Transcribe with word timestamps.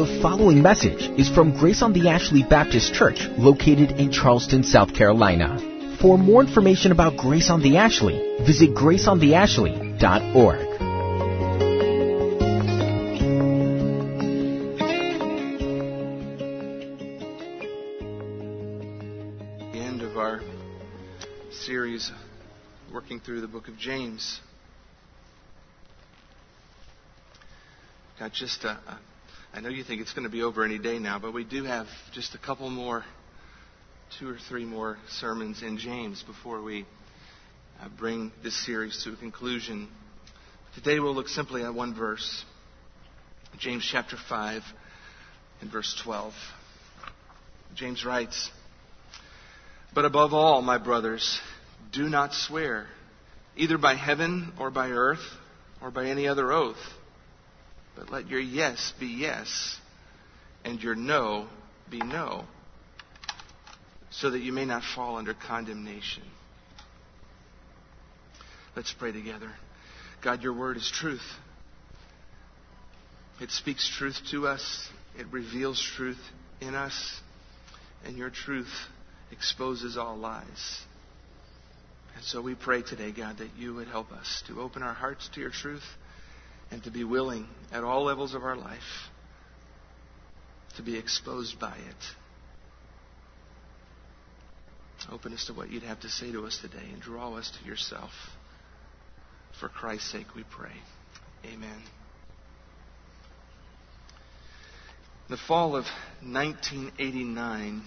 The 0.00 0.20
following 0.22 0.62
message 0.62 1.10
is 1.20 1.28
from 1.28 1.52
Grace 1.52 1.82
on 1.82 1.92
the 1.92 2.08
Ashley 2.08 2.42
Baptist 2.42 2.94
Church, 2.94 3.20
located 3.36 4.00
in 4.00 4.10
Charleston, 4.10 4.62
South 4.62 4.94
Carolina. 4.94 5.58
For 6.00 6.16
more 6.16 6.40
information 6.40 6.90
about 6.90 7.18
Grace 7.18 7.50
on 7.50 7.60
the 7.60 7.76
Ashley, 7.76 8.16
visit 8.46 8.70
graceontheashley.org. 8.70 10.58
the 19.70 19.78
end 19.78 20.00
of 20.00 20.16
our 20.16 20.40
series 21.50 22.10
working 22.90 23.20
through 23.20 23.42
the 23.42 23.48
book 23.48 23.68
of 23.68 23.76
James. 23.76 24.40
Got 28.18 28.32
just 28.32 28.64
a, 28.64 28.70
a, 28.70 28.98
I 29.52 29.58
know 29.60 29.68
you 29.68 29.82
think 29.82 30.00
it's 30.00 30.12
going 30.12 30.24
to 30.24 30.30
be 30.30 30.42
over 30.42 30.64
any 30.64 30.78
day 30.78 31.00
now, 31.00 31.18
but 31.18 31.34
we 31.34 31.42
do 31.42 31.64
have 31.64 31.88
just 32.12 32.36
a 32.36 32.38
couple 32.38 32.70
more, 32.70 33.04
two 34.16 34.28
or 34.28 34.36
three 34.48 34.64
more 34.64 34.96
sermons 35.08 35.60
in 35.62 35.76
James 35.76 36.22
before 36.22 36.62
we 36.62 36.86
uh, 37.80 37.88
bring 37.98 38.30
this 38.44 38.64
series 38.64 39.02
to 39.02 39.12
a 39.12 39.16
conclusion. 39.16 39.88
Today 40.76 41.00
we'll 41.00 41.16
look 41.16 41.26
simply 41.26 41.64
at 41.64 41.74
one 41.74 41.96
verse, 41.96 42.44
James 43.58 43.84
chapter 43.90 44.16
5 44.28 44.62
and 45.62 45.72
verse 45.72 46.00
12. 46.04 46.32
James 47.74 48.04
writes, 48.04 48.52
but 49.92 50.04
above 50.04 50.32
all, 50.32 50.62
my 50.62 50.78
brothers, 50.78 51.40
do 51.92 52.08
not 52.08 52.34
swear, 52.34 52.86
either 53.56 53.78
by 53.78 53.96
heaven 53.96 54.52
or 54.60 54.70
by 54.70 54.90
earth 54.90 55.26
or 55.82 55.90
by 55.90 56.06
any 56.06 56.28
other 56.28 56.52
oath, 56.52 56.76
but 58.00 58.10
let 58.10 58.28
your 58.30 58.40
yes 58.40 58.94
be 58.98 59.08
yes 59.08 59.76
and 60.64 60.82
your 60.82 60.94
no 60.94 61.46
be 61.90 61.98
no, 61.98 62.44
so 64.10 64.30
that 64.30 64.40
you 64.40 64.52
may 64.52 64.64
not 64.64 64.82
fall 64.94 65.18
under 65.18 65.34
condemnation. 65.34 66.22
Let's 68.74 68.94
pray 68.98 69.12
together. 69.12 69.50
God, 70.22 70.42
your 70.42 70.54
word 70.54 70.78
is 70.78 70.90
truth. 70.90 71.20
It 73.38 73.50
speaks 73.50 73.86
truth 73.98 74.18
to 74.30 74.46
us, 74.46 74.88
it 75.18 75.26
reveals 75.30 75.82
truth 75.96 76.20
in 76.62 76.74
us, 76.74 77.20
and 78.06 78.16
your 78.16 78.30
truth 78.30 78.72
exposes 79.30 79.98
all 79.98 80.16
lies. 80.16 80.80
And 82.16 82.24
so 82.24 82.40
we 82.40 82.54
pray 82.54 82.80
today, 82.80 83.12
God, 83.12 83.38
that 83.38 83.50
you 83.58 83.74
would 83.74 83.88
help 83.88 84.10
us 84.10 84.42
to 84.46 84.58
open 84.58 84.82
our 84.82 84.94
hearts 84.94 85.28
to 85.34 85.40
your 85.40 85.50
truth 85.50 85.84
and 86.70 86.82
to 86.84 86.90
be 86.90 87.04
willing 87.04 87.46
at 87.72 87.84
all 87.84 88.04
levels 88.04 88.34
of 88.34 88.42
our 88.42 88.56
life 88.56 89.08
to 90.76 90.82
be 90.82 90.96
exposed 90.96 91.58
by 91.58 91.76
it. 91.76 91.96
Open 95.10 95.32
us 95.32 95.46
to 95.46 95.54
what 95.54 95.70
you'd 95.70 95.82
have 95.82 96.00
to 96.00 96.08
say 96.08 96.30
to 96.30 96.46
us 96.46 96.58
today 96.60 96.86
and 96.92 97.00
draw 97.00 97.34
us 97.34 97.50
to 97.58 97.68
yourself. 97.68 98.10
For 99.58 99.68
Christ's 99.68 100.12
sake, 100.12 100.34
we 100.36 100.44
pray. 100.44 100.72
Amen. 101.44 101.82
The 105.28 105.36
fall 105.36 105.76
of 105.76 105.84
1989, 106.22 107.82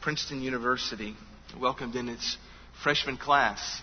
Princeton 0.00 0.42
University 0.42 1.14
welcomed 1.58 1.94
in 1.94 2.08
its 2.08 2.36
freshman 2.82 3.16
class. 3.16 3.82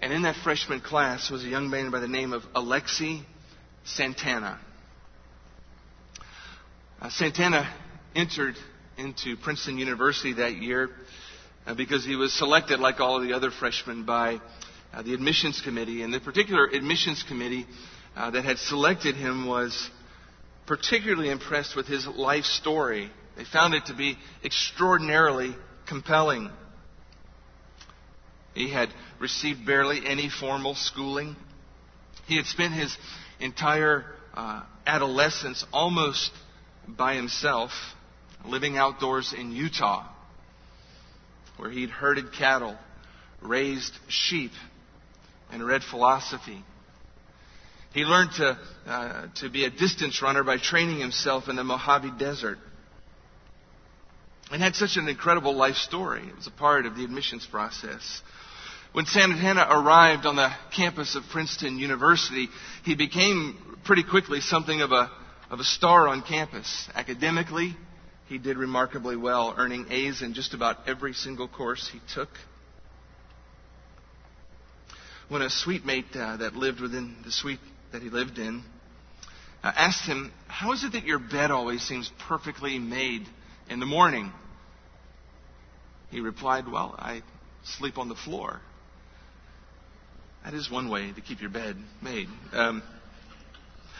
And 0.00 0.12
in 0.12 0.22
that 0.22 0.36
freshman 0.44 0.80
class 0.80 1.28
was 1.30 1.44
a 1.44 1.48
young 1.48 1.70
man 1.70 1.90
by 1.90 1.98
the 1.98 2.08
name 2.08 2.32
of 2.32 2.42
Alexi 2.54 3.22
Santana. 3.84 4.60
Uh, 7.00 7.10
Santana 7.10 7.68
entered 8.14 8.54
into 8.96 9.36
Princeton 9.36 9.76
University 9.76 10.34
that 10.34 10.54
year 10.54 10.90
uh, 11.66 11.74
because 11.74 12.04
he 12.04 12.14
was 12.14 12.32
selected, 12.32 12.78
like 12.78 13.00
all 13.00 13.16
of 13.16 13.26
the 13.26 13.32
other 13.34 13.50
freshmen, 13.50 14.04
by 14.04 14.40
uh, 14.92 15.02
the 15.02 15.14
admissions 15.14 15.60
committee. 15.60 16.02
And 16.02 16.14
the 16.14 16.20
particular 16.20 16.66
admissions 16.66 17.24
committee 17.26 17.66
uh, 18.16 18.30
that 18.30 18.44
had 18.44 18.58
selected 18.58 19.16
him 19.16 19.46
was 19.46 19.90
particularly 20.66 21.30
impressed 21.30 21.74
with 21.74 21.86
his 21.86 22.06
life 22.06 22.44
story. 22.44 23.10
They 23.36 23.44
found 23.44 23.74
it 23.74 23.86
to 23.86 23.94
be 23.94 24.16
extraordinarily 24.44 25.56
compelling. 25.88 26.50
He 28.54 28.70
had 28.70 28.88
received 29.18 29.64
barely 29.64 30.06
any 30.06 30.28
formal 30.28 30.74
schooling. 30.74 31.36
He 32.26 32.36
had 32.36 32.46
spent 32.46 32.74
his 32.74 32.96
entire 33.40 34.04
uh, 34.34 34.62
adolescence 34.86 35.64
almost 35.72 36.30
by 36.86 37.14
himself, 37.14 37.72
living 38.44 38.76
outdoors 38.76 39.32
in 39.32 39.52
Utah, 39.52 40.06
where 41.56 41.70
he'd 41.70 41.90
herded 41.90 42.32
cattle, 42.32 42.76
raised 43.40 43.92
sheep, 44.08 44.52
and 45.50 45.64
read 45.64 45.82
philosophy. 45.82 46.64
He 47.92 48.04
learned 48.04 48.32
to, 48.32 48.58
uh, 48.86 49.26
to 49.36 49.50
be 49.50 49.64
a 49.64 49.70
distance 49.70 50.20
runner 50.22 50.44
by 50.44 50.58
training 50.58 50.98
himself 51.00 51.48
in 51.48 51.56
the 51.56 51.64
Mojave 51.64 52.12
Desert. 52.18 52.58
And 54.50 54.62
had 54.62 54.74
such 54.74 54.96
an 54.96 55.08
incredible 55.08 55.54
life 55.54 55.76
story. 55.76 56.22
It 56.26 56.36
was 56.36 56.46
a 56.46 56.50
part 56.52 56.86
of 56.86 56.96
the 56.96 57.04
admissions 57.04 57.46
process. 57.46 58.22
When 58.92 59.04
Santana 59.04 59.66
arrived 59.68 60.24
on 60.24 60.36
the 60.36 60.50
campus 60.74 61.14
of 61.14 61.22
Princeton 61.30 61.78
University, 61.78 62.48
he 62.84 62.94
became 62.94 63.78
pretty 63.84 64.02
quickly 64.02 64.40
something 64.40 64.80
of 64.80 64.92
a, 64.92 65.10
of 65.50 65.60
a 65.60 65.64
star 65.64 66.08
on 66.08 66.22
campus. 66.22 66.88
Academically, 66.94 67.76
he 68.28 68.38
did 68.38 68.56
remarkably 68.56 69.16
well, 69.16 69.54
earning 69.56 69.86
A's 69.90 70.22
in 70.22 70.32
just 70.32 70.54
about 70.54 70.76
every 70.86 71.12
single 71.12 71.48
course 71.48 71.88
he 71.92 72.00
took. 72.14 72.30
When 75.28 75.42
a 75.42 75.50
suite 75.50 75.84
mate 75.84 76.06
uh, 76.14 76.38
that 76.38 76.56
lived 76.56 76.80
within 76.80 77.16
the 77.24 77.32
suite 77.32 77.60
that 77.92 78.00
he 78.00 78.08
lived 78.08 78.38
in 78.38 78.62
uh, 79.62 79.72
asked 79.76 80.06
him, 80.06 80.32
How 80.46 80.72
is 80.72 80.84
it 80.84 80.92
that 80.92 81.04
your 81.04 81.18
bed 81.18 81.50
always 81.50 81.82
seems 81.82 82.10
perfectly 82.26 82.78
made 82.78 83.26
in 83.68 83.80
the 83.80 83.86
morning? 83.86 84.32
He 86.10 86.20
replied, 86.20 86.66
Well, 86.70 86.94
I 86.98 87.22
sleep 87.64 87.98
on 87.98 88.08
the 88.08 88.14
floor. 88.14 88.60
That 90.44 90.54
is 90.54 90.70
one 90.70 90.88
way 90.88 91.12
to 91.12 91.20
keep 91.20 91.40
your 91.40 91.50
bed 91.50 91.76
made. 92.02 92.28
Um, 92.52 92.82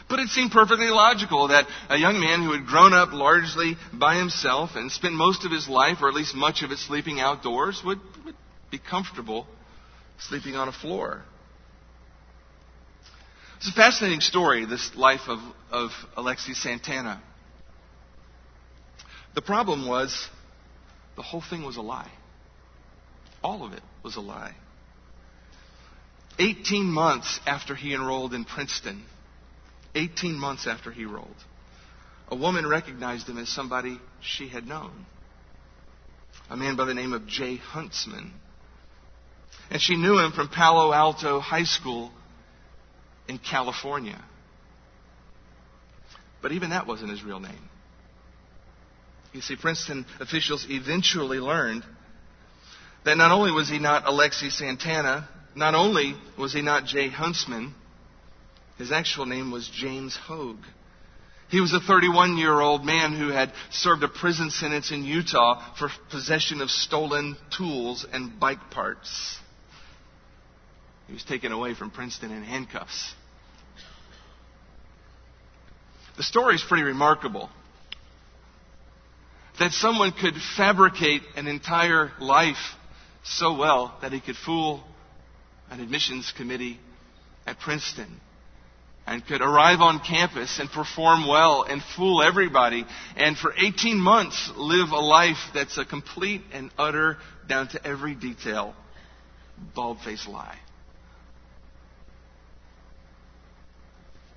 but 0.08 0.20
it 0.20 0.28
seemed 0.28 0.52
perfectly 0.52 0.86
logical 0.86 1.48
that 1.48 1.66
a 1.90 1.98
young 1.98 2.18
man 2.18 2.42
who 2.42 2.52
had 2.52 2.64
grown 2.64 2.94
up 2.94 3.12
largely 3.12 3.76
by 3.92 4.16
himself 4.16 4.70
and 4.74 4.90
spent 4.90 5.14
most 5.14 5.44
of 5.44 5.52
his 5.52 5.68
life, 5.68 5.98
or 6.00 6.08
at 6.08 6.14
least 6.14 6.34
much 6.34 6.62
of 6.62 6.70
it, 6.70 6.78
sleeping 6.78 7.20
outdoors, 7.20 7.82
would, 7.84 7.98
would 8.24 8.36
be 8.70 8.78
comfortable 8.78 9.46
sleeping 10.20 10.56
on 10.56 10.68
a 10.68 10.72
floor. 10.72 11.22
It's 13.58 13.68
a 13.68 13.72
fascinating 13.72 14.20
story, 14.20 14.64
this 14.64 14.94
life 14.94 15.28
of, 15.28 15.40
of 15.70 15.90
Alexi 16.16 16.54
Santana. 16.54 17.22
The 19.34 19.42
problem 19.42 19.86
was 19.86 20.28
the 21.16 21.22
whole 21.22 21.42
thing 21.42 21.64
was 21.64 21.76
a 21.76 21.82
lie. 21.82 22.10
All 23.42 23.64
of 23.64 23.72
it 23.72 23.82
was 24.02 24.16
a 24.16 24.20
lie. 24.20 24.54
18 26.38 26.84
months 26.84 27.40
after 27.46 27.74
he 27.74 27.94
enrolled 27.94 28.32
in 28.32 28.44
Princeton, 28.44 29.02
18 29.94 30.38
months 30.38 30.66
after 30.66 30.90
he 30.92 31.02
enrolled, 31.02 31.34
a 32.28 32.36
woman 32.36 32.66
recognized 32.66 33.28
him 33.28 33.38
as 33.38 33.48
somebody 33.48 33.98
she 34.20 34.48
had 34.48 34.66
known. 34.66 35.06
A 36.50 36.56
man 36.56 36.76
by 36.76 36.84
the 36.84 36.94
name 36.94 37.12
of 37.12 37.26
Jay 37.26 37.56
Huntsman. 37.56 38.32
And 39.70 39.80
she 39.80 39.96
knew 39.96 40.18
him 40.18 40.32
from 40.32 40.48
Palo 40.48 40.92
Alto 40.92 41.40
High 41.40 41.64
School 41.64 42.12
in 43.28 43.38
California. 43.38 44.22
But 46.40 46.52
even 46.52 46.70
that 46.70 46.86
wasn't 46.86 47.10
his 47.10 47.22
real 47.22 47.40
name. 47.40 47.68
You 49.38 49.42
see, 49.42 49.54
Princeton 49.54 50.04
officials 50.18 50.66
eventually 50.68 51.38
learned 51.38 51.84
that 53.04 53.16
not 53.16 53.30
only 53.30 53.52
was 53.52 53.68
he 53.68 53.78
not 53.78 54.04
Alexi 54.04 54.50
Santana, 54.50 55.28
not 55.54 55.76
only 55.76 56.16
was 56.36 56.52
he 56.52 56.60
not 56.60 56.86
Jay 56.86 57.08
Huntsman, 57.08 57.72
his 58.78 58.90
actual 58.90 59.26
name 59.26 59.52
was 59.52 59.70
James 59.72 60.16
Hogue. 60.16 60.64
He 61.50 61.60
was 61.60 61.72
a 61.72 61.78
31 61.78 62.36
year 62.36 62.58
old 62.58 62.84
man 62.84 63.16
who 63.16 63.28
had 63.28 63.52
served 63.70 64.02
a 64.02 64.08
prison 64.08 64.50
sentence 64.50 64.90
in 64.90 65.04
Utah 65.04 65.72
for 65.76 65.88
possession 66.10 66.60
of 66.60 66.68
stolen 66.68 67.36
tools 67.56 68.04
and 68.12 68.40
bike 68.40 68.72
parts. 68.72 69.38
He 71.06 71.12
was 71.12 71.22
taken 71.22 71.52
away 71.52 71.74
from 71.74 71.92
Princeton 71.92 72.32
in 72.32 72.42
handcuffs. 72.42 73.14
The 76.16 76.24
story 76.24 76.56
is 76.56 76.64
pretty 76.68 76.82
remarkable. 76.82 77.50
That 79.58 79.72
someone 79.72 80.12
could 80.12 80.34
fabricate 80.56 81.22
an 81.36 81.48
entire 81.48 82.12
life 82.20 82.56
so 83.24 83.56
well 83.56 83.96
that 84.02 84.12
he 84.12 84.20
could 84.20 84.36
fool 84.36 84.84
an 85.70 85.80
admissions 85.80 86.32
committee 86.36 86.78
at 87.46 87.58
Princeton 87.58 88.20
and 89.06 89.26
could 89.26 89.40
arrive 89.40 89.80
on 89.80 90.00
campus 90.00 90.58
and 90.60 90.70
perform 90.70 91.26
well 91.26 91.62
and 91.62 91.82
fool 91.96 92.22
everybody 92.22 92.84
and 93.16 93.36
for 93.36 93.52
18 93.54 93.98
months 93.98 94.50
live 94.56 94.90
a 94.90 95.00
life 95.00 95.38
that's 95.54 95.78
a 95.78 95.84
complete 95.84 96.42
and 96.52 96.70
utter, 96.78 97.16
down 97.48 97.68
to 97.68 97.84
every 97.86 98.14
detail, 98.14 98.74
bald 99.74 99.98
faced 100.04 100.28
lie. 100.28 100.58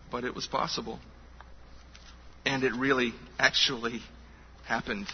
But 0.10 0.24
it 0.24 0.34
was 0.34 0.48
possible. 0.48 1.00
And 2.46 2.64
it 2.64 2.74
really, 2.74 3.14
actually 3.38 4.02
happened. 4.72 5.08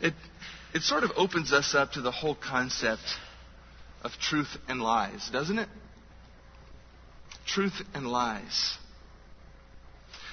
It, 0.00 0.14
it 0.74 0.82
sort 0.82 1.04
of 1.04 1.12
opens 1.16 1.52
us 1.52 1.76
up 1.76 1.92
to 1.92 2.00
the 2.00 2.10
whole 2.10 2.34
concept 2.34 3.04
of 4.02 4.10
truth 4.20 4.48
and 4.66 4.82
lies, 4.82 5.30
doesn't 5.32 5.60
it? 5.60 5.68
Truth 7.46 7.80
and 7.94 8.08
lies. 8.08 8.76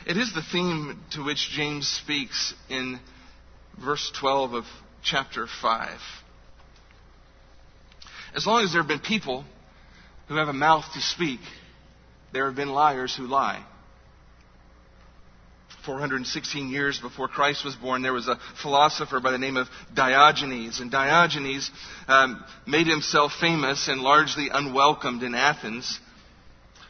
It 0.08 0.18
is 0.18 0.34
the 0.34 0.42
theme 0.42 1.00
to 1.12 1.24
which 1.24 1.52
James 1.52 1.88
speaks 1.88 2.56
in 2.68 3.00
verse 3.80 4.12
12 4.20 4.54
of 4.54 4.64
chapter 5.04 5.46
5. 5.62 6.00
As 8.36 8.48
long 8.48 8.64
as 8.64 8.72
there 8.72 8.82
have 8.82 8.88
been 8.88 9.00
people 9.02 9.46
who 10.28 10.38
have 10.38 10.48
a 10.48 10.54
mouth 10.54 10.86
to 10.96 11.00
speak, 11.00 11.42
there 12.34 12.48
have 12.48 12.56
been 12.56 12.70
liars 12.70 13.16
who 13.16 13.28
lie. 13.28 13.64
416 15.86 16.70
years 16.70 17.00
before 17.00 17.28
Christ 17.28 17.66
was 17.66 17.76
born, 17.76 18.02
there 18.02 18.14
was 18.14 18.28
a 18.28 18.40
philosopher 18.62 19.20
by 19.20 19.32
the 19.32 19.38
name 19.38 19.58
of 19.58 19.68
Diogenes. 19.94 20.80
And 20.80 20.92
Diogenes 20.92 21.70
um, 22.08 22.44
made 22.68 22.88
himself 22.88 23.34
famous 23.40 23.88
and 23.88 24.02
largely 24.02 24.50
unwelcomed 24.52 25.24
in 25.24 25.36
Athens 25.36 26.00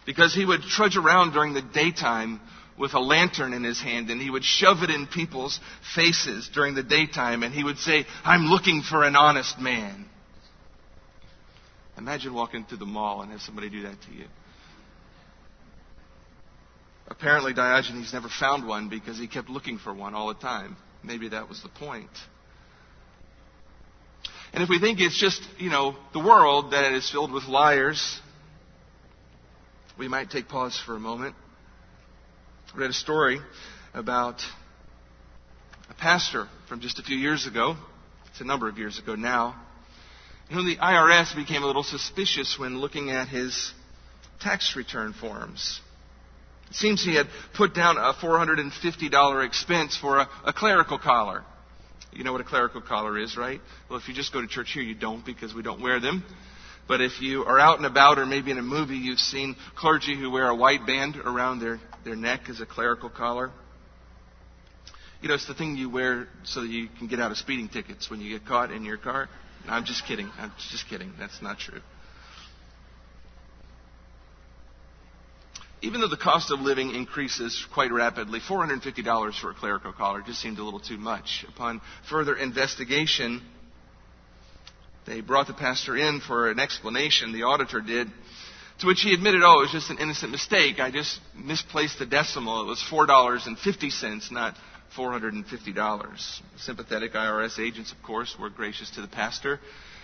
because 0.05 0.33
he 0.33 0.45
would 0.45 0.61
trudge 0.61 0.97
around 0.97 1.31
during 1.31 1.53
the 1.53 1.61
daytime 1.61 2.41
with 2.77 2.93
a 2.93 2.99
lantern 2.99 3.53
in 3.53 3.63
his 3.63 3.79
hand 3.79 4.09
and 4.09 4.21
he 4.21 4.29
would 4.29 4.43
shove 4.43 4.81
it 4.81 4.89
in 4.89 5.05
people's 5.05 5.59
faces 5.95 6.49
during 6.53 6.73
the 6.73 6.83
daytime 6.83 7.43
and 7.43 7.53
he 7.53 7.63
would 7.63 7.77
say, 7.77 8.05
I'm 8.23 8.45
looking 8.45 8.81
for 8.81 9.03
an 9.03 9.15
honest 9.15 9.59
man. 9.59 10.05
Imagine 11.97 12.33
walking 12.33 12.65
through 12.65 12.79
the 12.79 12.85
mall 12.85 13.21
and 13.21 13.31
have 13.31 13.41
somebody 13.41 13.69
do 13.69 13.83
that 13.83 14.01
to 14.03 14.13
you. 14.13 14.25
Apparently, 17.11 17.53
Diogenes 17.53 18.13
never 18.13 18.29
found 18.29 18.65
one 18.65 18.87
because 18.87 19.17
he 19.17 19.27
kept 19.27 19.49
looking 19.49 19.77
for 19.77 19.93
one 19.93 20.15
all 20.15 20.29
the 20.29 20.39
time. 20.39 20.77
Maybe 21.03 21.27
that 21.27 21.49
was 21.49 21.61
the 21.61 21.67
point. 21.67 22.09
And 24.53 24.63
if 24.63 24.69
we 24.69 24.79
think 24.79 25.01
it's 25.01 25.19
just, 25.19 25.41
you 25.57 25.69
know, 25.69 25.97
the 26.13 26.19
world 26.19 26.71
that 26.71 26.93
is 26.93 27.11
filled 27.11 27.33
with 27.33 27.43
liars, 27.43 28.21
we 29.99 30.07
might 30.07 30.29
take 30.29 30.47
pause 30.47 30.81
for 30.85 30.95
a 30.95 30.99
moment. 31.01 31.35
I 32.73 32.77
read 32.77 32.89
a 32.89 32.93
story 32.93 33.41
about 33.93 34.41
a 35.89 35.93
pastor 35.93 36.47
from 36.69 36.79
just 36.79 36.97
a 36.97 37.03
few 37.03 37.17
years 37.17 37.45
ago. 37.45 37.75
It's 38.29 38.39
a 38.39 38.45
number 38.45 38.69
of 38.69 38.77
years 38.77 38.97
ago 38.97 39.15
now. 39.15 39.61
Whom 40.49 40.65
the 40.65 40.77
IRS 40.77 41.35
became 41.35 41.63
a 41.63 41.67
little 41.67 41.83
suspicious 41.83 42.55
when 42.57 42.77
looking 42.79 43.11
at 43.11 43.27
his 43.27 43.73
tax 44.39 44.77
return 44.77 45.11
forms. 45.11 45.81
It 46.71 46.75
seems 46.75 47.03
he 47.03 47.15
had 47.15 47.27
put 47.53 47.75
down 47.75 47.97
a 47.97 48.13
$450 48.13 49.45
expense 49.45 49.97
for 49.97 50.19
a, 50.19 50.29
a 50.45 50.53
clerical 50.53 50.97
collar. 50.97 51.43
You 52.13 52.23
know 52.23 52.31
what 52.31 52.39
a 52.39 52.45
clerical 52.45 52.79
collar 52.79 53.19
is, 53.19 53.35
right? 53.35 53.59
Well, 53.89 53.99
if 53.99 54.07
you 54.07 54.13
just 54.13 54.31
go 54.31 54.39
to 54.39 54.47
church 54.47 54.71
here, 54.73 54.81
you 54.81 54.95
don't 54.95 55.25
because 55.25 55.53
we 55.53 55.63
don't 55.63 55.81
wear 55.81 55.99
them. 55.99 56.23
But 56.87 57.01
if 57.01 57.21
you 57.21 57.43
are 57.43 57.59
out 57.59 57.75
and 57.75 57.85
about 57.85 58.19
or 58.19 58.25
maybe 58.25 58.51
in 58.51 58.57
a 58.57 58.61
movie, 58.61 58.95
you've 58.95 59.19
seen 59.19 59.57
clergy 59.75 60.17
who 60.17 60.31
wear 60.31 60.47
a 60.47 60.55
white 60.55 60.87
band 60.87 61.17
around 61.17 61.59
their, 61.59 61.81
their 62.05 62.15
neck 62.15 62.43
as 62.47 62.61
a 62.61 62.65
clerical 62.65 63.09
collar. 63.09 63.51
You 65.21 65.27
know, 65.27 65.33
it's 65.33 65.47
the 65.47 65.53
thing 65.53 65.75
you 65.75 65.89
wear 65.89 66.29
so 66.45 66.61
that 66.61 66.69
you 66.69 66.87
can 66.97 67.07
get 67.07 67.19
out 67.19 67.31
of 67.31 67.37
speeding 67.37 67.67
tickets 67.67 68.09
when 68.09 68.21
you 68.21 68.39
get 68.39 68.47
caught 68.47 68.71
in 68.71 68.85
your 68.85 68.97
car. 68.97 69.27
No, 69.67 69.73
I'm 69.73 69.83
just 69.83 70.05
kidding. 70.07 70.29
I'm 70.39 70.53
just 70.71 70.87
kidding. 70.87 71.11
That's 71.19 71.41
not 71.41 71.59
true. 71.59 71.81
Even 75.81 76.01
though 76.01 76.07
the 76.07 76.17
cost 76.17 76.51
of 76.51 76.59
living 76.59 76.93
increases 76.93 77.65
quite 77.73 77.91
rapidly, 77.91 78.39
$450 78.39 79.39
for 79.39 79.51
a 79.51 79.53
clerical 79.53 79.91
collar 79.91 80.21
just 80.21 80.39
seemed 80.39 80.59
a 80.59 80.63
little 80.63 80.79
too 80.79 80.97
much. 80.97 81.43
Upon 81.49 81.81
further 82.09 82.35
investigation, 82.35 83.41
they 85.07 85.21
brought 85.21 85.47
the 85.47 85.53
pastor 85.53 85.97
in 85.97 86.19
for 86.19 86.51
an 86.51 86.59
explanation, 86.59 87.33
the 87.33 87.43
auditor 87.43 87.81
did, 87.81 88.07
to 88.79 88.87
which 88.87 89.01
he 89.01 89.13
admitted, 89.13 89.41
oh, 89.43 89.59
it 89.59 89.63
was 89.63 89.71
just 89.71 89.89
an 89.89 89.97
innocent 89.97 90.31
mistake. 90.31 90.79
I 90.79 90.91
just 90.91 91.19
misplaced 91.35 91.97
the 91.97 92.05
decimal. 92.05 92.61
It 92.61 92.67
was 92.67 92.83
$4.50, 92.91 94.31
not 94.31 94.55
$450. 94.95 96.41
Sympathetic 96.57 97.13
IRS 97.13 97.59
agents, 97.59 97.91
of 97.91 98.01
course, 98.03 98.35
were 98.39 98.49
gracious 98.49 98.91
to 98.91 99.01
the 99.01 99.07
pastor, 99.07 99.59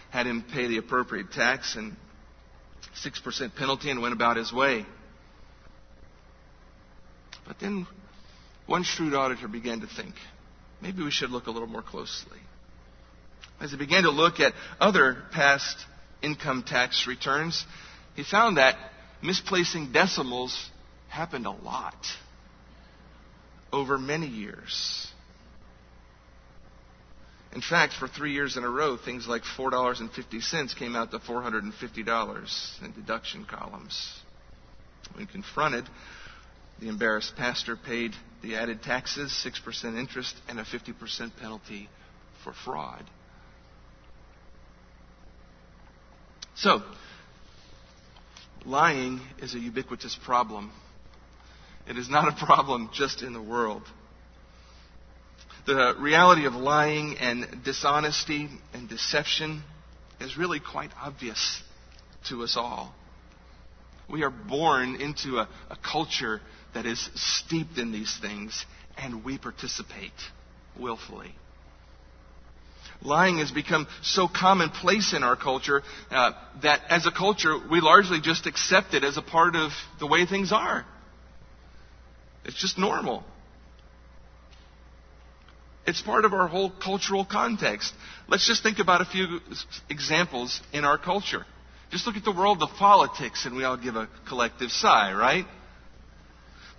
had 0.09 0.25
him 0.25 0.43
pay 0.53 0.67
the 0.67 0.77
appropriate 0.77 1.31
tax 1.31 1.75
and 1.75 1.95
6% 3.03 3.55
penalty, 3.55 3.91
and 3.91 4.01
went 4.01 4.13
about 4.13 4.37
his 4.37 4.51
way. 4.51 4.85
But 7.47 7.59
then 7.59 7.87
one 8.65 8.83
shrewd 8.83 9.13
auditor 9.13 9.47
began 9.47 9.79
to 9.81 9.87
think, 9.87 10.15
maybe 10.81 11.03
we 11.03 11.11
should 11.11 11.31
look 11.31 11.47
a 11.47 11.51
little 11.51 11.67
more 11.67 11.81
closely. 11.81 12.39
As 13.59 13.71
he 13.71 13.77
began 13.77 14.03
to 14.03 14.11
look 14.11 14.39
at 14.39 14.53
other 14.79 15.23
past 15.31 15.77
income 16.21 16.63
tax 16.63 17.07
returns, 17.07 17.65
he 18.15 18.23
found 18.23 18.57
that 18.57 18.75
misplacing 19.23 19.91
decimals 19.91 20.69
happened 21.07 21.45
a 21.45 21.51
lot 21.51 22.05
over 23.71 23.97
many 23.97 24.27
years. 24.27 25.07
In 27.53 27.61
fact, 27.61 27.93
for 27.93 28.07
three 28.07 28.33
years 28.33 28.57
in 28.57 28.63
a 28.63 28.69
row, 28.69 28.97
things 28.97 29.27
like 29.27 29.41
$4.50 29.43 30.75
came 30.75 30.95
out 30.95 31.11
to 31.11 31.19
$450 31.19 32.83
in 32.83 32.91
deduction 32.91 33.45
columns. 33.45 34.19
When 35.15 35.25
confronted, 35.25 35.85
the 36.79 36.89
embarrassed 36.89 37.35
pastor 37.35 37.75
paid 37.75 38.13
the 38.41 38.55
added 38.55 38.83
taxes, 38.83 39.31
6% 39.45 39.97
interest, 39.97 40.35
and 40.47 40.59
a 40.59 40.63
50% 40.63 41.31
penalty 41.39 41.89
for 42.43 42.53
fraud. 42.53 43.03
So, 46.55 46.81
lying 48.65 49.21
is 49.39 49.53
a 49.53 49.59
ubiquitous 49.59 50.17
problem. 50.23 50.71
It 51.87 51.97
is 51.97 52.09
not 52.09 52.27
a 52.27 52.45
problem 52.45 52.89
just 52.93 53.21
in 53.21 53.33
the 53.33 53.41
world. 53.41 53.83
The 55.65 55.95
reality 55.99 56.45
of 56.45 56.53
lying 56.53 57.17
and 57.17 57.63
dishonesty 57.63 58.49
and 58.73 58.87
deception 58.87 59.63
is 60.19 60.37
really 60.37 60.59
quite 60.59 60.91
obvious 61.01 61.61
to 62.29 62.43
us 62.43 62.55
all. 62.57 62.93
We 64.09 64.23
are 64.23 64.29
born 64.29 64.95
into 65.01 65.37
a, 65.37 65.49
a 65.69 65.75
culture 65.75 66.41
that 66.73 66.85
is 66.85 67.09
steeped 67.15 67.77
in 67.77 67.91
these 67.91 68.17
things, 68.21 68.65
and 68.97 69.23
we 69.23 69.37
participate 69.37 70.11
willfully. 70.79 71.35
Lying 73.01 73.37
has 73.37 73.51
become 73.51 73.87
so 74.01 74.27
commonplace 74.27 75.13
in 75.13 75.23
our 75.23 75.35
culture 75.35 75.83
uh, 76.09 76.31
that 76.63 76.81
as 76.89 77.05
a 77.05 77.11
culture, 77.11 77.57
we 77.69 77.79
largely 77.79 78.19
just 78.21 78.47
accept 78.47 78.93
it 78.93 79.03
as 79.03 79.17
a 79.17 79.21
part 79.21 79.55
of 79.55 79.71
the 79.99 80.07
way 80.07 80.25
things 80.25 80.51
are. 80.51 80.85
It's 82.43 82.59
just 82.59 82.77
normal. 82.77 83.23
It's 85.85 86.01
part 86.01 86.25
of 86.25 86.33
our 86.33 86.47
whole 86.47 86.71
cultural 86.71 87.23
context. 87.23 87.93
Let's 88.27 88.47
just 88.47 88.63
think 88.63 88.79
about 88.79 89.01
a 89.01 89.05
few 89.05 89.39
examples 89.89 90.59
in 90.73 90.83
our 90.83 90.97
culture. 90.97 91.45
Just 91.91 92.05
look 92.05 92.17
at 92.17 92.25
the 92.25 92.31
world 92.31 92.61
of 92.61 92.69
politics 92.71 93.45
and 93.45 93.55
we 93.55 93.63
all 93.63 93.77
give 93.77 93.95
a 93.95 94.09
collective 94.27 94.71
sigh, 94.71 95.13
right? 95.13 95.45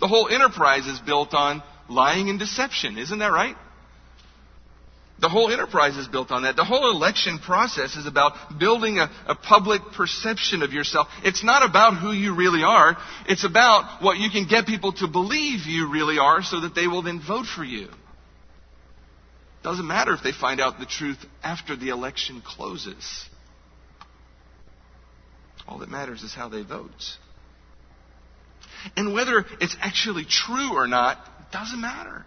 The 0.01 0.09
whole 0.09 0.29
enterprise 0.29 0.87
is 0.87 0.99
built 1.01 1.35
on 1.35 1.63
lying 1.89 2.31
and 2.31 2.39
deception. 2.39 2.99
Isn't 2.99 3.19
that 3.19 3.33
right? 3.33 3.57
The 5.21 5.29
whole 5.29 5.51
enterprise 5.51 5.97
is 5.97 6.07
built 6.07 6.31
on 6.31 6.43
that. 6.43 6.55
The 6.55 6.65
whole 6.65 6.91
election 6.93 7.41
process 7.41 7.97
is 7.97 8.07
about 8.07 8.59
building 8.61 8.99
a, 8.99 9.11
a, 9.27 9.35
public 9.35 9.83
perception 9.97 10.63
of 10.63 10.73
yourself. 10.73 11.09
It's 11.25 11.43
not 11.43 11.69
about 11.69 11.99
who 11.99 12.13
you 12.13 12.37
really 12.37 12.63
are. 12.63 12.97
It's 13.27 13.43
about 13.45 14.01
what 14.01 14.19
you 14.19 14.31
can 14.31 14.47
get 14.47 14.67
people 14.67 14.93
to 14.93 15.09
believe 15.09 15.67
you 15.67 15.91
really 15.91 16.19
are 16.19 16.43
so 16.43 16.61
that 16.61 16.77
they 16.77 16.87
will 16.87 17.03
then 17.03 17.21
vote 17.27 17.47
for 17.47 17.65
you. 17.65 17.89
Doesn't 19.65 19.87
matter 19.87 20.15
if 20.15 20.23
they 20.23 20.31
find 20.31 20.61
out 20.61 20.79
the 20.79 20.87
truth 20.87 21.19
after 21.43 21.75
the 21.75 21.89
election 21.89 22.41
closes. 22.47 23.25
All 25.67 25.79
that 25.79 25.91
matters 25.91 26.23
is 26.23 26.33
how 26.33 26.49
they 26.49 26.63
vote. 26.63 27.19
And 28.97 29.13
whether 29.13 29.45
it's 29.61 29.77
actually 29.81 30.25
true 30.25 30.75
or 30.75 30.87
not 30.87 31.19
doesn't 31.53 31.81
matter. 31.81 32.25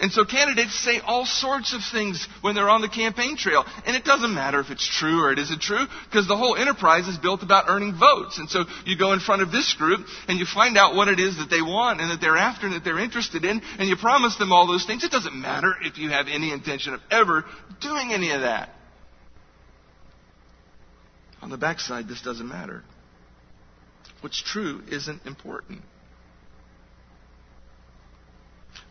And 0.00 0.12
so 0.12 0.24
candidates 0.24 0.78
say 0.78 1.00
all 1.00 1.24
sorts 1.24 1.72
of 1.72 1.80
things 1.92 2.26
when 2.42 2.54
they're 2.54 2.68
on 2.68 2.82
the 2.82 2.88
campaign 2.88 3.36
trail. 3.36 3.64
And 3.86 3.96
it 3.96 4.04
doesn't 4.04 4.34
matter 4.34 4.60
if 4.60 4.70
it's 4.70 4.86
true 4.86 5.22
or 5.22 5.32
it 5.32 5.38
isn't 5.38 5.62
true, 5.62 5.86
because 6.10 6.26
the 6.28 6.36
whole 6.36 6.56
enterprise 6.56 7.06
is 7.08 7.16
built 7.16 7.42
about 7.42 7.66
earning 7.68 7.98
votes. 7.98 8.38
And 8.38 8.50
so 8.50 8.64
you 8.84 8.98
go 8.98 9.12
in 9.12 9.20
front 9.20 9.42
of 9.42 9.52
this 9.52 9.74
group 9.74 10.06
and 10.28 10.38
you 10.38 10.44
find 10.44 10.76
out 10.76 10.94
what 10.94 11.08
it 11.08 11.18
is 11.18 11.38
that 11.38 11.48
they 11.48 11.62
want 11.62 12.00
and 12.00 12.10
that 12.10 12.20
they're 12.20 12.36
after 12.36 12.66
and 12.66 12.74
that 12.74 12.84
they're 12.84 12.98
interested 12.98 13.44
in, 13.44 13.62
and 13.78 13.88
you 13.88 13.96
promise 13.96 14.36
them 14.36 14.52
all 14.52 14.66
those 14.66 14.84
things. 14.84 15.02
It 15.02 15.12
doesn't 15.12 15.34
matter 15.34 15.74
if 15.80 15.98
you 15.98 16.10
have 16.10 16.26
any 16.28 16.52
intention 16.52 16.92
of 16.92 17.00
ever 17.10 17.44
doing 17.80 18.12
any 18.12 18.32
of 18.32 18.42
that. 18.42 18.70
On 21.40 21.48
the 21.48 21.58
backside, 21.58 22.08
this 22.08 22.20
doesn't 22.22 22.48
matter. 22.48 22.82
What's 24.20 24.42
true 24.42 24.82
isn't 24.90 25.26
important. 25.26 25.82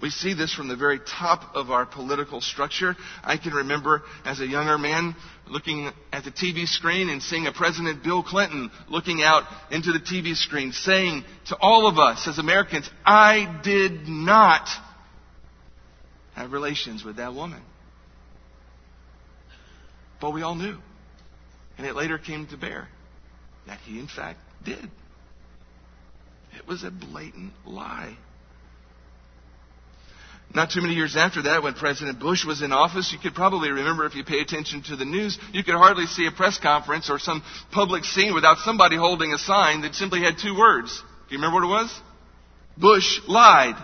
We 0.01 0.09
see 0.09 0.33
this 0.33 0.53
from 0.53 0.67
the 0.67 0.75
very 0.75 0.99
top 0.99 1.55
of 1.55 1.71
our 1.71 1.85
political 1.85 2.41
structure. 2.41 2.95
I 3.23 3.37
can 3.37 3.53
remember 3.53 4.03
as 4.25 4.39
a 4.39 4.45
younger 4.45 4.77
man 4.77 5.15
looking 5.47 5.89
at 6.11 6.23
the 6.23 6.31
TV 6.31 6.67
screen 6.67 7.09
and 7.09 7.23
seeing 7.23 7.47
a 7.47 7.53
President 7.53 8.03
Bill 8.03 8.21
Clinton 8.21 8.71
looking 8.89 9.23
out 9.23 9.43
into 9.71 9.91
the 9.91 9.99
TV 9.99 10.35
screen 10.35 10.73
saying 10.73 11.23
to 11.47 11.57
all 11.59 11.87
of 11.87 11.97
us 11.97 12.27
as 12.27 12.39
Americans, 12.39 12.89
I 13.05 13.61
did 13.63 14.07
not 14.07 14.67
have 16.35 16.51
relations 16.51 17.03
with 17.03 17.15
that 17.17 17.33
woman. 17.33 17.61
But 20.19 20.33
we 20.33 20.41
all 20.41 20.55
knew. 20.55 20.77
And 21.77 21.87
it 21.87 21.95
later 21.95 22.17
came 22.17 22.47
to 22.47 22.57
bear 22.57 22.89
that 23.67 23.79
he, 23.79 23.99
in 23.99 24.07
fact, 24.07 24.39
did. 24.63 24.89
It 26.57 26.67
was 26.67 26.83
a 26.83 26.91
blatant 26.91 27.53
lie. 27.65 28.17
Not 30.53 30.71
too 30.71 30.81
many 30.81 30.93
years 30.93 31.17
after 31.17 31.41
that, 31.43 31.63
when 31.63 31.73
President 31.73 32.19
Bush 32.19 32.45
was 32.45 32.61
in 32.61 32.71
office, 32.71 33.11
you 33.11 33.19
could 33.19 33.35
probably 33.35 33.69
remember 33.71 34.05
if 34.05 34.15
you 34.15 34.23
pay 34.23 34.39
attention 34.39 34.83
to 34.83 34.95
the 34.95 35.03
news, 35.03 35.37
you 35.51 35.63
could 35.63 35.75
hardly 35.75 36.05
see 36.05 36.27
a 36.27 36.31
press 36.31 36.57
conference 36.57 37.09
or 37.09 37.19
some 37.19 37.43
public 37.71 38.05
scene 38.05 38.33
without 38.33 38.59
somebody 38.59 38.95
holding 38.95 39.33
a 39.33 39.37
sign 39.37 39.81
that 39.81 39.95
simply 39.95 40.21
had 40.21 40.37
two 40.37 40.57
words. 40.57 41.03
Do 41.27 41.35
you 41.35 41.41
remember 41.41 41.55
what 41.55 41.81
it 41.81 41.83
was? 41.83 42.01
Bush 42.77 43.19
lied. 43.27 43.75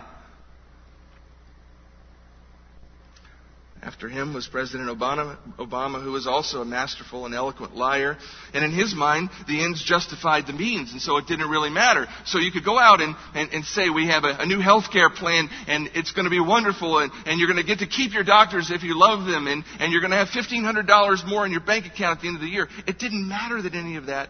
After 3.84 4.08
him 4.08 4.36
was 4.36 4.46
President 4.46 4.90
Obama, 4.90 5.38
Obama, 5.58 6.04
who 6.04 6.12
was 6.12 6.28
also 6.28 6.62
a 6.62 6.66
masterful 6.66 7.26
and 7.26 7.34
eloquent 7.34 7.76
liar. 7.76 8.16
And 8.54 8.64
in 8.64 8.72
his 8.72 8.94
mind, 8.94 9.32
the 9.48 9.64
ends 9.64 9.84
justified 9.84 10.46
the 10.46 10.54
means, 10.54 10.92
and 10.92 11.02
so 11.02 11.18
it 11.18 11.26
didn't 11.26 11.50
really 11.50 11.72
matter. 11.72 12.06
So 12.26 12.38
you 12.38 12.52
could 12.52 12.64
go 12.64 12.78
out 12.78 13.02
and, 13.02 13.16
and, 13.34 13.52
and 13.52 13.66
say, 13.66 13.90
we 13.90 14.06
have 14.06 14.24
a, 14.24 14.38
a 14.42 14.46
new 14.46 14.60
health 14.60 14.92
care 14.92 15.10
plan, 15.10 15.50
and 15.68 15.90
it's 15.96 16.12
going 16.12 16.26
to 16.26 16.30
be 16.30 16.40
wonderful, 16.40 17.00
and, 17.00 17.12
and 17.26 17.40
you're 17.40 17.48
going 17.48 17.62
to 17.62 17.66
get 17.66 17.80
to 17.80 17.88
keep 17.88 18.14
your 18.14 18.24
doctors 18.24 18.70
if 18.70 18.84
you 18.84 18.96
love 18.96 19.26
them, 19.26 19.48
and, 19.48 19.64
and 19.80 19.92
you're 19.92 20.02
going 20.02 20.12
to 20.12 20.18
have 20.18 20.28
$1,500 20.28 21.28
more 21.28 21.44
in 21.44 21.52
your 21.52 21.62
bank 21.62 21.88
account 21.88 22.20
at 22.20 22.22
the 22.22 22.28
end 22.28 22.38
of 22.38 22.42
the 22.42 22.50
year. 22.50 22.68
It 22.86 23.00
didn't 23.00 23.28
matter 23.28 23.64
that 23.64 23.74
any 23.74 23.96
of 23.96 24.06
that 24.06 24.30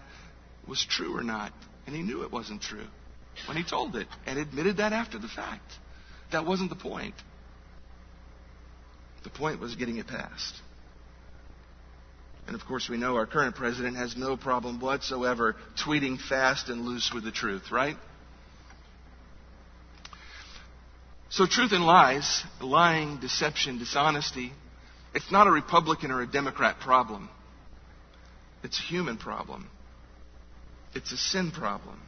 was 0.66 0.86
true 0.90 1.18
or 1.18 1.24
not. 1.24 1.52
And 1.88 1.94
he 1.94 2.04
knew 2.04 2.24
it 2.24 2.32
wasn't 2.32 2.62
true 2.62 2.88
when 3.48 3.58
he 3.58 3.64
told 3.64 3.98
it, 3.98 4.08
and 4.26 4.40
admitted 4.40 4.78
that 4.78 4.94
after 4.94 5.20
the 5.20 5.28
fact. 5.28 5.70
That 6.32 6.46
wasn't 6.46 6.70
the 6.70 6.78
point. 6.78 7.16
The 9.24 9.30
point 9.30 9.60
was 9.60 9.76
getting 9.76 9.98
it 9.98 10.08
passed. 10.08 10.56
And 12.48 12.56
of 12.56 12.66
course, 12.68 12.90
we 12.90 12.98
know 12.98 13.16
our 13.16 13.28
current 13.28 13.56
president 13.56 13.98
has 13.98 14.18
no 14.18 14.36
problem 14.36 14.80
whatsoever 14.80 15.56
tweeting 15.86 16.20
fast 16.20 16.70
and 16.70 16.82
loose 16.82 17.12
with 17.14 17.24
the 17.24 17.32
truth, 17.32 17.72
right? 17.72 17.96
So, 21.30 21.46
truth 21.46 21.72
and 21.72 21.86
lies, 21.86 22.44
lying, 22.60 23.20
deception, 23.22 23.78
dishonesty, 23.78 24.52
it's 25.16 25.32
not 25.32 25.48
a 25.48 25.52
Republican 25.52 26.12
or 26.12 26.22
a 26.22 26.28
Democrat 26.28 26.80
problem. 26.80 27.30
It's 28.64 28.80
a 28.80 28.84
human 28.84 29.18
problem. 29.18 29.70
It's 30.94 31.12
a 31.14 31.18
sin 31.18 31.52
problem. 31.52 32.02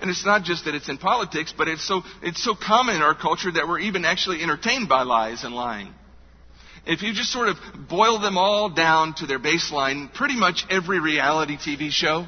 And 0.00 0.10
it's 0.10 0.24
not 0.24 0.44
just 0.44 0.64
that 0.64 0.74
it's 0.74 0.88
in 0.88 0.98
politics, 0.98 1.54
but 1.56 1.68
it's 1.68 1.86
so, 1.86 2.02
it's 2.22 2.42
so 2.42 2.54
common 2.54 2.96
in 2.96 3.02
our 3.02 3.14
culture 3.14 3.50
that 3.50 3.68
we're 3.68 3.80
even 3.80 4.04
actually 4.04 4.42
entertained 4.42 4.88
by 4.88 5.02
lies 5.02 5.44
and 5.44 5.54
lying. 5.54 5.94
If 6.86 7.02
you 7.02 7.12
just 7.12 7.30
sort 7.30 7.48
of 7.48 7.56
boil 7.88 8.18
them 8.18 8.38
all 8.38 8.70
down 8.70 9.14
to 9.14 9.26
their 9.26 9.38
baseline, 9.38 10.12
pretty 10.12 10.36
much 10.36 10.64
every 10.70 11.00
reality 11.00 11.56
TV 11.56 11.90
show 11.90 12.26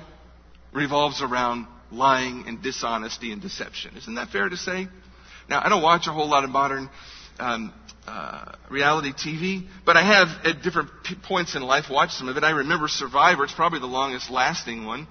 revolves 0.72 1.22
around 1.22 1.66
lying 1.90 2.44
and 2.46 2.62
dishonesty 2.62 3.32
and 3.32 3.40
deception. 3.40 3.96
Isn't 3.96 4.14
that 4.16 4.28
fair 4.28 4.48
to 4.48 4.56
say? 4.56 4.86
Now, 5.48 5.62
I 5.64 5.68
don't 5.68 5.82
watch 5.82 6.06
a 6.06 6.12
whole 6.12 6.28
lot 6.28 6.44
of 6.44 6.50
modern 6.50 6.90
um, 7.38 7.72
uh, 8.06 8.52
reality 8.70 9.12
TV, 9.12 9.66
but 9.84 9.96
I 9.96 10.02
have 10.02 10.28
at 10.44 10.62
different 10.62 10.90
p- 11.04 11.16
points 11.16 11.56
in 11.56 11.62
life 11.62 11.86
watched 11.90 12.14
some 12.14 12.28
of 12.28 12.36
it. 12.36 12.44
I 12.44 12.50
remember 12.50 12.86
Survivor; 12.88 13.44
it's 13.44 13.54
probably 13.54 13.80
the 13.80 13.86
longest 13.86 14.30
lasting 14.30 14.84
one. 14.84 15.08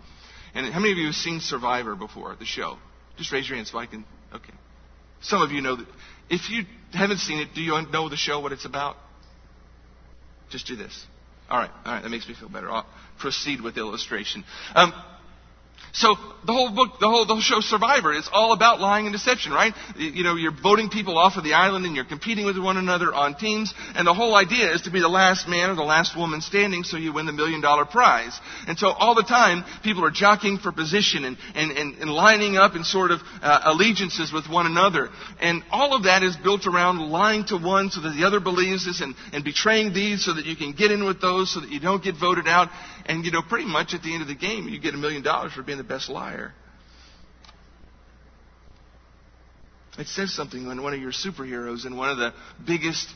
And 0.66 0.74
how 0.74 0.80
many 0.82 0.92
of 0.92 0.98
you 0.98 1.06
have 1.06 1.16
seen 1.16 1.40
Survivor 1.40 1.96
before, 1.96 2.36
the 2.38 2.46
show? 2.46 2.78
Just 3.18 3.32
raise 3.32 3.48
your 3.48 3.56
hand 3.56 3.68
so 3.68 3.78
I 3.78 3.86
can. 3.86 4.04
Okay. 4.34 4.54
Some 5.22 5.42
of 5.42 5.52
you 5.52 5.62
know 5.62 5.78
that. 5.78 5.88
If 6.30 6.50
you 6.50 6.64
haven't 6.92 7.20
seen 7.20 7.40
it, 7.40 7.50
do 7.56 7.62
you 7.62 7.72
know 7.92 8.10
the 8.10 8.18
show, 8.18 8.42
what 8.42 8.52
it's 8.52 8.66
about? 8.66 8.98
Just 10.50 10.68
do 10.68 10.76
this. 10.76 11.06
All 11.50 11.58
right, 11.58 11.72
all 11.86 11.94
right, 11.94 12.04
that 12.04 12.10
makes 12.10 12.28
me 12.28 12.36
feel 12.36 12.50
better. 12.50 12.70
I'll 12.70 12.86
proceed 13.20 13.62
with 13.62 13.78
illustration. 13.78 14.44
Um, 14.76 14.94
so 15.92 16.16
the 16.46 16.54
whole 16.54 16.74
book, 16.74 17.00
the 17.00 17.10
whole, 17.10 17.26
the 17.26 17.34
whole 17.34 17.42
show 17.42 17.60
Survivor 17.60 18.14
is 18.14 18.30
all 18.32 18.54
about 18.54 18.80
lying 18.80 19.06
and 19.06 19.14
deception, 19.14 19.52
right? 19.52 19.74
You 19.98 20.24
know, 20.24 20.36
you're 20.36 20.56
voting 20.56 20.90
people 20.90 21.18
off 21.18 21.36
of 21.36 21.44
the 21.44 21.54
island 21.54 21.86
and 21.86 21.96
you're 21.96 22.06
competing 22.06 22.46
with 22.46 22.58
one 22.58 22.78
another 22.78 23.14
on 23.14 23.36
teams. 23.36 23.74
And 23.96 24.08
the 24.08 24.14
whole 24.14 24.36
idea 24.36 24.74
is 24.74 24.84
to 24.84 24.92
be 24.92 25.00
the 25.00 25.10
last 25.10 25.48
man 25.48 25.70
or 25.70 25.76
the 25.76 25.84
last 25.84 26.16
woman 26.16 26.42
standing 26.42 26.84
so 26.84 26.98
you 26.98 27.14
win 27.14 27.26
the 27.26 27.34
million 27.34 27.62
dollar 27.62 27.86
prize. 27.86 28.40
And 28.68 28.78
so 28.78 28.90
all 28.90 29.16
the 29.16 29.24
time, 29.24 29.64
people 29.84 30.06
are 30.06 30.12
jockeying 30.12 30.60
for 30.60 30.72
position 30.72 31.26
and, 31.26 31.38
and, 31.56 31.72
and, 31.72 31.96
and 31.98 32.12
lining 32.12 32.56
up 32.56 32.76
in 32.76 32.84
sort 32.84 33.12
of 33.12 33.20
uh, 33.42 33.62
allegiances 33.66 34.32
with 34.32 34.48
one 34.48 34.66
another. 34.66 35.10
And 35.42 35.64
all 35.72 35.96
of 35.96 36.04
that 36.04 36.24
is 36.24 36.38
built 36.38 36.68
around 36.68 37.00
lying 37.00 37.46
to 37.48 37.58
one 37.58 37.90
so 37.90 38.02
that 38.02 38.16
the 38.16 38.26
other 38.26 38.40
believes 38.40 38.86
this 38.86 39.02
and, 39.02 39.16
and 39.34 39.44
betraying 39.44 39.94
these 39.94 40.24
so 40.24 40.34
that 40.34 40.46
you 40.46 40.56
can 40.56 40.72
get 40.72 40.92
in 40.92 41.04
with 41.04 41.20
those 41.20 41.54
so 41.54 41.60
that 41.62 41.70
you 41.70 41.80
don't 41.80 42.04
get 42.04 42.16
voted 42.16 42.48
out. 42.48 42.70
And, 43.06 43.26
you 43.26 43.32
know, 43.32 43.42
pretty 43.42 43.66
much 43.66 43.96
at 43.96 44.04
the 44.04 44.14
end 44.14 44.22
of 44.22 44.28
the 44.28 44.36
game, 44.36 44.70
you 44.70 44.80
get 44.80 44.94
a 44.94 44.98
million 44.98 45.24
dollars 45.24 45.54
for 45.54 45.64
being 45.70 45.78
the 45.78 45.84
best 45.84 46.10
liar. 46.10 46.52
It 50.00 50.08
says 50.08 50.34
something 50.34 50.66
when 50.66 50.82
one 50.82 50.96
of 50.96 51.00
your 51.00 51.12
superheroes 51.12 51.86
in 51.86 51.96
one 51.96 52.10
of 52.10 52.18
the 52.18 52.34
biggest 52.66 53.08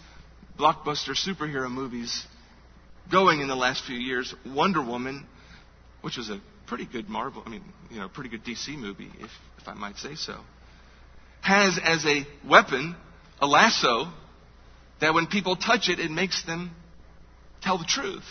blockbuster 0.60 1.15
superhero 1.17 1.67
movies 1.72 2.27
going 3.12 3.41
in 3.41 3.48
the 3.48 3.55
last 3.55 3.83
few 3.86 3.98
years, 3.98 4.36
Wonder 4.45 4.83
Woman, 4.83 5.25
which 6.01 6.15
was 6.17 6.29
a 6.29 6.39
pretty 6.67 6.86
good 6.86 7.10
Marvel, 7.10 7.41
I 7.43 7.50
mean, 7.50 7.63
you 7.89 7.98
know, 7.98 8.07
pretty 8.07 8.29
good 8.29 8.43
DC 8.43 8.77
movie, 8.77 9.10
if, 9.19 9.31
if 9.60 9.67
I 9.67 9.74
might 9.74 9.95
say 9.95 10.13
so, 10.13 10.39
has 11.41 11.79
as 11.83 12.05
a 12.05 12.24
weapon 12.48 12.95
a 13.41 13.48
lasso 13.48 14.12
that 15.01 15.15
when 15.15 15.25
people 15.25 15.55
touch 15.55 15.89
it, 15.89 16.00
it 16.00 16.12
makes 16.12 16.45
them 16.45 16.69
tell 17.63 17.79
the 17.79 17.86
truth. 17.86 18.25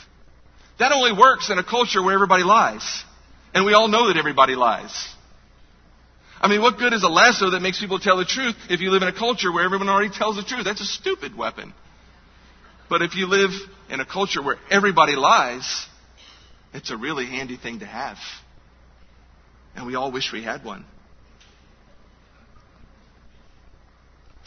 That 0.78 0.92
only 0.92 1.12
works 1.12 1.50
in 1.50 1.58
a 1.58 1.64
culture 1.64 2.00
where 2.00 2.14
everybody 2.14 2.44
lies. 2.44 3.02
And 3.54 3.64
we 3.66 3.74
all 3.74 3.88
know 3.88 4.08
that 4.08 4.16
everybody 4.16 4.54
lies. 4.54 5.08
I 6.40 6.48
mean, 6.48 6.60
what 6.60 6.78
good 6.78 6.92
is 6.92 7.04
a 7.04 7.08
lasso 7.08 7.50
that 7.50 7.60
makes 7.60 7.78
people 7.78 7.98
tell 7.98 8.16
the 8.16 8.24
truth 8.24 8.56
if 8.68 8.80
you 8.80 8.90
live 8.90 9.02
in 9.02 9.08
a 9.08 9.16
culture 9.16 9.52
where 9.52 9.64
everyone 9.64 9.88
already 9.88 10.10
tells 10.10 10.36
the 10.36 10.42
truth? 10.42 10.64
That's 10.64 10.80
a 10.80 10.86
stupid 10.86 11.36
weapon. 11.36 11.72
But 12.90 13.02
if 13.02 13.14
you 13.14 13.26
live 13.26 13.50
in 13.88 14.00
a 14.00 14.06
culture 14.06 14.42
where 14.42 14.56
everybody 14.70 15.14
lies, 15.14 15.86
it's 16.74 16.90
a 16.90 16.96
really 16.96 17.26
handy 17.26 17.56
thing 17.56 17.78
to 17.78 17.86
have. 17.86 18.16
And 19.76 19.86
we 19.86 19.94
all 19.94 20.10
wish 20.10 20.32
we 20.32 20.42
had 20.42 20.64
one. 20.64 20.84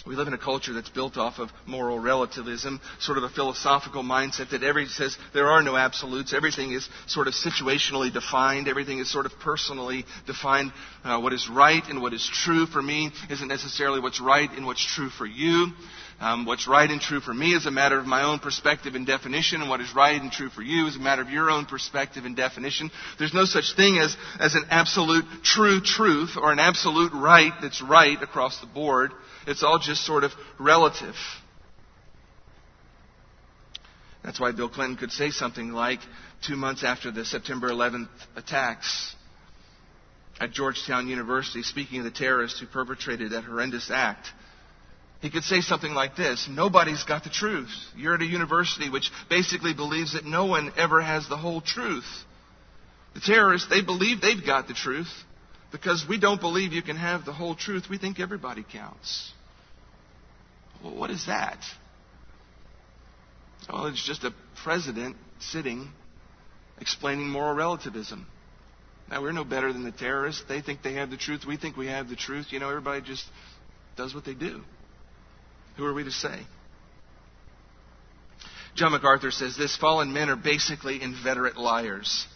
We 0.06 0.16
live 0.16 0.28
in 0.28 0.34
a 0.34 0.38
culture 0.38 0.72
that's 0.72 0.90
built 0.90 1.18
off 1.18 1.40
of 1.40 1.50
moral 1.66 1.98
relativism, 1.98 2.80
sort 3.00 3.18
of 3.18 3.24
a 3.24 3.30
philosophical 3.30 4.04
mindset 4.04 4.52
that 4.52 4.62
every 4.62 4.86
says 4.86 5.18
there 5.34 5.48
are 5.48 5.64
no 5.64 5.76
absolutes. 5.76 6.32
Everything 6.32 6.74
is 6.74 6.88
sort 7.08 7.28
of 7.28 7.34
situationally 7.34 8.14
defined. 8.14 8.68
Everything 8.68 9.00
is 9.00 9.12
sort 9.12 9.26
of 9.26 9.32
personally 9.40 10.06
defined. 10.28 10.72
Uh, 11.04 11.20
what 11.20 11.34
is 11.34 11.50
right 11.50 11.84
and 11.90 12.04
what 12.04 12.14
is 12.14 12.30
true 12.32 12.68
for 12.68 12.84
me 12.84 13.12
isn't 13.32 13.48
necessarily 13.48 14.00
what's 14.00 14.22
right 14.22 14.52
and 14.52 14.68
what's 14.68 14.86
true 14.86 15.10
for 15.10 15.26
you. 15.26 15.72
Um, 16.20 16.46
what's 16.46 16.68
right 16.68 16.90
and 16.90 17.02
true 17.02 17.20
for 17.20 17.34
me 17.34 17.54
is 17.54 17.66
a 17.66 17.72
matter 17.72 18.00
of 18.00 18.06
my 18.06 18.24
own 18.24 18.40
perspective 18.40 18.96
and 18.96 19.06
definition, 19.06 19.62
and 19.62 19.70
what 19.70 19.82
is 19.82 19.94
right 19.94 20.22
and 20.22 20.32
true 20.32 20.50
for 20.50 20.62
you 20.62 20.88
is 20.88 20.96
a 20.96 21.00
matter 21.00 21.22
of 21.22 21.30
your 21.30 21.50
own 21.50 21.66
perspective 21.66 22.26
and 22.26 22.36
definition. 22.38 22.90
There's 23.20 23.34
no 23.34 23.44
such 23.44 23.76
thing 23.76 23.98
as, 23.98 24.16
as 24.40 24.56
an 24.56 24.66
absolute 24.70 25.26
true 25.44 25.82
truth 25.82 26.38
or 26.38 26.52
an 26.54 26.60
absolute 26.60 27.12
right 27.14 27.52
that's 27.62 27.82
right 27.82 28.22
across 28.22 28.62
the 28.62 28.68
board. 28.68 29.12
It's 29.48 29.64
all 29.64 29.80
just 29.80 30.06
sort 30.06 30.24
of 30.24 30.32
relative. 30.60 31.16
That's 34.24 34.40
why 34.40 34.52
Bill 34.52 34.70
Clinton 34.70 34.98
could 34.98 35.12
say 35.12 35.30
something 35.30 35.72
like, 35.72 36.00
two 36.46 36.56
months 36.56 36.84
after 36.84 37.12
the 37.12 37.26
September 37.26 37.70
11th 37.70 38.10
attacks, 38.36 39.16
at 40.40 40.52
Georgetown 40.52 41.08
University, 41.08 41.64
speaking 41.64 42.00
of 42.00 42.06
the 42.06 42.12
terrorists 42.12 42.60
who 42.60 42.66
perpetrated 42.66 43.32
that 43.32 43.44
horrendous 43.44 43.90
act, 43.92 44.28
he 45.22 45.30
could 45.30 45.44
say 45.44 45.62
something 45.62 45.94
like 45.94 46.16
this 46.16 46.48
Nobody's 46.50 47.04
got 47.04 47.24
the 47.24 47.30
truth. 47.30 47.72
You're 47.96 48.16
at 48.16 48.22
a 48.22 48.26
university 48.26 48.90
which 48.90 49.12
basically 49.30 49.74
believes 49.74 50.14
that 50.14 50.26
no 50.26 50.46
one 50.46 50.74
ever 50.78 51.02
has 51.02 51.28
the 51.30 51.38
whole 51.38 51.62
truth. 51.62 52.06
The 53.14 53.22
terrorists, 53.22 53.70
they 53.70 53.82
believe 53.82 54.22
they've 54.22 54.46
got 54.46 54.68
the 54.68 54.74
truth 54.74 55.08
because 55.76 56.06
we 56.08 56.18
don't 56.18 56.40
believe 56.40 56.72
you 56.72 56.82
can 56.82 56.96
have 56.96 57.26
the 57.26 57.34
whole 57.34 57.54
truth. 57.54 57.88
We 57.90 57.98
think 57.98 58.22
everybody 58.22 58.64
counts. 58.64 59.32
Well, 60.82 60.96
what 60.96 61.10
is 61.10 61.26
that? 61.26 61.58
Well, 63.70 63.88
it's 63.88 64.06
just 64.06 64.24
a 64.24 64.34
president 64.64 65.18
sitting 65.40 65.90
explaining 66.80 67.28
moral 67.28 67.56
relativism. 67.56 68.26
Now, 69.10 69.22
we're 69.22 69.34
no 69.34 69.44
better 69.44 69.74
than 69.74 69.84
the 69.84 69.92
terrorists. 69.92 70.44
They 70.48 70.62
think 70.62 70.82
they 70.82 70.94
have 70.94 71.10
the 71.10 71.18
truth. 71.18 71.42
We 71.46 71.58
think 71.58 71.76
we 71.76 71.88
have 71.88 72.08
the 72.08 72.16
truth. 72.16 72.48
You 72.52 72.60
know, 72.60 72.70
everybody 72.70 73.02
just 73.02 73.26
does 73.98 74.16
what 74.16 74.24
they 74.24 74.34
do. 74.34 74.62
Who 75.76 75.86
are 75.86 75.94
we 75.94 76.06
to 76.06 76.12
say? 76.12 76.40
John 78.76 78.94
MacArthur 78.94 79.32
says 79.32 79.58
this 79.58 79.76
fallen 79.76 80.14
men 80.14 80.30
are 80.30 80.38
basically 80.38 81.02
inveterate 81.02 81.58
liars. 81.58 82.28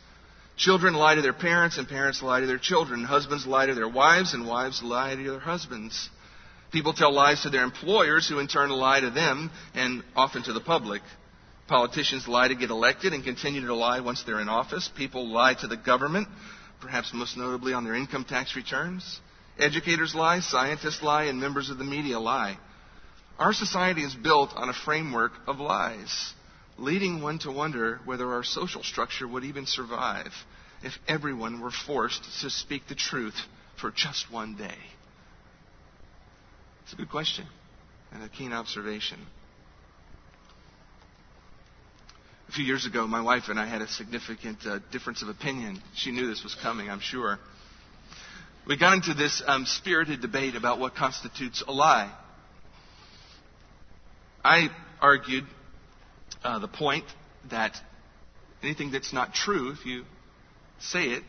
Children 0.60 0.94
lie 0.96 1.16
to 1.16 1.22
their 1.22 1.32
parents, 1.32 1.78
and 1.78 1.88
parents 1.88 2.22
lie 2.22 2.42
to 2.42 2.46
their 2.46 2.58
children. 2.58 3.06
Husbands 3.06 3.48
lie 3.48 3.68
to 3.68 3.74
their 3.74 3.88
wives, 3.88 4.34
and 4.34 4.46
wives 4.46 4.84
lie 4.84 5.16
to 5.16 5.24
their 5.24 5.40
husbands. 5.40 6.10
People 6.74 6.92
tell 6.92 7.14
lies 7.14 7.44
to 7.44 7.50
their 7.50 7.64
employers, 7.64 8.28
who 8.28 8.40
in 8.40 8.48
turn 8.50 8.70
lie 8.70 9.00
to 9.00 9.10
them, 9.10 9.52
and 9.74 10.04
often 10.18 10.44
to 10.44 10.52
the 10.52 10.60
public. 10.60 11.02
Politicians 11.68 12.28
lie 12.28 12.50
to 12.50 12.56
get 12.56 12.72
elected 12.72 13.14
and 13.14 13.24
continue 13.24 13.66
to 13.66 13.74
lie 13.74 14.02
once 14.02 14.24
they're 14.24 14.42
in 14.42 14.50
office. 14.50 14.90
People 14.98 15.32
lie 15.32 15.54
to 15.54 15.68
the 15.68 15.78
government, 15.78 16.28
perhaps 16.82 17.14
most 17.14 17.38
notably 17.38 17.72
on 17.72 17.86
their 17.86 17.96
income 17.96 18.26
tax 18.26 18.58
returns. 18.58 19.22
Educators 19.58 20.14
lie, 20.14 20.42
scientists 20.42 21.02
lie, 21.02 21.26
and 21.26 21.40
members 21.40 21.70
of 21.70 21.78
the 21.78 21.86
media 21.86 22.20
lie. 22.20 22.58
Our 23.38 23.54
society 23.54 24.04
is 24.04 24.14
built 24.14 24.52
on 24.58 24.68
a 24.68 24.74
framework 24.74 25.32
of 25.48 25.60
lies, 25.60 26.34
leading 26.80 27.22
one 27.22 27.40
to 27.40 27.52
wonder 27.52 28.00
whether 28.06 28.34
our 28.34 28.44
social 28.44 28.84
structure 28.84 29.28
would 29.28 29.44
even 29.44 29.66
survive 29.66 30.32
if 30.84 30.94
everyone 31.08 31.62
were 31.62 31.72
forced 31.72 32.24
to 32.42 32.50
speak 32.50 32.88
the 32.88 32.96
truth 32.96 33.36
for 33.80 33.92
just 33.92 34.32
one 34.32 34.56
day. 34.56 34.78
It's 36.84 36.94
a 36.94 36.96
good 36.96 37.10
question 37.10 37.46
and 38.12 38.24
a 38.24 38.30
keen 38.30 38.54
observation. 38.54 39.20
A 42.48 42.52
few 42.52 42.66
years 42.66 42.88
ago, 42.88 43.06
my 43.06 43.22
wife 43.22 43.44
and 43.50 43.60
I 43.60 43.68
had 43.68 43.82
a 43.82 43.88
significant 43.88 44.58
uh, 44.66 44.80
difference 44.92 45.22
of 45.22 45.30
opinion. 45.30 45.80
She 45.96 46.12
knew 46.12 46.26
this 46.28 46.44
was 46.44 46.56
coming, 46.56 46.90
I'm 46.90 47.00
sure. 47.00 47.38
We 48.66 48.76
got 48.78 48.94
into 48.94 49.14
this 49.14 49.44
um, 49.46 49.66
spirited 49.66 50.22
debate 50.22 50.56
about 50.56 50.80
what 50.80 50.96
constitutes 50.96 51.64
a 51.68 51.72
lie. 51.72 52.12
I 54.44 54.70
argued 55.02 55.46
uh, 56.44 56.60
the 56.60 56.68
point 56.68 57.06
that 57.50 57.76
anything 58.64 58.92
that's 58.92 59.14
not 59.14 59.34
true, 59.34 59.72
if 59.72 59.86
you 59.86 60.04
say 60.80 61.06
it 61.06 61.24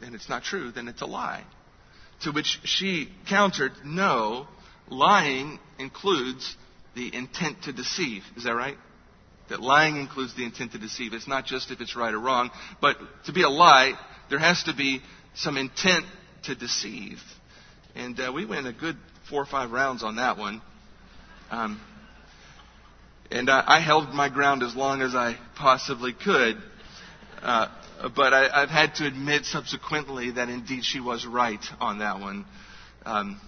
and 0.00 0.14
it's 0.14 0.28
not 0.28 0.42
true, 0.42 0.70
then 0.72 0.88
it's 0.88 1.02
a 1.02 1.06
lie. 1.06 1.44
To 2.22 2.32
which 2.32 2.60
she 2.64 3.08
countered, 3.28 3.72
no, 3.84 4.46
lying 4.88 5.58
includes 5.78 6.56
the 6.94 7.14
intent 7.14 7.62
to 7.64 7.72
deceive. 7.72 8.22
Is 8.36 8.44
that 8.44 8.54
right? 8.54 8.76
That 9.48 9.60
lying 9.60 9.96
includes 9.96 10.34
the 10.36 10.44
intent 10.44 10.72
to 10.72 10.78
deceive. 10.78 11.14
It's 11.14 11.28
not 11.28 11.46
just 11.46 11.70
if 11.70 11.80
it's 11.80 11.96
right 11.96 12.14
or 12.14 12.18
wrong, 12.18 12.50
but 12.80 12.96
to 13.26 13.32
be 13.32 13.42
a 13.42 13.48
lie, 13.48 13.94
there 14.30 14.38
has 14.38 14.62
to 14.64 14.74
be 14.74 15.02
some 15.34 15.56
intent 15.56 16.06
to 16.44 16.54
deceive. 16.54 17.18
And 17.94 18.18
uh, 18.18 18.32
we 18.34 18.46
went 18.46 18.66
a 18.66 18.72
good 18.72 18.96
four 19.28 19.42
or 19.42 19.46
five 19.46 19.70
rounds 19.70 20.02
on 20.02 20.16
that 20.16 20.38
one. 20.38 20.62
Um, 21.50 21.80
and 23.32 23.48
I, 23.48 23.64
I 23.66 23.80
held 23.80 24.10
my 24.10 24.28
ground 24.28 24.62
as 24.62 24.76
long 24.76 25.02
as 25.02 25.14
I 25.14 25.36
possibly 25.56 26.12
could. 26.12 26.56
Uh, 27.40 27.68
but 28.14 28.32
I, 28.32 28.60
have 28.60 28.70
had 28.70 28.94
to 28.96 29.06
admit 29.06 29.44
subsequently 29.46 30.32
that 30.32 30.48
indeed 30.48 30.84
she 30.84 31.00
was 31.00 31.26
right 31.26 31.64
on 31.80 31.98
that 31.98 32.20
one. 32.20 32.44
Um, 33.04 33.40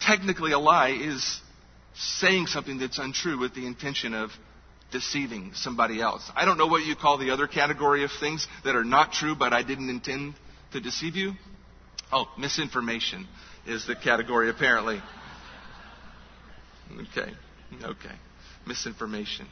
technically, 0.00 0.52
a 0.52 0.58
lie 0.58 0.90
is 0.90 1.40
saying 1.94 2.46
something 2.46 2.78
that's 2.78 2.98
untrue 2.98 3.38
with 3.38 3.54
the 3.54 3.66
intention 3.66 4.14
of 4.14 4.30
deceiving 4.92 5.52
somebody 5.54 6.00
else. 6.00 6.30
I 6.34 6.44
don't 6.44 6.58
know 6.58 6.66
what 6.66 6.84
you 6.84 6.94
call 6.94 7.18
the 7.18 7.30
other 7.30 7.46
category 7.46 8.04
of 8.04 8.10
things 8.20 8.46
that 8.64 8.76
are 8.76 8.84
not 8.84 9.12
true, 9.12 9.34
but 9.34 9.52
I 9.52 9.62
didn't 9.62 9.90
intend 9.90 10.34
to 10.72 10.80
deceive 10.80 11.16
you. 11.16 11.32
Oh, 12.12 12.26
misinformation 12.38 13.26
is 13.66 13.86
the 13.86 13.96
category, 13.96 14.48
apparently. 14.48 15.02
Okay, 16.92 17.32
okay. 17.82 18.14
Misinformation. 18.66 19.46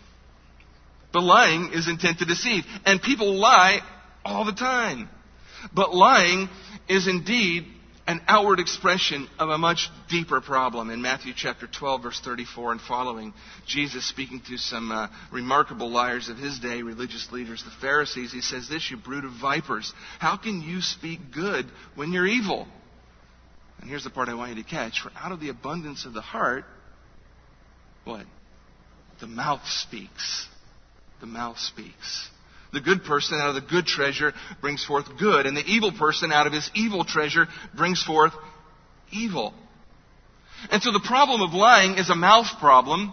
But 1.12 1.22
lying 1.22 1.70
is 1.72 1.88
intent 1.88 2.18
to 2.18 2.24
deceive. 2.24 2.64
And 2.84 3.00
people 3.00 3.34
lie 3.34 3.80
all 4.24 4.44
the 4.44 4.52
time. 4.52 5.08
But 5.72 5.94
lying 5.94 6.48
is 6.88 7.06
indeed 7.06 7.66
an 8.06 8.20
outward 8.28 8.60
expression 8.60 9.28
of 9.38 9.48
a 9.48 9.56
much 9.56 9.88
deeper 10.10 10.40
problem. 10.40 10.90
In 10.90 11.00
Matthew 11.00 11.32
chapter 11.34 11.66
12, 11.66 12.02
verse 12.02 12.20
34 12.22 12.72
and 12.72 12.80
following, 12.80 13.32
Jesus 13.66 14.06
speaking 14.06 14.42
to 14.48 14.58
some 14.58 14.92
uh, 14.92 15.08
remarkable 15.32 15.90
liars 15.90 16.28
of 16.28 16.36
his 16.36 16.58
day, 16.58 16.82
religious 16.82 17.28
leaders, 17.32 17.62
the 17.64 17.70
Pharisees, 17.80 18.32
he 18.32 18.42
says 18.42 18.68
this, 18.68 18.90
you 18.90 18.98
brood 18.98 19.24
of 19.24 19.32
vipers, 19.40 19.92
how 20.18 20.36
can 20.36 20.60
you 20.60 20.82
speak 20.82 21.20
good 21.32 21.66
when 21.94 22.12
you're 22.12 22.26
evil? 22.26 22.66
And 23.80 23.88
here's 23.88 24.04
the 24.04 24.10
part 24.10 24.28
I 24.28 24.34
want 24.34 24.54
you 24.54 24.62
to 24.62 24.68
catch. 24.68 25.00
For 25.00 25.10
out 25.16 25.32
of 25.32 25.40
the 25.40 25.48
abundance 25.48 26.04
of 26.04 26.12
the 26.12 26.20
heart, 26.20 26.64
what? 28.04 28.26
The 29.20 29.26
mouth 29.26 29.66
speaks. 29.66 30.46
The 31.20 31.26
mouth 31.26 31.58
speaks. 31.58 32.28
The 32.72 32.80
good 32.80 33.04
person 33.04 33.38
out 33.40 33.50
of 33.50 33.54
the 33.54 33.60
good 33.60 33.86
treasure 33.86 34.32
brings 34.60 34.84
forth 34.84 35.06
good, 35.18 35.46
and 35.46 35.56
the 35.56 35.64
evil 35.64 35.92
person 35.92 36.32
out 36.32 36.46
of 36.46 36.52
his 36.52 36.68
evil 36.74 37.04
treasure 37.04 37.46
brings 37.76 38.02
forth 38.02 38.32
evil. 39.12 39.54
And 40.70 40.82
so 40.82 40.92
the 40.92 41.04
problem 41.04 41.40
of 41.40 41.52
lying 41.52 41.98
is 41.98 42.10
a 42.10 42.16
mouth 42.16 42.46
problem, 42.58 43.12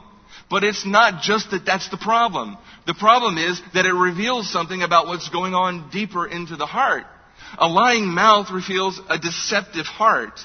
but 0.50 0.64
it's 0.64 0.86
not 0.86 1.22
just 1.22 1.52
that 1.52 1.66
that's 1.66 1.90
the 1.90 1.98
problem. 1.98 2.58
The 2.88 2.96
problem 2.96 3.38
is 3.38 3.62
that 3.74 3.86
it 3.86 3.94
reveals 3.94 4.52
something 4.52 4.82
about 4.82 5.08
what's 5.08 5.30
going 5.30 5.54
on 5.54 5.90
deeper 5.92 6.26
into 6.26 6.56
the 6.56 6.66
heart. 6.66 7.06
A 7.58 7.68
lying 7.68 8.08
mouth 8.08 8.50
reveals 8.52 9.00
a 9.10 9.20
deceptive 9.20 9.86
heart, 9.86 10.40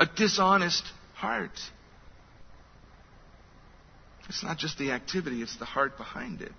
a 0.00 0.06
dishonest 0.06 0.84
heart. 1.14 1.58
It's 4.32 4.42
not 4.42 4.56
just 4.56 4.78
the 4.78 4.92
activity, 4.92 5.42
it's 5.42 5.56
the 5.56 5.66
heart 5.66 5.98
behind 5.98 6.40
it 6.40 6.52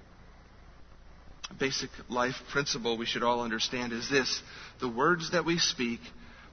A 1.49 1.55
basic 1.55 1.89
life 2.07 2.35
principle 2.51 2.99
we 2.99 3.07
should 3.07 3.23
all 3.23 3.41
understand 3.41 3.93
is 3.93 4.07
this 4.11 4.43
the 4.79 4.87
words 4.87 5.31
that 5.31 5.43
we 5.43 5.57
speak 5.57 5.99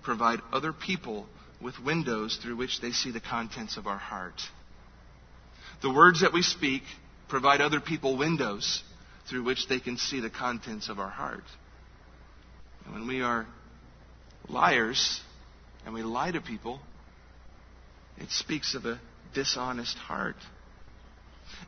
provide 0.02 0.40
other 0.50 0.72
people 0.72 1.26
with 1.61 1.78
windows 1.78 2.38
through 2.42 2.56
which 2.56 2.80
they 2.80 2.92
see 2.92 3.11
the 3.11 3.20
contents 3.20 3.76
of 3.76 3.87
our 3.87 3.98
heart. 3.98 4.40
The 5.83 5.92
words 5.92 6.22
that 6.22 6.33
we 6.33 6.40
speak 6.40 6.85
provide 7.28 7.61
other 7.61 7.80
people 7.80 8.16
windows 8.16 8.83
through 9.28 9.44
which 9.44 9.68
they 9.68 9.78
can 9.78 9.98
see 9.98 10.20
the 10.20 10.30
contents 10.30 10.88
of 10.88 10.98
our 10.98 11.11
heart. 11.11 11.44
And 12.87 12.94
when 12.94 13.06
we 13.06 13.20
are 13.20 13.46
liars 14.48 15.20
and 15.85 15.92
we 15.92 16.02
lie 16.02 16.30
to 16.30 16.40
people, 16.40 16.80
it 18.16 18.30
speaks 18.30 18.74
of 18.74 18.87
a 18.87 18.98
dishonest 19.35 19.98
heart. 19.98 20.37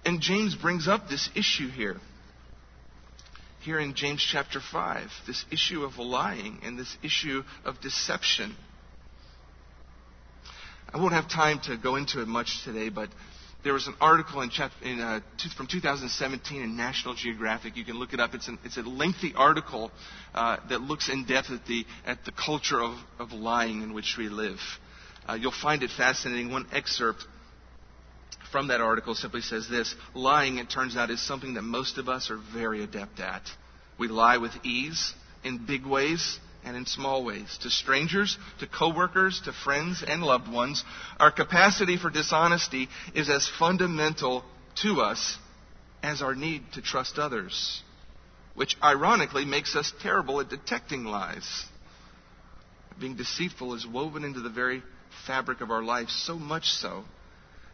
And 0.05 0.21
James 0.21 0.55
brings 0.55 0.89
up 0.89 1.09
this 1.09 1.29
issue 1.35 1.69
here 1.69 2.01
here 3.63 3.79
in 3.79 3.95
James 3.95 4.27
chapter 4.29 4.61
5, 4.61 5.09
this 5.27 5.45
issue 5.51 5.85
of 5.85 5.99
lying 5.99 6.59
and 6.65 6.79
this 6.79 6.97
issue 7.03 7.43
of 7.65 7.81
deception. 7.81 8.55
I 10.93 10.99
won't 10.99 11.13
have 11.13 11.29
time 11.29 11.61
to 11.65 11.77
go 11.77 11.97
into 11.97 12.21
it 12.21 12.29
much 12.29 12.65
today, 12.65 12.89
but 12.89 13.09
there 13.63 13.73
was 13.73 13.87
an 13.87 13.95
article 14.01 14.43
in, 14.43 14.51
in 14.83 15.01
uh, 15.01 15.21
from 15.57 15.69
2017 15.69 16.61
in 16.61 16.77
National 16.77 17.15
Geographic. 17.15 17.77
You 17.77 17.85
can 17.85 17.95
look 17.99 18.13
it 18.13 18.19
up. 18.19 18.35
It's, 18.35 18.49
an, 18.49 18.59
it's 18.65 18.77
a 18.77 18.83
lengthy 18.83 19.33
article 19.37 19.93
uh, 20.35 20.57
that 20.69 20.81
looks 20.81 21.09
in 21.09 21.25
depth 21.25 21.51
at 21.51 21.65
the, 21.67 21.87
at 22.05 22.25
the 22.25 22.33
culture 22.33 22.83
of, 22.83 22.99
of 23.21 23.31
lying 23.31 23.83
in 23.83 23.95
which 23.95 24.17
we 24.19 24.29
live. 24.29 24.59
Uh, 25.29 25.35
you'll 25.35 25.53
find 25.53 25.85
it 25.85 25.91
fascinating. 25.97 26.51
One 26.51 26.67
excerpt 26.73 27.25
from 28.53 28.69
that 28.69 28.83
article 28.83 29.15
simply 29.15 29.41
says 29.41 29.67
this 29.69 29.95
lying, 30.15 30.59
it 30.59 30.71
turns 30.71 30.97
out, 30.97 31.11
is 31.11 31.27
something 31.27 31.55
that 31.55 31.63
most 31.63 31.97
of 31.99 32.09
us 32.09 32.31
are 32.31 32.39
very 32.55 32.85
adept 32.85 33.19
at. 33.19 33.43
We 33.99 34.09
lie 34.09 34.37
with 34.37 34.53
ease 34.63 35.15
in 35.43 35.67
big 35.67 35.87
ways 35.87 36.39
and 36.63 36.77
in 36.77 36.87
small 36.87 37.25
ways. 37.25 37.59
To 37.63 37.71
strangers, 37.71 38.39
to 38.61 38.67
coworkers, 38.67 39.41
to 39.47 39.53
friends 39.53 40.05
and 40.07 40.23
loved 40.23 40.53
ones, 40.53 40.85
our 41.19 41.33
capacity 41.33 41.97
for 41.97 42.11
dishonesty 42.11 42.89
is 43.15 43.29
as 43.29 43.51
fundamental 43.59 44.45
to 44.83 45.01
us 45.01 45.39
as 46.03 46.23
our 46.23 46.35
need 46.35 46.63
to 46.75 46.83
trust 46.83 47.19
others, 47.19 47.83
which 48.55 48.77
ironically 48.83 49.45
makes 49.45 49.75
us 49.75 49.93
terrible 50.03 50.41
at 50.41 50.51
detecting 50.51 51.05
lies. 51.05 51.65
being 53.01 53.17
deceitful 53.17 53.75
is 53.75 53.87
woven 53.87 54.23
into 54.23 54.41
the 54.41 54.51
very 54.51 54.83
fabric 55.27 55.61
of 55.63 55.71
our 55.71 55.83
life, 55.83 56.09
so 56.11 56.39
much 56.39 56.67
so 56.67 57.05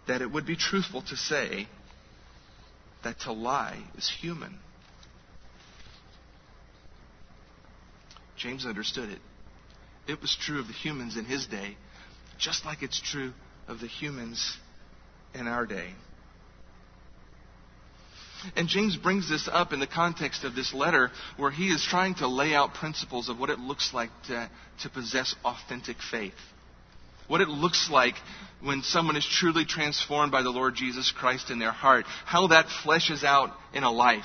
that 0.09 0.23
it 0.23 0.31
would 0.31 0.47
be 0.47 0.57
truthful 0.57 1.03
to 1.03 1.17
say 1.17 1.69
that 3.05 3.21
to 3.21 3.33
lie 3.33 3.79
is 3.97 4.11
human. 4.21 4.59
James 8.37 8.67
understood 8.67 9.11
it. 9.11 9.21
It 10.07 10.21
was 10.21 10.37
true 10.41 10.59
of 10.59 10.67
the 10.67 10.73
humans 10.73 11.17
in 11.17 11.25
his 11.25 11.47
day, 11.47 11.77
just 12.39 12.65
like 12.65 12.83
it's 12.83 13.01
true 13.01 13.33
of 13.67 13.81
the 13.81 13.87
humans 13.87 14.57
in 15.35 15.47
our 15.47 15.67
day. 15.67 15.91
And 18.57 18.69
James 18.69 18.97
brings 18.97 19.29
this 19.29 19.49
up 19.51 19.73
in 19.73 19.81
the 19.81 19.87
context 19.87 20.45
of 20.45 20.55
this 20.55 20.73
letter 20.73 21.11
where 21.37 21.51
he 21.51 21.69
is 21.69 21.85
trying 21.85 22.15
to 22.17 22.29
lay 22.29 22.55
out 22.55 22.75
principles 22.75 23.29
of 23.29 23.39
what 23.39 23.51
it 23.51 23.59
looks 23.59 23.93
like 23.93 24.11
to, 24.29 24.49
to 24.83 24.89
possess 24.89 25.35
authentic 25.45 25.97
faith. 26.01 26.35
What 27.29 27.41
it 27.41 27.49
looks 27.49 27.89
like 27.91 28.15
when 28.61 28.83
someone 28.83 29.17
is 29.17 29.27
truly 29.27 29.65
transformed 29.65 30.33
by 30.33 30.43
the 30.43 30.51
Lord 30.51 30.75
Jesus 30.75 31.13
Christ 31.13 31.51
in 31.51 31.59
their 31.59 31.73
heart. 31.73 32.07
How 32.25 32.49
that 32.49 32.67
fleshes 32.67 33.23
out 33.23 33.51
in 33.73 33.85
a 33.85 33.91
life. 33.91 34.25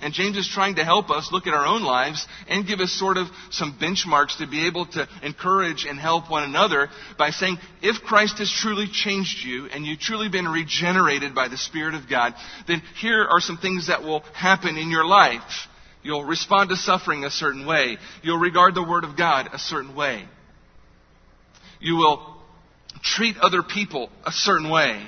And 0.00 0.14
James 0.14 0.38
is 0.38 0.48
trying 0.48 0.76
to 0.76 0.84
help 0.84 1.10
us 1.10 1.30
look 1.30 1.46
at 1.46 1.52
our 1.52 1.66
own 1.66 1.82
lives 1.82 2.26
and 2.48 2.66
give 2.66 2.80
us 2.80 2.92
sort 2.92 3.18
of 3.18 3.26
some 3.50 3.76
benchmarks 3.80 4.38
to 4.38 4.46
be 4.46 4.66
able 4.66 4.86
to 4.86 5.06
encourage 5.22 5.84
and 5.84 5.98
help 5.98 6.30
one 6.30 6.44
another 6.44 6.88
by 7.18 7.30
saying, 7.30 7.58
if 7.82 8.02
Christ 8.02 8.38
has 8.38 8.50
truly 8.50 8.86
changed 8.90 9.44
you 9.44 9.66
and 9.66 9.84
you've 9.84 10.00
truly 10.00 10.28
been 10.28 10.48
regenerated 10.48 11.34
by 11.34 11.48
the 11.48 11.58
Spirit 11.58 11.94
of 11.94 12.08
God, 12.08 12.34
then 12.66 12.82
here 13.00 13.22
are 13.22 13.40
some 13.40 13.58
things 13.58 13.88
that 13.88 14.02
will 14.02 14.20
happen 14.34 14.78
in 14.78 14.90
your 14.90 15.04
life. 15.04 15.42
You'll 16.02 16.24
respond 16.24 16.70
to 16.70 16.76
suffering 16.76 17.24
a 17.24 17.30
certain 17.30 17.66
way. 17.66 17.98
You'll 18.22 18.38
regard 18.38 18.74
the 18.74 18.82
Word 18.82 19.04
of 19.04 19.16
God 19.16 19.50
a 19.52 19.58
certain 19.58 19.94
way. 19.94 20.24
You 21.80 21.96
will 21.96 22.31
treat 23.02 23.36
other 23.38 23.62
people 23.62 24.10
a 24.24 24.32
certain 24.32 24.70
way. 24.70 25.06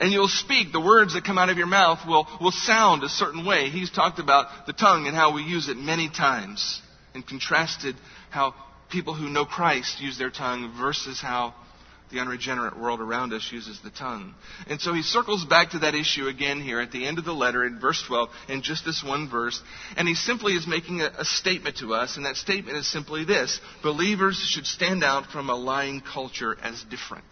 And 0.00 0.12
you'll 0.12 0.28
speak, 0.28 0.72
the 0.72 0.80
words 0.80 1.14
that 1.14 1.24
come 1.24 1.38
out 1.38 1.48
of 1.48 1.56
your 1.56 1.66
mouth 1.66 2.00
will, 2.06 2.26
will 2.40 2.52
sound 2.52 3.02
a 3.02 3.08
certain 3.08 3.46
way. 3.46 3.70
He's 3.70 3.90
talked 3.90 4.18
about 4.18 4.66
the 4.66 4.72
tongue 4.72 5.06
and 5.06 5.16
how 5.16 5.34
we 5.34 5.42
use 5.42 5.68
it 5.68 5.76
many 5.76 6.08
times 6.08 6.80
and 7.14 7.26
contrasted 7.26 7.96
how 8.30 8.54
people 8.90 9.14
who 9.14 9.28
know 9.28 9.44
Christ 9.46 10.00
use 10.00 10.18
their 10.18 10.30
tongue 10.30 10.74
versus 10.78 11.20
how 11.20 11.54
the 12.10 12.20
unregenerate 12.20 12.78
world 12.78 13.00
around 13.00 13.32
us 13.32 13.48
uses 13.50 13.80
the 13.82 13.90
tongue. 13.90 14.34
And 14.68 14.80
so 14.80 14.94
he 14.94 15.02
circles 15.02 15.44
back 15.44 15.70
to 15.70 15.80
that 15.80 15.94
issue 15.94 16.28
again 16.28 16.60
here 16.60 16.80
at 16.80 16.92
the 16.92 17.04
end 17.04 17.18
of 17.18 17.24
the 17.24 17.32
letter 17.32 17.64
in 17.64 17.80
verse 17.80 18.02
12 18.06 18.28
in 18.48 18.62
just 18.62 18.84
this 18.84 19.02
one 19.04 19.28
verse. 19.28 19.60
And 19.96 20.06
he 20.06 20.14
simply 20.14 20.52
is 20.52 20.66
making 20.66 21.00
a, 21.00 21.10
a 21.18 21.24
statement 21.24 21.78
to 21.78 21.94
us, 21.94 22.16
and 22.16 22.24
that 22.24 22.36
statement 22.36 22.76
is 22.76 22.90
simply 22.90 23.24
this 23.24 23.60
believers 23.82 24.38
should 24.38 24.66
stand 24.66 25.02
out 25.02 25.26
from 25.26 25.50
a 25.50 25.56
lying 25.56 26.00
culture 26.00 26.56
as 26.62 26.82
different 26.84 27.24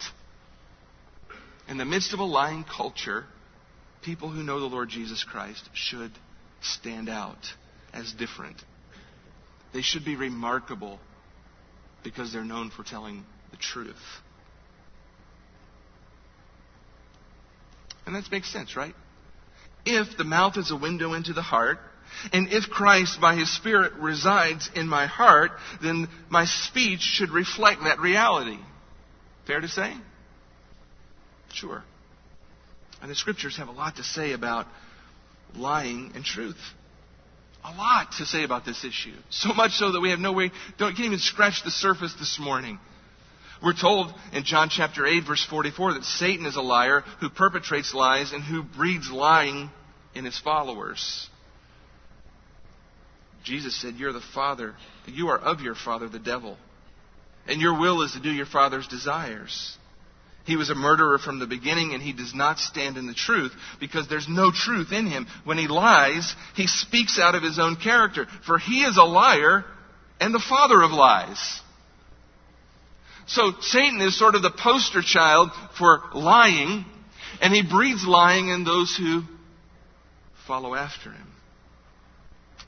in 1.67 1.77
the 1.77 1.85
midst 1.85 2.13
of 2.13 2.19
a 2.19 2.23
lying 2.23 2.63
culture, 2.63 3.25
people 4.03 4.29
who 4.29 4.43
know 4.43 4.59
the 4.59 4.65
Lord 4.65 4.89
Jesus 4.89 5.23
Christ 5.23 5.67
should 5.73 6.11
stand 6.61 7.09
out 7.09 7.53
as 7.93 8.11
different. 8.13 8.61
They 9.73 9.81
should 9.81 10.05
be 10.05 10.15
remarkable 10.15 10.99
because 12.03 12.31
they're 12.31 12.43
known 12.45 12.69
for 12.69 12.83
telling 12.83 13.25
the 13.51 13.57
truth. 13.57 13.95
And 18.05 18.15
that 18.15 18.31
makes 18.31 18.51
sense, 18.51 18.75
right? 18.75 18.95
If 19.85 20.17
the 20.17 20.23
mouth 20.23 20.57
is 20.57 20.71
a 20.71 20.75
window 20.75 21.13
into 21.13 21.33
the 21.33 21.41
heart, 21.41 21.79
and 22.31 22.51
if 22.51 22.69
Christ 22.69 23.19
by 23.19 23.35
His 23.35 23.53
Spirit 23.55 23.93
resides 23.93 24.69
in 24.75 24.87
my 24.87 25.05
heart, 25.05 25.51
then 25.81 26.07
my 26.29 26.45
speech 26.45 27.01
should 27.01 27.29
reflect 27.29 27.83
that 27.83 27.99
reality. 27.99 28.59
Fair 29.47 29.61
to 29.61 29.67
say? 29.67 29.93
Sure. 31.53 31.83
And 33.01 33.11
the 33.11 33.15
scriptures 33.15 33.57
have 33.57 33.67
a 33.67 33.71
lot 33.71 33.97
to 33.97 34.03
say 34.03 34.33
about 34.33 34.65
lying 35.55 36.11
and 36.15 36.23
truth. 36.23 36.59
A 37.63 37.71
lot 37.75 38.11
to 38.19 38.25
say 38.25 38.43
about 38.43 38.65
this 38.65 38.83
issue. 38.83 39.15
So 39.29 39.53
much 39.53 39.71
so 39.73 39.91
that 39.91 40.01
we 40.01 40.11
have 40.11 40.19
no 40.19 40.33
way, 40.33 40.51
don't, 40.77 40.95
can't 40.95 41.05
even 41.05 41.19
scratch 41.19 41.63
the 41.63 41.71
surface 41.71 42.13
this 42.19 42.39
morning. 42.39 42.79
We're 43.65 43.73
told 43.73 44.13
in 44.31 44.43
John 44.43 44.69
chapter 44.69 45.07
8, 45.07 45.23
verse 45.25 45.43
44, 45.49 45.95
that 45.95 46.03
Satan 46.03 46.45
is 46.45 46.55
a 46.55 46.61
liar 46.61 47.03
who 47.19 47.31
perpetrates 47.31 47.95
lies 47.95 48.31
and 48.31 48.43
who 48.43 48.61
breeds 48.61 49.09
lying 49.09 49.71
in 50.13 50.23
his 50.23 50.39
followers. 50.39 51.27
Jesus 53.43 53.75
said, 53.81 53.95
You're 53.95 54.13
the 54.13 54.21
father, 54.35 54.75
you 55.07 55.29
are 55.29 55.39
of 55.39 55.61
your 55.61 55.73
father, 55.73 56.07
the 56.07 56.19
devil. 56.19 56.57
And 57.47 57.59
your 57.59 57.79
will 57.79 58.03
is 58.03 58.11
to 58.11 58.21
do 58.21 58.29
your 58.29 58.45
father's 58.45 58.87
desires. 58.87 59.75
He 60.45 60.57
was 60.57 60.69
a 60.69 60.75
murderer 60.75 61.17
from 61.17 61.39
the 61.39 61.47
beginning 61.47 61.95
and 61.95 62.03
he 62.03 62.13
does 62.13 62.35
not 62.35 62.59
stand 62.59 62.97
in 62.97 63.07
the 63.07 63.15
truth 63.15 63.51
because 63.79 64.07
there's 64.07 64.29
no 64.29 64.51
truth 64.51 64.91
in 64.91 65.07
him. 65.07 65.25
When 65.43 65.57
he 65.57 65.67
lies, 65.67 66.35
he 66.55 66.67
speaks 66.67 67.19
out 67.19 67.33
of 67.33 67.41
his 67.41 67.57
own 67.57 67.77
character, 67.77 68.27
for 68.45 68.59
he 68.59 68.83
is 68.83 68.97
a 68.97 69.03
liar 69.03 69.65
and 70.19 70.35
the 70.35 70.45
father 70.47 70.83
of 70.83 70.91
lies. 70.91 71.61
So 73.27 73.53
Satan 73.59 74.01
is 74.01 74.17
sort 74.17 74.35
of 74.35 74.41
the 74.41 74.51
poster 74.51 75.01
child 75.01 75.49
for 75.77 76.03
lying, 76.13 76.85
and 77.41 77.53
he 77.53 77.63
breeds 77.63 78.05
lying 78.05 78.49
in 78.49 78.63
those 78.63 78.95
who 78.95 79.23
follow 80.47 80.75
after 80.75 81.11
him. 81.11 81.27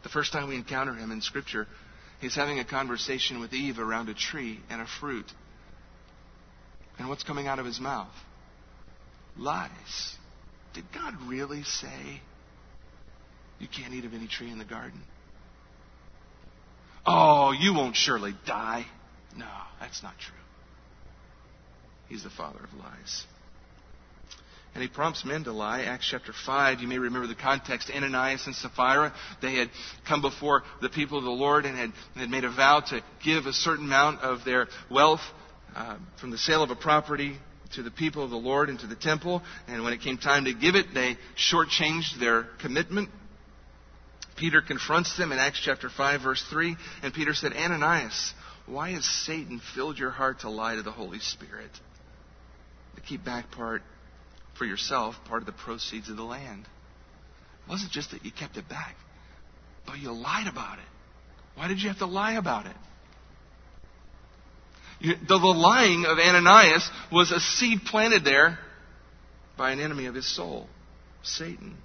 The 0.03 0.09
first 0.09 0.33
time 0.33 0.47
we 0.47 0.55
encounter 0.55 0.93
him 0.93 1.11
in 1.11 1.21
Scripture, 1.21 1.67
he's 2.21 2.35
having 2.35 2.59
a 2.59 2.65
conversation 2.65 3.39
with 3.39 3.53
Eve 3.53 3.77
around 3.77 4.09
a 4.09 4.13
tree 4.13 4.59
and 4.69 4.81
a 4.81 4.87
fruit. 4.99 5.31
And 6.97 7.07
what's 7.09 7.23
coming 7.23 7.47
out 7.47 7.59
of 7.59 7.65
his 7.65 7.79
mouth? 7.79 8.13
Lies. 9.37 10.15
Did 10.73 10.85
God 10.93 11.13
really 11.27 11.63
say 11.63 12.21
you 13.59 13.67
can't 13.67 13.93
eat 13.93 14.05
of 14.05 14.13
any 14.13 14.27
tree 14.27 14.49
in 14.49 14.57
the 14.57 14.65
garden? 14.65 15.01
Oh, 17.05 17.51
you 17.51 17.73
won't 17.73 17.95
surely 17.95 18.33
die. 18.45 18.85
No, 19.35 19.47
that's 19.79 20.01
not 20.01 20.13
true. 20.19 20.33
He's 22.09 22.23
the 22.23 22.29
father 22.29 22.59
of 22.63 22.73
lies. 22.79 23.25
And 24.73 24.83
he 24.83 24.89
prompts 24.89 25.25
men 25.25 25.43
to 25.45 25.51
lie. 25.51 25.81
Acts 25.81 26.07
chapter 26.11 26.33
5, 26.45 26.81
you 26.81 26.87
may 26.87 26.99
remember 26.99 27.27
the 27.27 27.35
context. 27.35 27.89
Ananias 27.89 28.45
and 28.45 28.55
Sapphira, 28.55 29.11
they 29.41 29.55
had 29.55 29.71
come 30.07 30.21
before 30.21 30.63
the 30.81 30.89
people 30.89 31.17
of 31.17 31.23
the 31.23 31.31
Lord 31.31 31.65
and 31.65 31.75
had, 31.75 31.91
had 32.15 32.29
made 32.29 32.43
a 32.43 32.51
vow 32.51 32.81
to 32.81 33.01
give 33.25 33.47
a 33.47 33.53
certain 33.53 33.85
amount 33.85 34.21
of 34.21 34.45
their 34.45 34.67
wealth 34.91 35.21
uh, 35.75 35.97
from 36.21 36.29
the 36.29 36.37
sale 36.37 36.61
of 36.61 36.69
a 36.69 36.75
property 36.75 37.37
to 37.73 37.81
the 37.81 37.91
people 37.91 38.23
of 38.23 38.29
the 38.29 38.37
Lord 38.37 38.69
and 38.69 38.79
to 38.81 38.87
the 38.87 38.95
temple. 38.95 39.41
And 39.67 39.83
when 39.83 39.93
it 39.93 40.01
came 40.01 40.17
time 40.17 40.45
to 40.45 40.53
give 40.53 40.75
it, 40.75 40.87
they 40.93 41.17
shortchanged 41.35 42.19
their 42.19 42.43
commitment. 42.61 43.09
Peter 44.37 44.61
confronts 44.61 45.17
them 45.17 45.31
in 45.31 45.39
Acts 45.39 45.59
chapter 45.63 45.89
5, 45.89 46.21
verse 46.21 46.45
3. 46.51 46.75
And 47.01 47.13
Peter 47.13 47.33
said, 47.33 47.53
Ananias, 47.53 48.33
why 48.67 48.91
has 48.91 49.05
Satan 49.05 49.59
filled 49.73 49.97
your 49.97 50.11
heart 50.11 50.41
to 50.41 50.49
lie 50.49 50.75
to 50.75 50.83
the 50.83 50.91
Holy 50.91 51.19
Spirit? 51.19 51.71
To 52.97 53.01
keep 53.03 53.23
back 53.23 53.51
part 53.51 53.83
for 54.57 54.65
yourself, 54.65 55.15
part 55.29 55.41
of 55.41 55.45
the 55.45 55.53
proceeds 55.53 56.09
of 56.09 56.17
the 56.17 56.23
land. 56.23 56.63
It 57.65 57.69
wasn't 57.69 57.91
just 57.91 58.11
that 58.11 58.25
you 58.25 58.31
kept 58.31 58.57
it 58.57 58.67
back, 58.67 58.95
but 59.85 59.99
you 59.99 60.11
lied 60.11 60.47
about 60.47 60.79
it. 60.79 60.85
Why 61.55 61.67
did 61.67 61.79
you 61.79 61.89
have 61.89 61.99
to 61.99 62.07
lie 62.07 62.33
about 62.33 62.65
it? 62.65 62.75
The 65.27 65.37
lying 65.37 66.05
of 66.07 66.17
Ananias 66.17 66.89
was 67.11 67.31
a 67.31 67.39
seed 67.39 67.81
planted 67.85 68.25
there 68.25 68.57
by 69.55 69.71
an 69.71 69.79
enemy 69.79 70.07
of 70.07 70.15
his 70.15 70.25
soul, 70.35 70.67
Satan. 71.21 71.77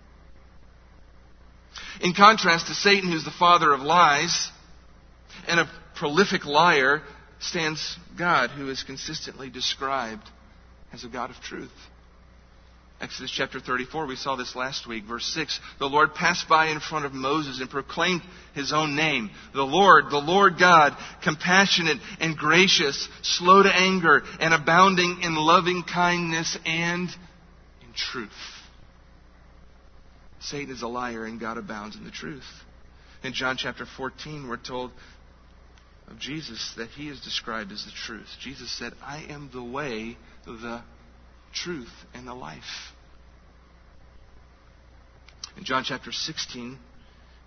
In 2.01 2.15
contrast 2.15 2.69
to 2.69 2.75
Satan, 2.75 3.13
who's 3.13 3.25
the 3.25 3.31
father 3.31 3.71
of 3.73 3.81
lies 3.81 4.49
and 5.47 5.61
a 5.61 5.69
prolific 5.95 6.47
liar, 6.47 7.03
stands 7.39 7.99
God, 8.17 8.51
who 8.51 8.71
is 8.71 8.83
consistently 8.83 9.51
described 9.51 10.27
as 10.93 11.05
a 11.05 11.09
God 11.09 11.31
of 11.31 11.37
truth. 11.37 11.71
Exodus 13.01 13.33
chapter 13.37 13.59
34, 13.59 14.07
we 14.07 14.15
saw 14.15 14.37
this 14.37 14.55
last 14.55 14.87
week, 14.87 15.05
verse 15.05 15.27
6. 15.35 15.59
The 15.81 15.87
Lord 15.87 16.15
passed 16.15 16.49
by 16.49 16.69
in 16.69 16.79
front 16.79 17.05
of 17.05 17.13
Moses 17.13 17.61
and 17.61 17.69
proclaimed 17.69 18.23
his 18.55 18.73
own 18.73 18.95
name. 18.95 19.31
The 19.55 19.63
Lord, 19.63 20.05
the 20.11 20.19
Lord 20.19 20.55
God, 20.57 20.97
compassionate 21.25 21.99
and 22.21 22.37
gracious, 22.37 23.09
slow 23.23 23.65
to 23.65 23.75
anger, 23.75 24.23
and 24.39 24.55
abounding 24.55 25.19
in 25.23 25.35
loving 25.35 25.83
kindness 25.83 26.57
and 26.65 27.09
in 27.81 27.93
truth. 27.97 28.31
Satan 30.41 30.73
is 30.73 30.83
a 30.83 30.89
liar 30.89 31.25
and 31.25 31.41
God 31.41 31.59
abounds 31.59 31.97
in 31.97 32.05
the 32.05 32.11
truth. 32.13 32.47
In 33.25 33.33
John 33.33 33.57
chapter 33.57 33.85
14, 33.97 34.49
we're 34.49 34.57
told 34.57 34.93
of 36.09 36.19
Jesus 36.19 36.75
that 36.77 36.91
he 36.91 37.09
is 37.09 37.21
described 37.21 37.73
as 37.73 37.85
the 37.85 37.91
truth. 37.91 38.29
Jesus 38.41 38.71
said, 38.79 38.93
I 39.03 39.25
am 39.29 39.51
the 39.53 39.63
way, 39.63 40.17
the 40.47 40.83
truth, 41.53 41.93
and 42.15 42.27
the 42.27 42.35
life. 42.35 42.93
In 45.57 45.65
John 45.65 45.85
chapter 45.85 46.13
16, 46.13 46.79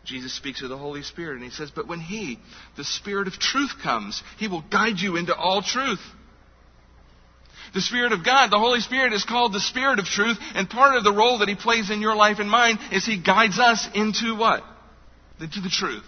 Jesus 0.06 0.34
speaks 0.34 0.62
of 0.62 0.70
the 0.70 0.78
Holy 0.78 1.02
Spirit 1.02 1.36
and 1.36 1.44
he 1.44 1.50
says, 1.50 1.72
But 1.72 1.88
when 1.88 2.00
He, 2.00 2.40
the 2.78 2.84
Spirit 2.84 3.28
of 3.28 3.34
truth, 3.34 3.72
comes, 3.82 4.22
He 4.38 4.48
will 4.48 4.62
guide 4.62 5.00
you 5.00 5.18
into 5.18 5.36
all 5.36 5.62
truth. 5.62 6.02
The 7.74 7.82
Spirit 7.82 8.14
of 8.14 8.24
God, 8.24 8.52
the 8.52 8.60
Holy 8.60 8.80
Spirit 8.80 9.14
is 9.14 9.26
called 9.26 9.52
the 9.52 9.60
Spirit 9.60 10.00
of 10.00 10.06
truth, 10.06 10.38
and 10.54 10.70
part 10.70 10.96
of 10.96 11.04
the 11.04 11.12
role 11.12 11.40
that 11.40 11.50
He 11.50 11.56
plays 11.56 11.90
in 11.90 12.02
your 12.02 12.16
life 12.16 12.38
and 12.40 12.50
mine 12.50 12.78
is 12.92 13.06
He 13.06 13.22
guides 13.22 13.60
us 13.60 13.88
into 13.96 14.36
what? 14.38 14.64
Into 15.40 15.62
the 15.62 15.70
truth. 15.70 16.06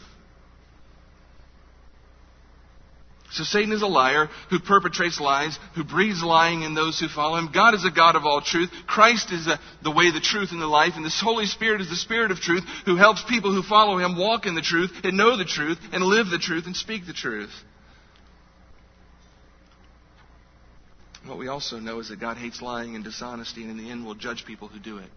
So 3.38 3.44
Satan 3.44 3.72
is 3.72 3.84
a 3.84 3.88
liar 3.88 4.30
who 4.50 4.60
perpetrates 4.60 5.20
lies, 5.20 5.60
who 5.76 5.84
breeds 5.84 6.24
lying 6.24 6.64
in 6.64 6.74
those 6.74 7.00
who 7.00 7.08
follow 7.08 7.38
him. 7.38 7.52
God 7.54 7.76
is 7.76 7.86
a 7.86 7.92
God 7.92 8.16
of 8.16 8.26
all 8.26 8.42
truth. 8.42 8.72
Christ 8.88 9.32
is 9.32 9.46
the, 9.46 9.60
the 9.84 9.92
way, 9.92 10.10
the 10.10 10.20
truth, 10.20 10.52
and 10.52 10.60
the 10.60 10.66
life. 10.66 10.94
And 10.96 11.06
this 11.06 11.22
Holy 11.22 11.46
Spirit 11.46 11.80
is 11.82 11.90
the 11.90 11.96
Spirit 11.96 12.32
of 12.32 12.40
truth 12.40 12.64
who 12.86 12.96
helps 12.96 13.24
people 13.30 13.54
who 13.54 13.62
follow 13.62 14.00
him 14.00 14.18
walk 14.18 14.48
in 14.48 14.56
the 14.56 14.62
truth 14.62 14.92
and 15.04 15.16
know 15.16 15.38
the 15.38 15.46
truth 15.46 15.78
and 15.92 16.04
live 16.04 16.30
the 16.32 16.40
truth 16.40 16.66
and 16.66 16.76
speak 16.76 17.06
the 17.06 17.14
truth. 17.14 17.52
What 21.28 21.38
we 21.38 21.48
also 21.48 21.78
know 21.78 22.00
is 22.00 22.10
that 22.10 22.20
God 22.20 22.38
hates 22.38 22.60
lying 22.60 22.96
and 22.96 23.04
dishonesty 23.04 23.62
and 23.62 23.70
in 23.70 23.78
the 23.78 23.92
end 23.92 24.04
will 24.04 24.16
judge 24.16 24.46
people 24.46 24.68
who 24.68 24.80
do 24.80 24.98
it. 24.98 25.10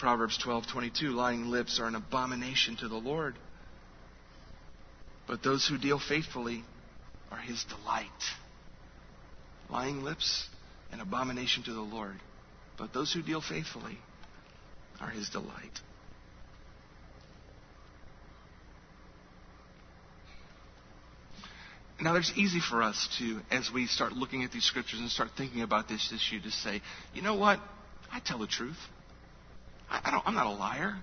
Proverbs 0.00 0.36
12:22 0.44 1.14
lying 1.14 1.46
lips 1.46 1.78
are 1.78 1.86
an 1.86 1.94
abomination 1.94 2.74
to 2.78 2.88
the 2.88 2.96
Lord. 2.96 3.36
But 5.28 5.44
those 5.44 5.64
who 5.64 5.78
deal 5.78 6.00
faithfully 6.00 6.64
are 7.34 7.40
his 7.40 7.64
delight. 7.64 8.08
Lying 9.70 10.04
lips, 10.04 10.48
an 10.92 11.00
abomination 11.00 11.62
to 11.64 11.72
the 11.72 11.80
Lord. 11.80 12.16
But 12.78 12.92
those 12.92 13.12
who 13.12 13.22
deal 13.22 13.40
faithfully 13.40 13.98
are 15.00 15.10
his 15.10 15.28
delight. 15.30 15.80
Now, 22.00 22.16
it's 22.16 22.32
easy 22.36 22.60
for 22.60 22.82
us 22.82 23.08
to, 23.18 23.40
as 23.50 23.70
we 23.72 23.86
start 23.86 24.12
looking 24.12 24.44
at 24.44 24.52
these 24.52 24.64
scriptures 24.64 25.00
and 25.00 25.08
start 25.08 25.30
thinking 25.36 25.62
about 25.62 25.88
this 25.88 26.12
issue, 26.12 26.40
to 26.42 26.50
say, 26.50 26.82
you 27.14 27.22
know 27.22 27.36
what? 27.36 27.60
I 28.12 28.20
tell 28.20 28.38
the 28.38 28.46
truth. 28.46 28.76
I, 29.88 30.00
I 30.04 30.10
don't, 30.10 30.22
I'm 30.26 30.34
not 30.34 30.46
a 30.46 30.50
liar. 30.50 30.96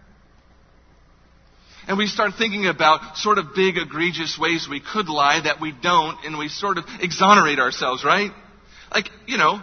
And 1.88 1.98
we 1.98 2.06
start 2.06 2.34
thinking 2.38 2.67
about 2.67 3.17
sort 3.17 3.38
of 3.38 3.56
big, 3.56 3.78
egregious 3.78 4.38
ways 4.39 4.67
we 4.70 4.80
could 4.80 5.10
lie 5.10 5.41
that 5.44 5.60
we 5.60 5.72
don't, 5.72 6.24
and 6.26 6.38
we 6.38 6.48
sort 6.48 6.78
of 6.78 6.86
exonerate 7.00 7.60
ourselves, 7.60 8.04
right? 8.04 8.32
Like, 8.94 9.10
you 9.26 9.38
know, 9.38 9.62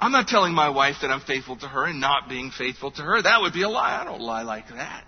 I'm 0.00 0.12
not 0.12 0.28
telling 0.28 0.52
my 0.52 0.68
wife 0.68 0.96
that 1.02 1.10
I'm 1.10 1.20
faithful 1.20 1.56
to 1.56 1.66
her 1.66 1.84
and 1.86 2.00
not 2.00 2.28
being 2.28 2.50
faithful 2.50 2.90
to 2.92 3.02
her. 3.02 3.22
That 3.22 3.40
would 3.40 3.52
be 3.52 3.62
a 3.62 3.68
lie. 3.68 4.00
I 4.00 4.04
don't 4.04 4.20
lie 4.20 4.42
like 4.42 4.68
that. 4.68 5.04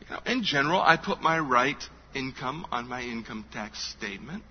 You 0.00 0.06
know, 0.10 0.20
in 0.26 0.44
general, 0.44 0.80
I 0.80 0.96
put 0.96 1.20
my 1.20 1.38
right 1.38 1.82
income 2.14 2.66
on 2.70 2.88
my 2.88 3.02
income 3.02 3.44
tax 3.52 3.94
statement. 3.98 4.44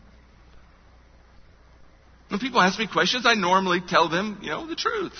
When 2.29 2.39
people 2.39 2.61
ask 2.61 2.79
me 2.79 2.87
questions, 2.87 3.25
I 3.25 3.33
normally 3.33 3.81
tell 3.85 4.09
them, 4.09 4.39
you 4.41 4.49
know, 4.49 4.65
the 4.65 4.75
truth. 4.75 5.15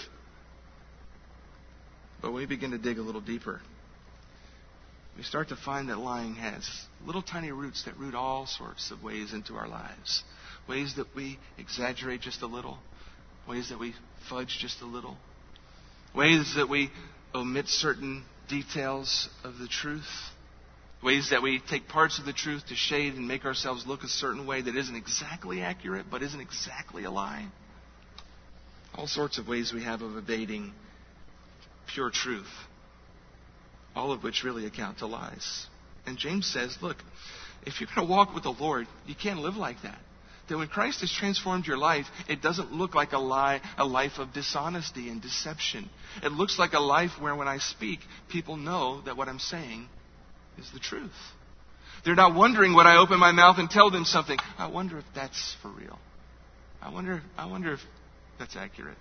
But 2.21 2.31
we 2.31 2.45
begin 2.45 2.71
to 2.71 2.77
dig 2.77 2.99
a 2.99 3.01
little 3.01 3.21
deeper, 3.21 3.61
we 5.21 5.25
start 5.25 5.49
to 5.49 5.55
find 5.55 5.89
that 5.89 5.99
lying 5.99 6.33
has 6.33 6.67
little 7.05 7.21
tiny 7.21 7.51
roots 7.51 7.83
that 7.85 7.95
root 7.95 8.15
all 8.15 8.47
sorts 8.47 8.89
of 8.89 9.03
ways 9.03 9.33
into 9.33 9.53
our 9.53 9.67
lives. 9.67 10.23
Ways 10.67 10.95
that 10.95 11.05
we 11.15 11.37
exaggerate 11.59 12.21
just 12.21 12.41
a 12.41 12.47
little, 12.47 12.79
ways 13.47 13.69
that 13.69 13.77
we 13.77 13.93
fudge 14.31 14.57
just 14.59 14.81
a 14.81 14.85
little, 14.87 15.17
ways 16.15 16.55
that 16.55 16.69
we 16.69 16.89
omit 17.35 17.67
certain 17.67 18.23
details 18.49 19.29
of 19.43 19.59
the 19.59 19.67
truth, 19.67 20.09
ways 21.03 21.29
that 21.29 21.43
we 21.43 21.61
take 21.69 21.87
parts 21.87 22.17
of 22.17 22.25
the 22.25 22.33
truth 22.33 22.65
to 22.69 22.75
shade 22.75 23.13
and 23.13 23.27
make 23.27 23.45
ourselves 23.45 23.85
look 23.85 24.01
a 24.01 24.07
certain 24.07 24.47
way 24.47 24.63
that 24.63 24.75
isn't 24.75 24.95
exactly 24.95 25.61
accurate 25.61 26.07
but 26.09 26.23
isn't 26.23 26.41
exactly 26.41 27.03
a 27.03 27.11
lie. 27.11 27.45
All 28.95 29.05
sorts 29.05 29.37
of 29.37 29.47
ways 29.47 29.71
we 29.71 29.83
have 29.83 30.01
of 30.01 30.17
evading 30.17 30.73
pure 31.93 32.09
truth 32.09 32.49
all 33.95 34.11
of 34.11 34.23
which 34.23 34.43
really 34.43 34.65
account 34.65 34.99
to 34.99 35.07
lies. 35.07 35.67
And 36.05 36.17
James 36.17 36.47
says, 36.47 36.77
look, 36.81 36.97
if 37.65 37.79
you're 37.79 37.89
going 37.93 38.07
to 38.07 38.11
walk 38.11 38.33
with 38.33 38.43
the 38.43 38.51
Lord, 38.51 38.87
you 39.05 39.15
can't 39.15 39.39
live 39.39 39.55
like 39.55 39.81
that. 39.83 39.99
That 40.49 40.57
when 40.57 40.67
Christ 40.67 41.01
has 41.01 41.11
transformed 41.11 41.65
your 41.65 41.77
life, 41.77 42.07
it 42.27 42.41
doesn't 42.41 42.71
look 42.73 42.95
like 42.95 43.13
a 43.13 43.19
lie, 43.19 43.61
a 43.77 43.85
life 43.85 44.17
of 44.17 44.33
dishonesty 44.33 45.09
and 45.09 45.21
deception. 45.21 45.89
It 46.23 46.31
looks 46.31 46.59
like 46.59 46.73
a 46.73 46.79
life 46.79 47.11
where 47.19 47.35
when 47.35 47.47
I 47.47 47.59
speak, 47.59 47.99
people 48.29 48.57
know 48.57 49.01
that 49.01 49.15
what 49.15 49.29
I'm 49.29 49.39
saying 49.39 49.87
is 50.57 50.69
the 50.73 50.79
truth. 50.79 51.11
They're 52.03 52.15
not 52.15 52.35
wondering 52.35 52.73
when 52.73 52.87
I 52.87 52.97
open 52.97 53.19
my 53.19 53.31
mouth 53.31 53.57
and 53.59 53.69
tell 53.69 53.91
them 53.91 54.05
something. 54.05 54.37
I 54.57 54.67
wonder 54.67 54.97
if 54.97 55.05
that's 55.13 55.55
for 55.61 55.69
real. 55.69 55.99
I 56.81 56.91
wonder, 56.91 57.21
I 57.37 57.45
wonder 57.45 57.73
if 57.73 57.79
that's 58.39 58.55
accurate. 58.55 58.97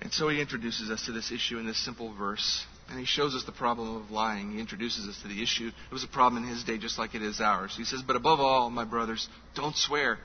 And 0.00 0.12
so 0.12 0.28
he 0.28 0.40
introduces 0.40 0.90
us 0.90 1.06
to 1.06 1.12
this 1.12 1.32
issue 1.32 1.58
in 1.58 1.66
this 1.66 1.82
simple 1.82 2.14
verse. 2.14 2.64
And 2.88 2.98
he 2.98 3.06
shows 3.06 3.34
us 3.34 3.44
the 3.44 3.52
problem 3.52 3.96
of 3.96 4.10
lying. 4.10 4.52
He 4.52 4.60
introduces 4.60 5.08
us 5.08 5.20
to 5.22 5.28
the 5.28 5.42
issue. 5.42 5.68
It 5.68 5.92
was 5.92 6.04
a 6.04 6.08
problem 6.08 6.44
in 6.44 6.50
his 6.50 6.62
day 6.64 6.78
just 6.78 6.98
like 6.98 7.14
it 7.14 7.22
is 7.22 7.40
ours. 7.40 7.74
He 7.76 7.84
says, 7.84 8.02
But 8.06 8.16
above 8.16 8.38
all, 8.38 8.70
my 8.70 8.84
brothers, 8.84 9.28
don't 9.54 9.76
swear, 9.76 10.18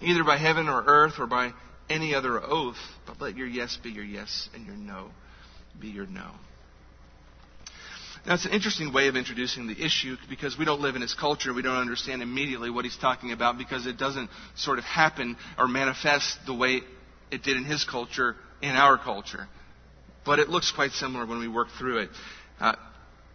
either 0.00 0.24
by 0.24 0.38
heaven 0.38 0.68
or 0.68 0.82
earth 0.86 1.14
or 1.18 1.26
by 1.26 1.52
any 1.88 2.14
other 2.14 2.42
oath, 2.42 2.78
but 3.06 3.20
let 3.20 3.36
your 3.36 3.46
yes 3.46 3.78
be 3.82 3.90
your 3.90 4.04
yes 4.04 4.48
and 4.54 4.66
your 4.66 4.76
no 4.76 5.10
be 5.80 5.88
your 5.88 6.06
no. 6.06 6.30
Now, 8.26 8.34
it's 8.34 8.46
an 8.46 8.52
interesting 8.52 8.92
way 8.92 9.08
of 9.08 9.16
introducing 9.16 9.66
the 9.66 9.84
issue 9.84 10.16
because 10.30 10.56
we 10.58 10.64
don't 10.64 10.80
live 10.80 10.96
in 10.96 11.02
his 11.02 11.12
culture. 11.12 11.52
We 11.52 11.60
don't 11.60 11.76
understand 11.76 12.22
immediately 12.22 12.70
what 12.70 12.86
he's 12.86 12.96
talking 12.96 13.32
about 13.32 13.58
because 13.58 13.86
it 13.86 13.98
doesn't 13.98 14.30
sort 14.56 14.78
of 14.78 14.84
happen 14.84 15.36
or 15.58 15.68
manifest 15.68 16.38
the 16.46 16.54
way 16.54 16.80
it 17.30 17.42
did 17.42 17.58
in 17.58 17.64
his 17.64 17.84
culture 17.84 18.36
in 18.62 18.70
our 18.70 18.98
culture. 18.98 19.46
But 20.24 20.38
it 20.38 20.48
looks 20.48 20.72
quite 20.72 20.92
similar 20.92 21.26
when 21.26 21.38
we 21.38 21.48
work 21.48 21.68
through 21.78 21.98
it. 21.98 22.10
Uh, 22.60 22.74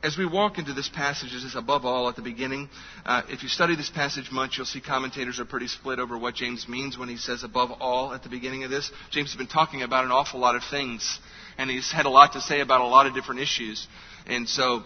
as 0.01 0.17
we 0.17 0.25
walk 0.25 0.57
into 0.57 0.73
this 0.73 0.89
passage, 0.89 1.33
this 1.33 1.43
is 1.43 1.55
above 1.55 1.83
all 1.83 2.07
at 2.07 2.15
the 2.15 2.21
beginning. 2.21 2.69
Uh, 3.05 3.21
if 3.27 3.43
you 3.43 3.49
study 3.49 3.75
this 3.75 3.89
passage 3.89 4.31
much, 4.31 4.57
you'll 4.57 4.65
see 4.65 4.79
commentators 4.79 5.39
are 5.39 5.45
pretty 5.45 5.67
split 5.67 5.99
over 5.99 6.17
what 6.17 6.35
James 6.35 6.67
means 6.69 6.97
when 6.97 7.09
he 7.09 7.17
says 7.17 7.43
above 7.43 7.69
all 7.81 8.13
at 8.13 8.23
the 8.23 8.29
beginning 8.29 8.63
of 8.63 8.69
this. 8.69 8.89
James 9.11 9.31
has 9.31 9.37
been 9.37 9.47
talking 9.47 9.81
about 9.81 10.05
an 10.05 10.11
awful 10.11 10.39
lot 10.39 10.55
of 10.55 10.63
things, 10.71 11.19
and 11.57 11.69
he's 11.69 11.91
had 11.91 12.05
a 12.05 12.09
lot 12.09 12.33
to 12.33 12.41
say 12.41 12.61
about 12.61 12.79
a 12.79 12.87
lot 12.87 13.07
of 13.07 13.13
different 13.13 13.41
issues. 13.41 13.87
And 14.25 14.47
so, 14.47 14.83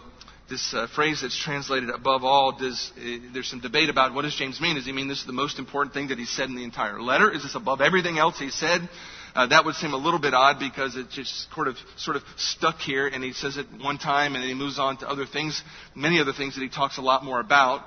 this 0.49 0.73
uh, 0.73 0.87
phrase 0.93 1.21
that's 1.21 1.37
translated 1.37 1.89
above 1.89 2.23
all, 2.23 2.51
does, 2.57 2.91
uh, 2.97 3.01
there's 3.33 3.47
some 3.47 3.59
debate 3.59 3.89
about 3.89 4.15
what 4.15 4.23
does 4.23 4.35
James 4.35 4.59
mean. 4.59 4.75
Does 4.75 4.85
he 4.85 4.91
mean 4.91 5.07
this 5.07 5.19
is 5.19 5.27
the 5.27 5.31
most 5.31 5.59
important 5.59 5.93
thing 5.93 6.07
that 6.07 6.17
he 6.17 6.25
said 6.25 6.49
in 6.49 6.55
the 6.55 6.63
entire 6.63 6.99
letter? 6.99 7.31
Is 7.31 7.43
this 7.43 7.55
above 7.55 7.81
everything 7.81 8.17
else 8.17 8.39
he 8.39 8.49
said? 8.49 8.89
Uh, 9.35 9.47
that 9.47 9.65
would 9.65 9.73
seem 9.75 9.93
a 9.93 9.97
little 9.97 10.19
bit 10.19 10.33
odd 10.33 10.59
because 10.59 10.95
it's 10.95 11.15
just 11.15 11.51
sort 11.53 11.67
of 11.67 11.75
sort 11.97 12.15
of 12.15 12.23
stuck 12.37 12.77
here, 12.77 13.07
and 13.07 13.23
he 13.23 13.33
says 13.33 13.57
it 13.57 13.65
one 13.81 13.97
time, 13.97 14.35
and 14.35 14.43
then 14.43 14.49
he 14.49 14.53
moves 14.53 14.77
on 14.77 14.95
to 14.97 15.09
other 15.09 15.25
things, 15.25 15.61
many 15.95 16.19
other 16.19 16.33
things 16.33 16.55
that 16.55 16.61
he 16.61 16.69
talks 16.69 16.99
a 16.99 17.01
lot 17.01 17.23
more 17.23 17.39
about. 17.39 17.83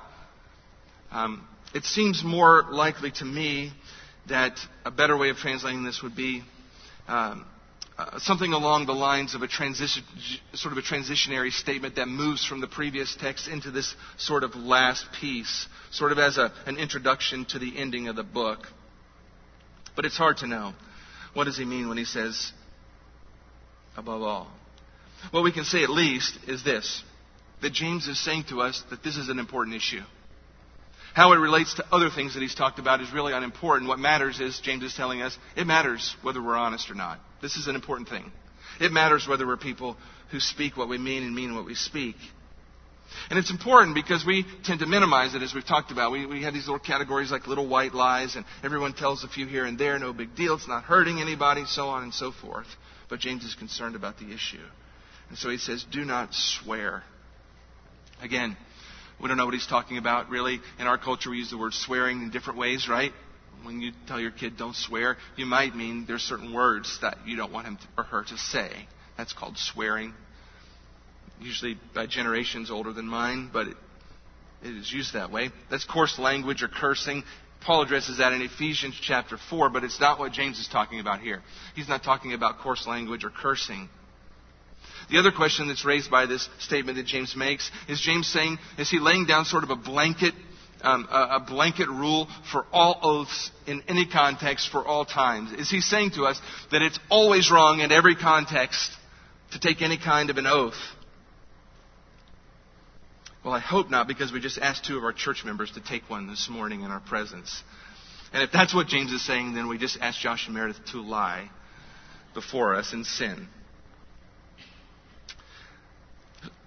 Um, 1.12 1.46
it 1.72 1.84
seems 1.84 2.24
more 2.24 2.64
likely 2.70 3.12
to 3.12 3.24
me 3.24 3.72
that 4.28 4.58
a 4.84 4.90
better 4.90 5.16
way 5.16 5.28
of 5.28 5.36
translating 5.36 5.84
this 5.84 6.02
would 6.02 6.16
be 6.16 6.42
um, 7.06 7.46
uh, 7.96 8.18
something 8.18 8.52
along 8.52 8.86
the 8.86 8.92
lines 8.92 9.34
of 9.34 9.42
a 9.42 9.48
transition, 9.48 10.02
sort 10.52 10.72
of 10.72 10.78
a 10.78 10.82
transitionary 10.82 11.52
statement 11.52 11.94
that 11.96 12.08
moves 12.08 12.44
from 12.44 12.60
the 12.60 12.66
previous 12.66 13.16
text 13.20 13.48
into 13.48 13.70
this 13.70 13.94
sort 14.18 14.42
of 14.42 14.54
last 14.54 15.06
piece, 15.20 15.68
sort 15.92 16.12
of 16.12 16.18
as 16.18 16.38
a, 16.38 16.52
an 16.66 16.76
introduction 16.76 17.44
to 17.46 17.58
the 17.58 17.78
ending 17.78 18.08
of 18.08 18.16
the 18.16 18.24
book. 18.24 18.66
But 19.94 20.04
it's 20.04 20.16
hard 20.16 20.38
to 20.38 20.46
know. 20.46 20.74
What 21.36 21.44
does 21.44 21.58
he 21.58 21.66
mean 21.66 21.88
when 21.90 21.98
he 21.98 22.06
says, 22.06 22.50
above 23.94 24.22
all? 24.22 24.50
What 25.32 25.44
we 25.44 25.52
can 25.52 25.64
say 25.64 25.82
at 25.82 25.90
least 25.90 26.38
is 26.48 26.64
this 26.64 27.02
that 27.60 27.74
James 27.74 28.08
is 28.08 28.18
saying 28.18 28.44
to 28.48 28.62
us 28.62 28.82
that 28.88 29.02
this 29.04 29.18
is 29.18 29.28
an 29.28 29.38
important 29.38 29.76
issue. 29.76 30.00
How 31.12 31.34
it 31.34 31.36
relates 31.36 31.74
to 31.74 31.84
other 31.92 32.08
things 32.08 32.32
that 32.32 32.40
he's 32.40 32.54
talked 32.54 32.78
about 32.78 33.02
is 33.02 33.12
really 33.12 33.34
unimportant. 33.34 33.86
What 33.86 33.98
matters 33.98 34.40
is, 34.40 34.58
James 34.60 34.82
is 34.82 34.94
telling 34.94 35.20
us, 35.20 35.36
it 35.56 35.66
matters 35.66 36.16
whether 36.22 36.42
we're 36.42 36.56
honest 36.56 36.90
or 36.90 36.94
not. 36.94 37.20
This 37.42 37.56
is 37.56 37.66
an 37.66 37.74
important 37.74 38.08
thing. 38.08 38.32
It 38.80 38.92
matters 38.92 39.28
whether 39.28 39.46
we're 39.46 39.58
people 39.58 39.98
who 40.30 40.40
speak 40.40 40.78
what 40.78 40.88
we 40.88 40.96
mean 40.96 41.22
and 41.22 41.34
mean 41.36 41.54
what 41.54 41.66
we 41.66 41.74
speak. 41.74 42.16
And 43.30 43.38
it's 43.38 43.50
important 43.50 43.94
because 43.94 44.24
we 44.24 44.44
tend 44.64 44.80
to 44.80 44.86
minimize 44.86 45.34
it, 45.34 45.42
as 45.42 45.54
we've 45.54 45.66
talked 45.66 45.90
about. 45.90 46.12
We, 46.12 46.26
we 46.26 46.42
have 46.42 46.54
these 46.54 46.66
little 46.66 46.78
categories 46.78 47.30
like 47.30 47.46
little 47.46 47.66
white 47.66 47.94
lies, 47.94 48.36
and 48.36 48.44
everyone 48.62 48.94
tells 48.94 49.24
a 49.24 49.28
few 49.28 49.46
here 49.46 49.64
and 49.64 49.78
there, 49.78 49.98
no 49.98 50.12
big 50.12 50.34
deal, 50.34 50.54
it's 50.54 50.68
not 50.68 50.84
hurting 50.84 51.20
anybody, 51.20 51.64
so 51.66 51.88
on 51.88 52.02
and 52.02 52.14
so 52.14 52.32
forth. 52.32 52.66
But 53.08 53.20
James 53.20 53.44
is 53.44 53.54
concerned 53.54 53.96
about 53.96 54.18
the 54.18 54.32
issue. 54.32 54.64
And 55.28 55.38
so 55.38 55.50
he 55.50 55.58
says, 55.58 55.84
do 55.90 56.04
not 56.04 56.30
swear. 56.32 57.02
Again, 58.22 58.56
we 59.20 59.28
don't 59.28 59.36
know 59.36 59.44
what 59.44 59.54
he's 59.54 59.66
talking 59.66 59.98
about, 59.98 60.30
really. 60.30 60.60
In 60.78 60.86
our 60.86 60.98
culture, 60.98 61.30
we 61.30 61.38
use 61.38 61.50
the 61.50 61.58
word 61.58 61.72
swearing 61.72 62.22
in 62.22 62.30
different 62.30 62.58
ways, 62.58 62.88
right? 62.88 63.12
when 63.62 63.80
you 63.80 63.92
tell 64.06 64.20
your 64.20 64.30
kid 64.30 64.56
don't 64.56 64.76
swear, 64.76 65.16
you 65.36 65.46
might 65.46 65.74
mean 65.74 66.04
there's 66.06 66.22
certain 66.22 66.52
words 66.52 66.98
that 67.02 67.18
you 67.26 67.36
don't 67.36 67.52
want 67.52 67.66
him 67.66 67.78
or 67.96 68.04
her 68.04 68.22
to 68.22 68.38
say. 68.38 68.70
That's 69.16 69.32
called 69.32 69.58
swearing. 69.58 70.14
Usually 71.40 71.78
by 71.94 72.06
generations 72.06 72.70
older 72.70 72.92
than 72.92 73.06
mine, 73.06 73.50
but 73.52 73.68
it, 73.68 73.76
it 74.62 74.76
is 74.76 74.90
used 74.90 75.14
that 75.14 75.30
way. 75.30 75.50
That's 75.70 75.84
coarse 75.84 76.18
language 76.18 76.62
or 76.62 76.68
cursing. 76.68 77.24
Paul 77.60 77.82
addresses 77.82 78.18
that 78.18 78.32
in 78.32 78.42
Ephesians 78.42 78.98
chapter 79.00 79.38
4, 79.50 79.70
but 79.70 79.84
it's 79.84 80.00
not 80.00 80.18
what 80.18 80.32
James 80.32 80.58
is 80.58 80.68
talking 80.68 81.00
about 81.00 81.20
here. 81.20 81.42
He's 81.74 81.88
not 81.88 82.02
talking 82.02 82.32
about 82.32 82.58
coarse 82.58 82.86
language 82.86 83.24
or 83.24 83.30
cursing. 83.30 83.88
The 85.10 85.18
other 85.18 85.32
question 85.32 85.68
that's 85.68 85.84
raised 85.84 86.10
by 86.10 86.26
this 86.26 86.48
statement 86.58 86.96
that 86.96 87.06
James 87.06 87.34
makes 87.36 87.70
is 87.88 88.00
James 88.00 88.26
saying, 88.28 88.58
is 88.78 88.90
he 88.90 88.98
laying 88.98 89.26
down 89.26 89.44
sort 89.44 89.62
of 89.62 89.70
a 89.70 89.76
blanket, 89.76 90.34
um, 90.82 91.06
a, 91.10 91.36
a 91.36 91.40
blanket 91.40 91.88
rule 91.88 92.28
for 92.50 92.66
all 92.72 92.98
oaths 93.02 93.50
in 93.66 93.82
any 93.88 94.06
context 94.06 94.70
for 94.70 94.84
all 94.84 95.04
times? 95.04 95.52
Is 95.52 95.70
he 95.70 95.80
saying 95.80 96.12
to 96.12 96.24
us 96.24 96.40
that 96.72 96.82
it's 96.82 96.98
always 97.08 97.50
wrong 97.50 97.80
in 97.80 97.92
every 97.92 98.16
context 98.16 98.90
to 99.52 99.60
take 99.60 99.80
any 99.80 99.98
kind 99.98 100.30
of 100.30 100.38
an 100.38 100.46
oath? 100.46 100.74
Well, 103.46 103.54
I 103.54 103.60
hope 103.60 103.90
not, 103.90 104.08
because 104.08 104.32
we 104.32 104.40
just 104.40 104.58
asked 104.58 104.86
two 104.86 104.98
of 104.98 105.04
our 105.04 105.12
church 105.12 105.44
members 105.44 105.70
to 105.74 105.80
take 105.80 106.10
one 106.10 106.26
this 106.26 106.48
morning 106.50 106.80
in 106.80 106.90
our 106.90 106.98
presence. 106.98 107.62
And 108.32 108.42
if 108.42 108.50
that's 108.50 108.74
what 108.74 108.88
James 108.88 109.12
is 109.12 109.24
saying, 109.24 109.54
then 109.54 109.68
we 109.68 109.78
just 109.78 109.98
asked 110.00 110.18
Josh 110.18 110.46
and 110.46 110.54
Meredith 110.56 110.84
to 110.86 111.00
lie 111.00 111.48
before 112.34 112.74
us 112.74 112.92
in 112.92 113.04
sin. 113.04 113.46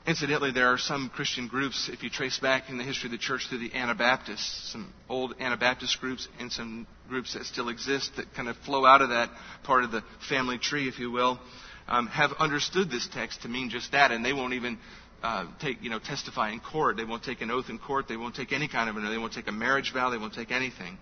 Incidentally, 0.07 0.53
there 0.53 0.67
are 0.67 0.77
some 0.77 1.11
Christian 1.13 1.49
groups, 1.49 1.89
if 1.91 2.01
you 2.01 2.09
trace 2.09 2.39
back 2.39 2.69
in 2.69 2.77
the 2.77 2.85
history 2.85 3.07
of 3.07 3.11
the 3.11 3.17
church 3.17 3.47
through 3.49 3.59
the 3.59 3.75
Anabaptists, 3.75 4.71
some 4.71 4.93
old 5.09 5.33
Anabaptist 5.37 5.99
groups 5.99 6.29
and 6.39 6.49
some 6.49 6.87
groups 7.09 7.33
that 7.33 7.43
still 7.43 7.67
exist 7.67 8.11
that 8.15 8.33
kind 8.35 8.47
of 8.47 8.55
flow 8.59 8.85
out 8.85 9.01
of 9.01 9.09
that 9.09 9.29
part 9.63 9.83
of 9.83 9.91
the 9.91 10.01
family 10.29 10.57
tree, 10.57 10.87
if 10.87 10.97
you 10.97 11.11
will, 11.11 11.41
um, 11.89 12.07
have 12.07 12.31
understood 12.39 12.89
this 12.89 13.09
text 13.11 13.41
to 13.41 13.49
mean 13.49 13.69
just 13.69 13.91
that, 13.91 14.11
and 14.11 14.23
they 14.23 14.31
won't 14.31 14.53
even 14.53 14.77
uh, 15.23 15.45
take, 15.59 15.81
you 15.81 15.89
know, 15.89 15.99
testify 15.99 16.51
in 16.51 16.59
court. 16.59 16.97
They 16.97 17.03
won't 17.03 17.23
take 17.23 17.41
an 17.41 17.51
oath 17.51 17.69
in 17.69 17.79
court. 17.79 18.07
They 18.07 18.17
won't 18.17 18.35
take 18.35 18.51
any 18.51 18.67
kind 18.67 18.89
of 18.89 18.95
an 18.97 19.05
oath. 19.05 19.11
They 19.11 19.17
won't 19.17 19.33
take 19.33 19.47
a 19.47 19.51
marriage 19.51 19.93
vow. 19.93 20.09
They 20.09 20.17
won't 20.17 20.33
take 20.33 20.51
anything. 20.51 20.97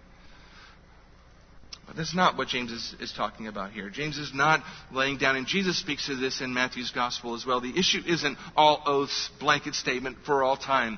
But 1.87 1.95
that's 1.95 2.13
not 2.13 2.37
what 2.37 2.49
James 2.49 2.71
is, 2.71 2.95
is, 2.99 3.13
talking 3.13 3.47
about 3.47 3.71
here. 3.71 3.89
James 3.89 4.17
is 4.17 4.33
not 4.33 4.61
laying 4.91 5.17
down, 5.17 5.37
and 5.37 5.47
Jesus 5.47 5.79
speaks 5.79 6.07
to 6.07 6.15
this 6.15 6.41
in 6.41 6.53
Matthew's 6.53 6.91
gospel 6.91 7.33
as 7.33 7.45
well. 7.45 7.61
The 7.61 7.77
issue 7.77 8.01
isn't 8.05 8.37
all 8.57 8.83
oaths, 8.85 9.29
blanket 9.39 9.73
statement 9.73 10.17
for 10.25 10.43
all 10.43 10.57
time. 10.57 10.97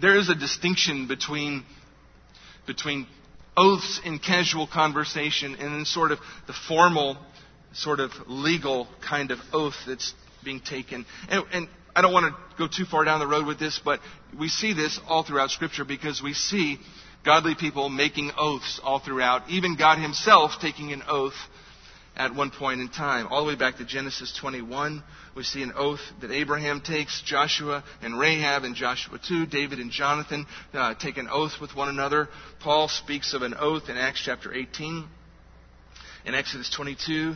There 0.00 0.16
is 0.16 0.28
a 0.28 0.36
distinction 0.36 1.08
between, 1.08 1.64
between 2.68 3.08
oaths 3.56 4.00
in 4.04 4.20
casual 4.20 4.68
conversation 4.68 5.56
and 5.56 5.74
then 5.74 5.84
sort 5.84 6.12
of 6.12 6.20
the 6.46 6.54
formal, 6.68 7.18
sort 7.72 7.98
of 7.98 8.12
legal 8.28 8.86
kind 9.06 9.32
of 9.32 9.40
oath 9.52 9.74
that's 9.88 10.14
being 10.44 10.60
taken. 10.60 11.04
And, 11.28 11.44
and 11.52 11.68
I 11.98 12.00
don't 12.00 12.12
want 12.12 12.32
to 12.32 12.56
go 12.56 12.68
too 12.68 12.84
far 12.84 13.02
down 13.02 13.18
the 13.18 13.26
road 13.26 13.44
with 13.44 13.58
this, 13.58 13.80
but 13.84 13.98
we 14.38 14.46
see 14.46 14.72
this 14.72 15.00
all 15.08 15.24
throughout 15.24 15.50
Scripture 15.50 15.84
because 15.84 16.22
we 16.22 16.32
see 16.32 16.78
godly 17.24 17.56
people 17.56 17.88
making 17.88 18.30
oaths 18.38 18.80
all 18.84 19.00
throughout, 19.00 19.50
even 19.50 19.76
God 19.76 19.98
Himself 19.98 20.52
taking 20.60 20.92
an 20.92 21.02
oath 21.08 21.34
at 22.14 22.36
one 22.36 22.52
point 22.52 22.80
in 22.80 22.88
time. 22.88 23.26
All 23.26 23.40
the 23.40 23.48
way 23.48 23.56
back 23.56 23.78
to 23.78 23.84
Genesis 23.84 24.32
21, 24.40 25.02
we 25.34 25.42
see 25.42 25.60
an 25.64 25.72
oath 25.74 25.98
that 26.20 26.30
Abraham 26.30 26.82
takes, 26.82 27.20
Joshua 27.26 27.82
and 28.00 28.16
Rahab 28.16 28.62
and 28.62 28.76
Joshua 28.76 29.18
2, 29.26 29.46
David 29.46 29.80
and 29.80 29.90
Jonathan 29.90 30.46
uh, 30.74 30.94
take 30.94 31.16
an 31.16 31.26
oath 31.28 31.60
with 31.60 31.74
one 31.74 31.88
another. 31.88 32.28
Paul 32.60 32.86
speaks 32.86 33.34
of 33.34 33.42
an 33.42 33.54
oath 33.58 33.88
in 33.88 33.96
Acts 33.96 34.22
chapter 34.24 34.54
18. 34.54 35.04
In 36.26 36.34
Exodus 36.36 36.70
22, 36.76 37.34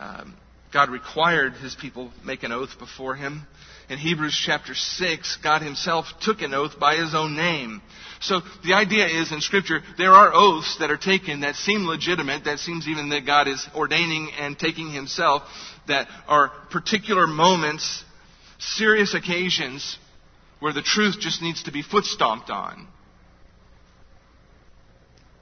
um, 0.00 0.34
God 0.72 0.90
required 0.90 1.54
his 1.54 1.74
people 1.74 2.12
make 2.24 2.42
an 2.44 2.52
oath 2.52 2.78
before 2.78 3.16
him. 3.16 3.46
In 3.88 3.98
Hebrews 3.98 4.40
chapter 4.46 4.74
6, 4.74 5.38
God 5.42 5.62
himself 5.62 6.06
took 6.20 6.42
an 6.42 6.54
oath 6.54 6.78
by 6.78 6.94
his 6.94 7.12
own 7.12 7.34
name. 7.36 7.82
So 8.20 8.40
the 8.64 8.74
idea 8.74 9.06
is 9.06 9.32
in 9.32 9.40
scripture, 9.40 9.80
there 9.98 10.12
are 10.12 10.30
oaths 10.32 10.76
that 10.78 10.92
are 10.92 10.96
taken 10.96 11.40
that 11.40 11.56
seem 11.56 11.86
legitimate, 11.86 12.44
that 12.44 12.60
seems 12.60 12.86
even 12.86 13.08
that 13.08 13.26
God 13.26 13.48
is 13.48 13.66
ordaining 13.74 14.30
and 14.38 14.56
taking 14.56 14.92
himself, 14.92 15.42
that 15.88 16.06
are 16.28 16.52
particular 16.70 17.26
moments, 17.26 18.04
serious 18.58 19.12
occasions, 19.14 19.98
where 20.60 20.72
the 20.72 20.82
truth 20.82 21.16
just 21.18 21.42
needs 21.42 21.64
to 21.64 21.72
be 21.72 21.82
foot 21.82 22.04
stomped 22.04 22.50
on. 22.50 22.86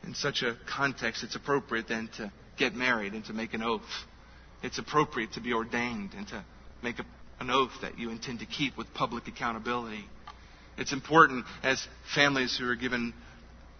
In 0.04 0.14
such 0.14 0.42
a 0.42 0.56
context, 0.74 1.22
it's 1.22 1.36
appropriate 1.36 1.86
then 1.86 2.08
to 2.16 2.32
get 2.56 2.74
married 2.74 3.12
and 3.12 3.24
to 3.26 3.34
make 3.34 3.52
an 3.52 3.62
oath 3.62 3.82
it's 4.62 4.78
appropriate 4.78 5.32
to 5.32 5.40
be 5.40 5.52
ordained 5.52 6.10
and 6.16 6.26
to 6.28 6.44
make 6.82 6.98
a, 6.98 7.04
an 7.40 7.50
oath 7.50 7.72
that 7.82 7.98
you 7.98 8.10
intend 8.10 8.40
to 8.40 8.46
keep 8.46 8.76
with 8.76 8.92
public 8.94 9.28
accountability. 9.28 10.04
It's 10.76 10.92
important 10.92 11.44
as 11.62 11.86
families 12.14 12.56
who 12.58 12.68
are 12.68 12.76
given 12.76 13.12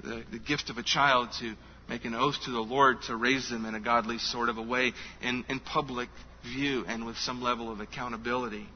the, 0.02 0.24
the 0.30 0.38
gift 0.38 0.70
of 0.70 0.78
a 0.78 0.82
child 0.82 1.30
to 1.40 1.54
make 1.88 2.04
an 2.04 2.14
oath 2.14 2.34
to 2.44 2.50
the 2.50 2.60
Lord 2.60 3.02
to 3.02 3.16
raise 3.16 3.48
them 3.48 3.64
in 3.64 3.74
a 3.74 3.80
godly 3.80 4.18
sort 4.18 4.48
of 4.48 4.58
a 4.58 4.62
way 4.62 4.92
in, 5.22 5.44
in 5.48 5.60
public 5.60 6.08
view 6.42 6.84
and 6.86 7.06
with 7.06 7.16
some 7.16 7.40
level 7.40 7.72
of 7.72 7.80
accountability. 7.80 8.66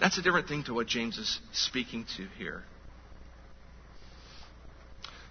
That's 0.00 0.18
a 0.18 0.22
different 0.22 0.48
thing 0.48 0.64
to 0.64 0.74
what 0.74 0.86
James 0.86 1.18
is 1.18 1.40
speaking 1.52 2.06
to 2.16 2.26
here. 2.38 2.62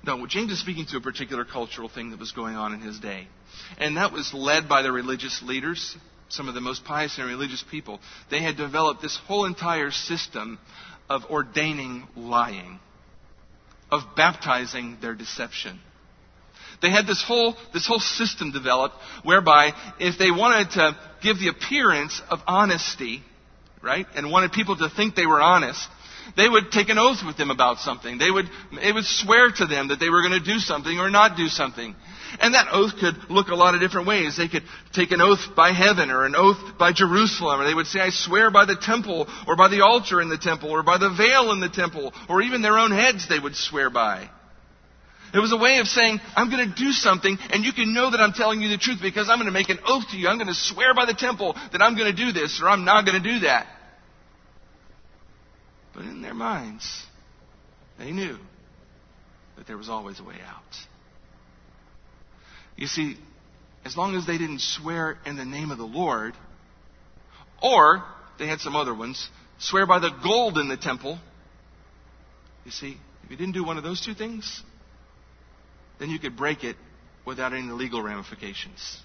No, 0.03 0.25
James 0.25 0.51
is 0.51 0.59
speaking 0.59 0.85
to 0.87 0.97
a 0.97 1.01
particular 1.01 1.43
cultural 1.43 1.89
thing 1.89 2.11
that 2.11 2.19
was 2.19 2.31
going 2.31 2.55
on 2.55 2.73
in 2.73 2.79
his 2.79 2.99
day. 2.99 3.27
And 3.77 3.97
that 3.97 4.11
was 4.11 4.33
led 4.33 4.69
by 4.69 4.81
the 4.81 4.91
religious 4.91 5.41
leaders, 5.43 5.97
some 6.29 6.47
of 6.47 6.55
the 6.55 6.61
most 6.61 6.85
pious 6.85 7.17
and 7.17 7.27
religious 7.27 7.63
people. 7.69 7.99
They 8.31 8.41
had 8.41 8.55
developed 8.55 9.01
this 9.01 9.19
whole 9.27 9.45
entire 9.45 9.91
system 9.91 10.57
of 11.09 11.25
ordaining 11.29 12.07
lying, 12.15 12.79
of 13.91 14.01
baptizing 14.15 14.97
their 15.01 15.15
deception. 15.15 15.79
They 16.81 16.91
had 16.91 17.07
this 17.07 17.23
whole, 17.27 17.55
this 17.73 17.85
whole 17.85 17.99
system 17.99 18.51
developed 18.51 18.95
whereby 19.23 19.73
if 19.99 20.17
they 20.17 20.31
wanted 20.31 20.71
to 20.71 20.95
give 21.21 21.39
the 21.39 21.49
appearance 21.49 22.21
of 22.29 22.39
honesty, 22.47 23.21
right, 23.81 24.05
and 24.15 24.31
wanted 24.31 24.53
people 24.53 24.77
to 24.77 24.89
think 24.89 25.15
they 25.15 25.25
were 25.25 25.41
honest, 25.41 25.85
they 26.37 26.47
would 26.47 26.71
take 26.71 26.89
an 26.89 26.97
oath 26.97 27.19
with 27.25 27.37
them 27.37 27.51
about 27.51 27.79
something. 27.79 28.17
They 28.17 28.31
would, 28.31 28.45
it 28.73 28.93
would 28.93 29.05
swear 29.05 29.51
to 29.51 29.65
them 29.65 29.89
that 29.89 29.99
they 29.99 30.09
were 30.09 30.21
going 30.21 30.39
to 30.39 30.45
do 30.45 30.59
something 30.59 30.97
or 30.97 31.09
not 31.09 31.37
do 31.37 31.47
something. 31.47 31.95
And 32.39 32.53
that 32.53 32.67
oath 32.71 32.93
could 32.99 33.29
look 33.29 33.47
a 33.47 33.55
lot 33.55 33.73
of 33.73 33.81
different 33.81 34.07
ways. 34.07 34.37
They 34.37 34.47
could 34.47 34.63
take 34.93 35.11
an 35.11 35.21
oath 35.21 35.55
by 35.55 35.71
heaven 35.71 36.11
or 36.11 36.25
an 36.25 36.35
oath 36.35 36.77
by 36.77 36.93
Jerusalem, 36.93 37.61
or 37.61 37.65
they 37.65 37.73
would 37.73 37.87
say, 37.87 37.99
I 37.99 38.09
swear 38.11 38.51
by 38.51 38.65
the 38.65 38.75
temple, 38.75 39.27
or 39.47 39.55
by 39.55 39.67
the 39.67 39.81
altar 39.81 40.21
in 40.21 40.29
the 40.29 40.37
temple, 40.37 40.69
or 40.69 40.83
by 40.83 40.97
the 40.97 41.09
veil 41.09 41.51
in 41.51 41.59
the 41.59 41.69
temple, 41.69 42.13
or 42.29 42.41
even 42.41 42.61
their 42.61 42.77
own 42.77 42.91
heads 42.91 43.27
they 43.27 43.39
would 43.39 43.55
swear 43.55 43.89
by. 43.89 44.29
It 45.33 45.39
was 45.39 45.51
a 45.51 45.57
way 45.57 45.77
of 45.77 45.87
saying, 45.87 46.19
I'm 46.35 46.49
going 46.49 46.69
to 46.69 46.75
do 46.75 46.91
something, 46.91 47.37
and 47.51 47.63
you 47.63 47.71
can 47.71 47.93
know 47.93 48.09
that 48.09 48.19
I'm 48.19 48.33
telling 48.33 48.61
you 48.61 48.69
the 48.69 48.77
truth 48.77 48.99
because 49.01 49.29
I'm 49.29 49.37
going 49.37 49.45
to 49.45 49.51
make 49.51 49.69
an 49.69 49.79
oath 49.85 50.05
to 50.09 50.17
you. 50.17 50.27
I'm 50.27 50.37
going 50.37 50.47
to 50.47 50.55
swear 50.55 50.95
by 50.95 51.05
the 51.05 51.13
temple 51.13 51.55
that 51.71 51.81
I'm 51.81 51.95
going 51.95 52.09
to 52.09 52.17
do 52.17 52.31
this, 52.31 52.61
or 52.61 52.69
I'm 52.69 52.83
not 52.83 53.05
going 53.05 53.21
to 53.21 53.29
do 53.33 53.39
that. 53.41 53.67
But 55.93 56.03
in 56.03 56.21
their 56.21 56.33
minds, 56.33 57.05
they 57.97 58.11
knew 58.11 58.37
that 59.57 59.67
there 59.67 59.77
was 59.77 59.89
always 59.89 60.19
a 60.19 60.23
way 60.23 60.37
out. 60.45 60.63
You 62.75 62.87
see, 62.87 63.17
as 63.83 63.97
long 63.97 64.15
as 64.15 64.25
they 64.25 64.37
didn't 64.37 64.61
swear 64.61 65.17
in 65.25 65.35
the 65.35 65.45
name 65.45 65.71
of 65.71 65.77
the 65.77 65.83
Lord, 65.83 66.33
or 67.61 68.03
they 68.37 68.47
had 68.47 68.59
some 68.59 68.75
other 68.75 68.93
ones, 68.93 69.29
swear 69.57 69.85
by 69.85 69.99
the 69.99 70.11
gold 70.23 70.57
in 70.57 70.69
the 70.69 70.77
temple, 70.77 71.19
you 72.65 72.71
see, 72.71 72.97
if 73.23 73.31
you 73.31 73.37
didn't 73.37 73.53
do 73.53 73.63
one 73.63 73.77
of 73.77 73.83
those 73.83 73.99
two 74.05 74.13
things, 74.13 74.63
then 75.99 76.09
you 76.09 76.19
could 76.19 76.37
break 76.37 76.63
it 76.63 76.77
without 77.25 77.53
any 77.53 77.69
legal 77.71 78.01
ramifications. 78.01 79.01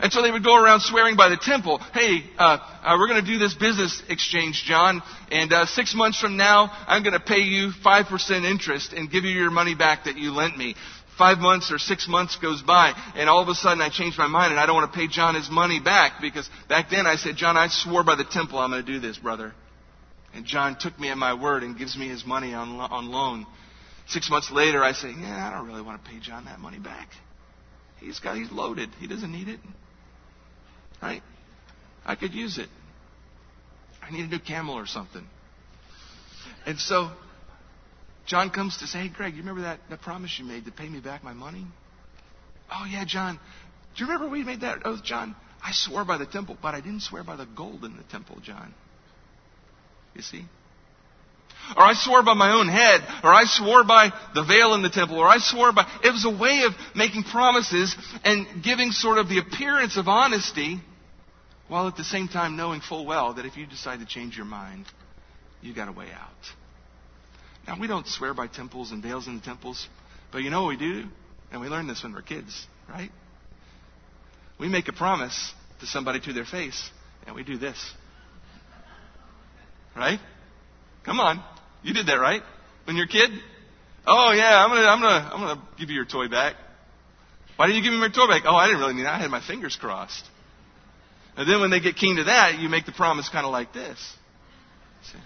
And 0.00 0.12
so 0.12 0.22
they 0.22 0.30
would 0.30 0.44
go 0.44 0.56
around 0.56 0.80
swearing 0.80 1.16
by 1.16 1.28
the 1.28 1.36
temple, 1.36 1.78
hey, 1.78 2.24
uh, 2.38 2.58
uh, 2.82 2.96
we're 2.98 3.08
going 3.08 3.24
to 3.24 3.30
do 3.30 3.38
this 3.38 3.54
business 3.54 4.02
exchange, 4.08 4.64
John, 4.64 5.02
and 5.30 5.52
uh, 5.52 5.66
six 5.66 5.94
months 5.94 6.20
from 6.20 6.36
now, 6.36 6.70
I'm 6.86 7.02
going 7.02 7.12
to 7.14 7.24
pay 7.24 7.40
you 7.40 7.70
5% 7.84 8.44
interest 8.44 8.92
and 8.92 9.10
give 9.10 9.24
you 9.24 9.30
your 9.30 9.50
money 9.50 9.74
back 9.74 10.04
that 10.04 10.16
you 10.16 10.32
lent 10.32 10.56
me. 10.56 10.74
Five 11.16 11.38
months 11.38 11.70
or 11.70 11.78
six 11.78 12.08
months 12.08 12.36
goes 12.36 12.60
by, 12.62 12.92
and 13.14 13.28
all 13.28 13.40
of 13.40 13.48
a 13.48 13.54
sudden 13.54 13.80
I 13.80 13.88
change 13.88 14.18
my 14.18 14.26
mind 14.26 14.50
and 14.50 14.58
I 14.58 14.66
don't 14.66 14.74
want 14.74 14.92
to 14.92 14.98
pay 14.98 15.06
John 15.06 15.36
his 15.36 15.48
money 15.48 15.78
back 15.78 16.20
because 16.20 16.50
back 16.68 16.90
then 16.90 17.06
I 17.06 17.14
said, 17.14 17.36
John, 17.36 17.56
I 17.56 17.68
swore 17.68 18.02
by 18.02 18.16
the 18.16 18.24
temple 18.24 18.58
I'm 18.58 18.70
going 18.70 18.84
to 18.84 18.92
do 18.92 18.98
this, 18.98 19.16
brother. 19.16 19.54
And 20.34 20.44
John 20.44 20.76
took 20.76 20.98
me 20.98 21.10
at 21.10 21.16
my 21.16 21.34
word 21.34 21.62
and 21.62 21.78
gives 21.78 21.96
me 21.96 22.08
his 22.08 22.26
money 22.26 22.52
on, 22.52 22.80
on 22.80 23.06
loan. 23.06 23.46
Six 24.08 24.28
months 24.28 24.50
later, 24.50 24.82
I 24.82 24.92
say, 24.92 25.12
yeah, 25.16 25.48
I 25.48 25.56
don't 25.56 25.68
really 25.68 25.82
want 25.82 26.04
to 26.04 26.10
pay 26.10 26.18
John 26.18 26.46
that 26.46 26.58
money 26.58 26.80
back. 26.80 27.08
He's 28.00 28.18
got, 28.18 28.36
he's 28.36 28.50
loaded. 28.50 28.90
He 28.98 29.06
doesn't 29.06 29.30
need 29.30 29.48
it. 29.48 29.60
Right? 31.04 31.22
I 32.06 32.14
could 32.14 32.32
use 32.32 32.56
it. 32.56 32.68
I 34.02 34.10
need 34.10 34.24
a 34.24 34.28
new 34.28 34.38
camel 34.38 34.74
or 34.74 34.86
something. 34.86 35.26
And 36.64 36.78
so 36.78 37.10
John 38.24 38.48
comes 38.48 38.78
to 38.78 38.86
say, 38.86 39.00
Hey, 39.00 39.08
Greg, 39.14 39.34
you 39.34 39.40
remember 39.40 39.62
that, 39.62 39.80
that 39.90 40.00
promise 40.00 40.38
you 40.38 40.46
made 40.46 40.64
to 40.64 40.72
pay 40.72 40.88
me 40.88 41.00
back 41.00 41.22
my 41.22 41.34
money? 41.34 41.66
Oh, 42.72 42.86
yeah, 42.90 43.04
John. 43.06 43.38
Do 43.94 44.04
you 44.04 44.10
remember 44.10 44.30
we 44.30 44.44
made 44.44 44.62
that 44.62 44.86
oath, 44.86 45.04
John? 45.04 45.36
I 45.62 45.72
swore 45.72 46.06
by 46.06 46.16
the 46.16 46.26
temple, 46.26 46.56
but 46.60 46.74
I 46.74 46.80
didn't 46.80 47.02
swear 47.02 47.22
by 47.22 47.36
the 47.36 47.46
gold 47.46 47.84
in 47.84 47.98
the 47.98 48.02
temple, 48.04 48.38
John. 48.42 48.72
You 50.14 50.22
see? 50.22 50.46
Or 51.76 51.82
I 51.82 51.92
swore 51.94 52.22
by 52.22 52.34
my 52.34 52.52
own 52.52 52.68
head, 52.68 53.02
or 53.22 53.32
I 53.32 53.44
swore 53.44 53.84
by 53.84 54.10
the 54.34 54.44
veil 54.44 54.74
in 54.74 54.82
the 54.82 54.90
temple, 54.90 55.18
or 55.18 55.26
I 55.26 55.38
swore 55.38 55.72
by. 55.72 55.86
It 56.02 56.10
was 56.12 56.24
a 56.24 56.30
way 56.30 56.62
of 56.64 56.72
making 56.94 57.24
promises 57.24 57.94
and 58.24 58.62
giving 58.62 58.90
sort 58.90 59.18
of 59.18 59.28
the 59.28 59.38
appearance 59.38 59.96
of 59.96 60.08
honesty, 60.08 60.80
while 61.68 61.88
at 61.88 61.96
the 61.96 62.04
same 62.04 62.28
time 62.28 62.56
knowing 62.56 62.80
full 62.80 63.06
well 63.06 63.34
that 63.34 63.46
if 63.46 63.56
you 63.56 63.66
decide 63.66 64.00
to 64.00 64.06
change 64.06 64.36
your 64.36 64.46
mind, 64.46 64.86
you 65.62 65.74
got 65.74 65.88
a 65.88 65.92
way 65.92 66.08
out. 66.12 66.30
Now, 67.66 67.80
we 67.80 67.86
don't 67.86 68.06
swear 68.06 68.34
by 68.34 68.46
temples 68.46 68.92
and 68.92 69.02
veils 69.02 69.26
in 69.26 69.36
the 69.36 69.42
temples, 69.42 69.88
but 70.30 70.42
you 70.42 70.50
know 70.50 70.62
what 70.62 70.68
we 70.68 70.76
do? 70.76 71.04
And 71.50 71.60
we 71.60 71.68
learn 71.68 71.86
this 71.86 72.02
when 72.02 72.12
we're 72.12 72.22
kids, 72.22 72.66
right? 72.88 73.10
We 74.58 74.68
make 74.68 74.88
a 74.88 74.92
promise 74.92 75.52
to 75.80 75.86
somebody 75.86 76.20
to 76.20 76.32
their 76.32 76.44
face, 76.44 76.90
and 77.26 77.34
we 77.34 77.42
do 77.42 77.56
this. 77.56 77.78
Right? 79.96 80.18
Come 81.04 81.20
on. 81.20 81.42
You 81.82 81.94
did 81.94 82.06
that, 82.06 82.14
right? 82.20 82.42
When 82.84 82.96
you're 82.96 83.06
a 83.06 83.08
kid? 83.08 83.30
Oh 84.06 84.32
yeah, 84.32 84.62
I'm 84.62 84.68
gonna, 84.68 84.86
I'm 84.86 85.00
gonna, 85.00 85.30
I'm 85.32 85.40
gonna 85.40 85.68
give 85.78 85.88
you 85.88 85.96
your 85.96 86.04
toy 86.04 86.28
back. 86.28 86.56
Why 87.56 87.66
didn't 87.66 87.82
you 87.82 87.90
give 87.90 87.92
me 87.92 88.00
my 88.00 88.08
toy 88.08 88.26
back? 88.26 88.42
Oh, 88.44 88.54
I 88.54 88.66
didn't 88.66 88.80
really 88.80 88.94
mean 88.94 89.04
that. 89.04 89.14
I 89.14 89.18
had 89.18 89.30
my 89.30 89.40
fingers 89.46 89.76
crossed. 89.76 90.24
And 91.36 91.48
then 91.48 91.60
when 91.60 91.70
they 91.70 91.80
get 91.80 91.96
keen 91.96 92.16
to 92.16 92.24
that, 92.24 92.58
you 92.60 92.68
make 92.68 92.86
the 92.86 92.92
promise 92.92 93.28
kind 93.28 93.44
of 93.44 93.52
like 93.52 93.72
this. 93.72 93.98
See? 95.12 95.18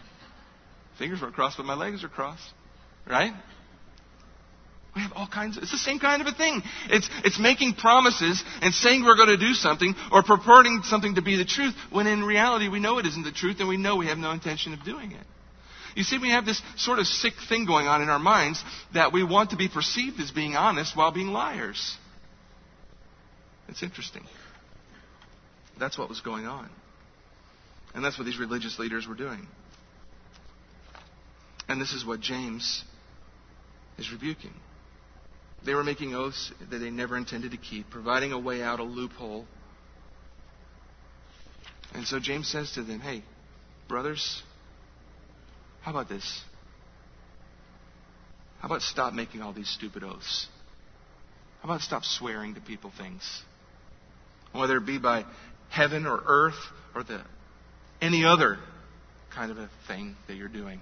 Fingers 0.98 1.20
weren't 1.20 1.34
crossed, 1.34 1.56
but 1.58 1.66
my 1.66 1.74
legs 1.74 2.02
are 2.02 2.08
crossed. 2.08 2.50
Right? 3.06 3.32
We 4.96 5.02
have 5.02 5.12
all 5.14 5.28
kinds 5.28 5.56
of, 5.56 5.62
it's 5.62 5.70
the 5.70 5.78
same 5.78 6.00
kind 6.00 6.20
of 6.20 6.26
a 6.26 6.32
thing. 6.32 6.62
It's, 6.88 7.08
it's 7.24 7.38
making 7.38 7.74
promises 7.74 8.42
and 8.62 8.74
saying 8.74 9.04
we're 9.04 9.16
going 9.16 9.28
to 9.28 9.36
do 9.36 9.52
something 9.52 9.94
or 10.10 10.22
purporting 10.22 10.80
something 10.84 11.14
to 11.14 11.22
be 11.22 11.36
the 11.36 11.44
truth 11.44 11.74
when 11.90 12.06
in 12.06 12.24
reality 12.24 12.68
we 12.68 12.80
know 12.80 12.98
it 12.98 13.06
isn't 13.06 13.22
the 13.22 13.30
truth 13.30 13.60
and 13.60 13.68
we 13.68 13.76
know 13.76 13.96
we 13.96 14.06
have 14.06 14.18
no 14.18 14.32
intention 14.32 14.72
of 14.72 14.82
doing 14.84 15.12
it. 15.12 15.24
You 15.94 16.04
see, 16.04 16.18
we 16.18 16.30
have 16.30 16.46
this 16.46 16.60
sort 16.76 16.98
of 16.98 17.06
sick 17.06 17.34
thing 17.48 17.66
going 17.66 17.86
on 17.86 18.02
in 18.02 18.08
our 18.08 18.18
minds 18.18 18.62
that 18.94 19.12
we 19.12 19.22
want 19.22 19.50
to 19.50 19.56
be 19.56 19.68
perceived 19.68 20.20
as 20.20 20.30
being 20.30 20.56
honest 20.56 20.96
while 20.96 21.12
being 21.12 21.28
liars. 21.28 21.96
It's 23.68 23.82
interesting. 23.82 24.24
That's 25.78 25.96
what 25.98 26.08
was 26.08 26.20
going 26.20 26.46
on. 26.46 26.68
And 27.94 28.04
that's 28.04 28.18
what 28.18 28.24
these 28.24 28.38
religious 28.38 28.78
leaders 28.78 29.06
were 29.06 29.14
doing. 29.14 29.46
And 31.68 31.80
this 31.80 31.92
is 31.92 32.04
what 32.04 32.20
James 32.20 32.84
is 33.98 34.10
rebuking. 34.12 34.54
They 35.64 35.74
were 35.74 35.84
making 35.84 36.14
oaths 36.14 36.52
that 36.70 36.78
they 36.78 36.90
never 36.90 37.16
intended 37.16 37.50
to 37.50 37.56
keep, 37.56 37.90
providing 37.90 38.32
a 38.32 38.38
way 38.38 38.62
out, 38.62 38.80
a 38.80 38.84
loophole. 38.84 39.46
And 41.94 42.06
so 42.06 42.20
James 42.20 42.48
says 42.48 42.72
to 42.72 42.82
them, 42.82 43.00
Hey, 43.00 43.22
brothers, 43.88 44.42
how 45.82 45.90
about 45.90 46.08
this? 46.08 46.42
How 48.60 48.66
about 48.66 48.82
stop 48.82 49.14
making 49.14 49.42
all 49.42 49.52
these 49.52 49.68
stupid 49.68 50.04
oaths? 50.04 50.46
How 51.60 51.68
about 51.68 51.80
stop 51.80 52.04
swearing 52.04 52.54
to 52.54 52.60
people 52.60 52.92
things? 52.96 53.42
Whether 54.52 54.76
it 54.78 54.86
be 54.86 54.98
by 54.98 55.24
heaven 55.68 56.06
or 56.06 56.22
earth 56.26 56.58
or 56.94 57.02
the, 57.02 57.20
any 58.00 58.24
other 58.24 58.58
kind 59.34 59.50
of 59.50 59.58
a 59.58 59.70
thing 59.86 60.16
that 60.26 60.36
you're 60.36 60.48
doing. 60.48 60.80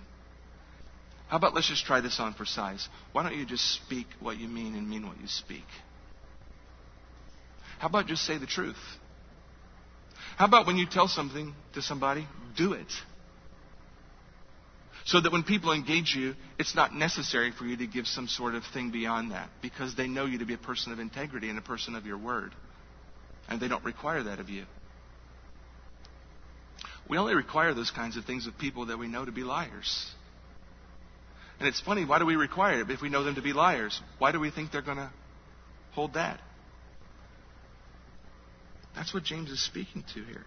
How 1.28 1.38
about 1.38 1.54
let's 1.54 1.68
just 1.68 1.84
try 1.84 2.00
this 2.00 2.20
on 2.20 2.34
for 2.34 2.44
size? 2.44 2.88
Why 3.12 3.22
don't 3.22 3.36
you 3.36 3.44
just 3.44 3.64
speak 3.74 4.06
what 4.20 4.38
you 4.38 4.48
mean 4.48 4.74
and 4.74 4.88
mean 4.88 5.06
what 5.06 5.20
you 5.20 5.26
speak? 5.26 5.64
How 7.78 7.88
about 7.88 8.06
just 8.06 8.24
say 8.24 8.38
the 8.38 8.46
truth? 8.46 8.76
How 10.36 10.46
about 10.46 10.66
when 10.66 10.76
you 10.76 10.86
tell 10.86 11.08
something 11.08 11.54
to 11.74 11.82
somebody, 11.82 12.26
do 12.56 12.74
it? 12.74 12.86
So 15.04 15.20
that 15.20 15.32
when 15.32 15.44
people 15.44 15.72
engage 15.72 16.14
you, 16.16 16.34
it's 16.58 16.74
not 16.74 16.94
necessary 16.94 17.52
for 17.56 17.64
you 17.64 17.76
to 17.76 17.86
give 17.86 18.06
some 18.06 18.26
sort 18.26 18.54
of 18.54 18.64
thing 18.74 18.90
beyond 18.90 19.30
that 19.32 19.48
because 19.62 19.94
they 19.94 20.08
know 20.08 20.26
you 20.26 20.38
to 20.38 20.46
be 20.46 20.54
a 20.54 20.58
person 20.58 20.92
of 20.92 20.98
integrity 20.98 21.48
and 21.48 21.58
a 21.58 21.62
person 21.62 21.94
of 21.94 22.06
your 22.06 22.18
word. 22.18 22.52
And 23.48 23.60
they 23.60 23.68
don't 23.68 23.84
require 23.84 24.22
that 24.24 24.40
of 24.40 24.48
you. 24.48 24.64
We 27.08 27.18
only 27.18 27.34
require 27.34 27.72
those 27.74 27.90
kinds 27.90 28.16
of 28.16 28.24
things 28.24 28.46
of 28.46 28.58
people 28.58 28.86
that 28.86 28.98
we 28.98 29.06
know 29.06 29.24
to 29.24 29.32
be 29.32 29.42
liars. 29.42 30.10
And 31.58 31.68
it's 31.68 31.80
funny, 31.80 32.04
why 32.04 32.18
do 32.18 32.26
we 32.26 32.36
require 32.36 32.80
it 32.80 32.90
if 32.90 33.00
we 33.00 33.08
know 33.08 33.24
them 33.24 33.36
to 33.36 33.42
be 33.42 33.52
liars? 33.52 34.00
Why 34.18 34.32
do 34.32 34.40
we 34.40 34.50
think 34.50 34.72
they're 34.72 34.82
going 34.82 34.98
to 34.98 35.10
hold 35.92 36.14
that? 36.14 36.40
That's 38.94 39.14
what 39.14 39.24
James 39.24 39.50
is 39.50 39.64
speaking 39.64 40.04
to 40.14 40.24
here. 40.24 40.44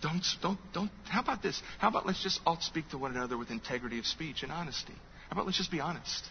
Don't, 0.00 0.24
don't, 0.40 0.58
don't. 0.72 0.90
How 1.04 1.20
about 1.20 1.42
this? 1.42 1.60
How 1.78 1.88
about 1.88 2.06
let's 2.06 2.22
just 2.22 2.40
all 2.46 2.58
speak 2.60 2.88
to 2.90 2.98
one 2.98 3.12
another 3.12 3.36
with 3.36 3.50
integrity 3.50 3.98
of 3.98 4.06
speech 4.06 4.42
and 4.42 4.50
honesty? 4.50 4.94
How 5.28 5.32
about 5.32 5.46
let's 5.46 5.58
just 5.58 5.70
be 5.70 5.80
honest 5.80 6.24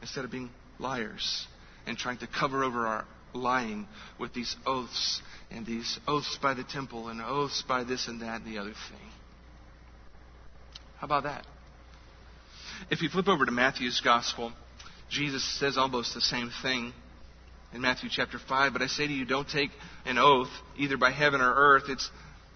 instead 0.00 0.24
of 0.24 0.30
being 0.30 0.50
liars 0.78 1.46
and 1.86 1.98
trying 1.98 2.18
to 2.18 2.26
cover 2.26 2.64
over 2.64 2.86
our 2.86 3.06
lying 3.34 3.86
with 4.18 4.32
these 4.32 4.56
oaths 4.66 5.20
and 5.50 5.66
these 5.66 5.98
oaths 6.06 6.38
by 6.40 6.54
the 6.54 6.64
temple 6.64 7.08
and 7.08 7.20
oaths 7.20 7.62
by 7.66 7.84
this 7.84 8.08
and 8.08 8.22
that 8.22 8.42
and 8.42 8.46
the 8.46 8.58
other 8.58 8.72
thing? 8.72 9.08
How 10.98 11.06
about 11.06 11.24
that? 11.24 11.46
If 12.90 13.02
you 13.02 13.08
flip 13.08 13.28
over 13.28 13.44
to 13.44 13.52
Matthew's 13.52 14.00
Gospel, 14.02 14.52
Jesus 15.10 15.44
says 15.58 15.76
almost 15.76 16.14
the 16.14 16.20
same 16.20 16.50
thing 16.62 16.92
in 17.72 17.80
Matthew 17.80 18.08
chapter 18.10 18.38
5. 18.38 18.72
But 18.72 18.82
I 18.82 18.86
say 18.86 19.06
to 19.06 19.12
you, 19.12 19.24
don't 19.24 19.48
take 19.48 19.70
an 20.06 20.18
oath 20.18 20.48
either 20.76 20.96
by 20.96 21.10
heaven 21.10 21.40
or 21.40 21.52
earth. 21.54 21.84
It's 21.88 22.10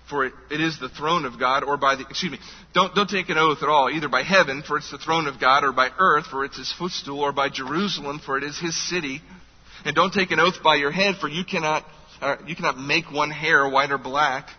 for 0.09 0.25
it, 0.25 0.33
it 0.51 0.61
is 0.61 0.79
the 0.81 0.89
throne 0.89 1.25
of 1.25 1.39
God, 1.39 1.65
or 1.65 1.77
by 1.77 1.97
the, 1.97 2.07
excuse 2.09 2.33
me, 2.33 2.39
don't, 2.73 2.95
don't 2.95 3.11
take 3.11 3.29
an 3.29 3.37
oath 3.37 3.59
at 3.63 3.69
all, 3.69 3.91
either 3.91 4.09
by 4.09 4.23
heaven, 4.23 4.63
for 4.67 4.79
it's 4.79 4.91
the 4.91 4.99
throne 4.99 5.27
of 5.27 5.39
God, 5.39 5.65
or 5.65 5.73
by 5.73 5.91
earth, 5.99 6.27
for 6.27 6.45
it's 6.45 6.57
his 6.57 6.73
footstool, 6.73 7.21
or 7.21 7.33
by 7.33 7.51
Jerusalem, 7.51 8.21
for 8.25 8.39
it 8.39 8.45
is 8.45 8.59
his 8.59 8.75
city. 8.89 9.21
And 9.89 9.95
don't 9.95 10.13
take 10.13 10.33
an 10.33 10.39
oath 10.39 10.63
by 10.63 10.77
your 10.77 10.91
head, 10.91 11.15
for 11.19 11.31
you 11.31 11.47
cannot, 11.47 11.83
uh, 12.21 12.37
you 12.47 12.55
cannot 12.55 12.77
make 12.79 13.11
one 13.11 13.31
hair 13.31 13.67
white 13.67 13.91
or 13.91 13.97
black. 13.97 14.51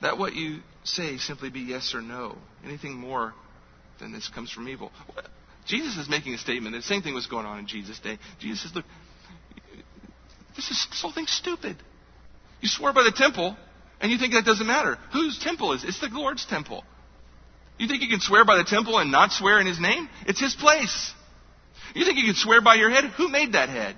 That 0.00 0.16
what 0.16 0.34
you 0.34 0.60
say 0.82 1.18
simply 1.18 1.50
be 1.50 1.60
yes 1.60 1.94
or 1.94 2.00
no. 2.00 2.38
Anything 2.64 2.94
more 2.94 3.34
than 4.00 4.12
this 4.12 4.30
comes 4.34 4.50
from 4.50 4.66
evil. 4.66 4.92
Jesus 5.66 5.98
is 5.98 6.08
making 6.08 6.32
a 6.32 6.38
statement. 6.38 6.74
The 6.74 6.80
same 6.80 7.02
thing 7.02 7.12
was 7.12 7.26
going 7.26 7.44
on 7.44 7.58
in 7.58 7.66
Jesus' 7.66 7.98
day. 7.98 8.18
Jesus 8.40 8.62
says, 8.62 8.74
look, 8.74 8.86
this, 10.56 10.70
is, 10.70 10.86
this 10.88 11.02
whole 11.02 11.12
thing's 11.12 11.30
stupid. 11.30 11.76
You 12.62 12.68
swore 12.68 12.94
by 12.94 13.02
the 13.02 13.12
temple, 13.14 13.54
and 14.00 14.10
you 14.10 14.16
think 14.16 14.32
that 14.32 14.46
doesn't 14.46 14.66
matter. 14.66 14.96
Whose 15.12 15.38
temple 15.38 15.74
is 15.74 15.84
it? 15.84 15.88
It's 15.88 16.00
the 16.00 16.08
Lord's 16.08 16.46
temple. 16.46 16.82
You 17.76 17.88
think 17.88 18.02
you 18.02 18.08
can 18.08 18.20
swear 18.20 18.46
by 18.46 18.56
the 18.56 18.64
temple 18.64 18.98
and 18.98 19.12
not 19.12 19.32
swear 19.32 19.60
in 19.60 19.66
His 19.66 19.78
name? 19.78 20.08
It's 20.26 20.40
His 20.40 20.54
place. 20.54 21.12
You 21.94 22.06
think 22.06 22.16
you 22.16 22.24
can 22.24 22.36
swear 22.36 22.62
by 22.62 22.76
your 22.76 22.88
head? 22.88 23.04
Who 23.18 23.28
made 23.28 23.52
that 23.52 23.68
head? 23.68 23.96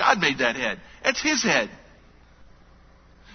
God 0.00 0.18
made 0.18 0.38
that 0.38 0.56
head. 0.56 0.80
It's 1.04 1.22
His 1.22 1.42
head. 1.42 1.70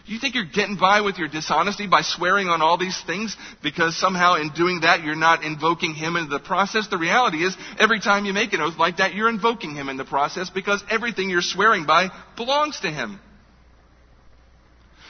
You 0.08 0.20
think 0.20 0.34
you're 0.34 0.46
getting 0.46 0.78
by 0.78 1.02
with 1.02 1.18
your 1.18 1.28
dishonesty 1.28 1.88
by 1.88 2.02
swearing 2.02 2.48
on 2.48 2.62
all 2.62 2.78
these 2.78 3.00
things 3.06 3.36
because 3.64 4.00
somehow 4.00 4.36
in 4.36 4.52
doing 4.54 4.82
that 4.82 5.04
you're 5.04 5.16
not 5.16 5.44
invoking 5.44 5.94
Him 5.94 6.16
into 6.16 6.30
the 6.30 6.40
process? 6.40 6.88
The 6.88 6.98
reality 6.98 7.44
is, 7.44 7.56
every 7.80 8.00
time 8.00 8.26
you 8.26 8.34
make 8.34 8.54
an 8.54 8.62
oath 8.62 8.78
like 8.78 8.98
that, 8.98 9.14
you're 9.14 9.30
invoking 9.30 9.76
Him 9.76 9.90
in 9.90 9.98
the 9.98 10.06
process 10.06 10.50
because 10.50 10.84
everything 10.90 11.30
you're 11.30 11.42
swearing 11.42 11.86
by 11.86 12.10
belongs 12.36 12.80
to 12.80 12.90
Him. 12.90 13.20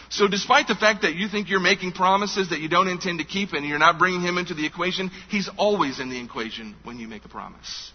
So 0.09 0.27
despite 0.27 0.67
the 0.67 0.75
fact 0.75 1.03
that 1.03 1.15
you 1.15 1.29
think 1.29 1.49
you're 1.49 1.59
making 1.61 1.93
promises 1.93 2.49
that 2.49 2.59
you 2.59 2.69
don't 2.69 2.89
intend 2.89 3.19
to 3.19 3.25
keep 3.25 3.53
and 3.53 3.65
you're 3.65 3.79
not 3.79 3.97
bringing 3.97 4.21
Him 4.21 4.37
into 4.37 4.53
the 4.53 4.65
equation, 4.65 5.09
He's 5.29 5.49
always 5.57 6.01
in 6.01 6.09
the 6.09 6.19
equation 6.19 6.75
when 6.83 6.99
you 6.99 7.07
make 7.07 7.23
a 7.23 7.29
promise. 7.29 7.91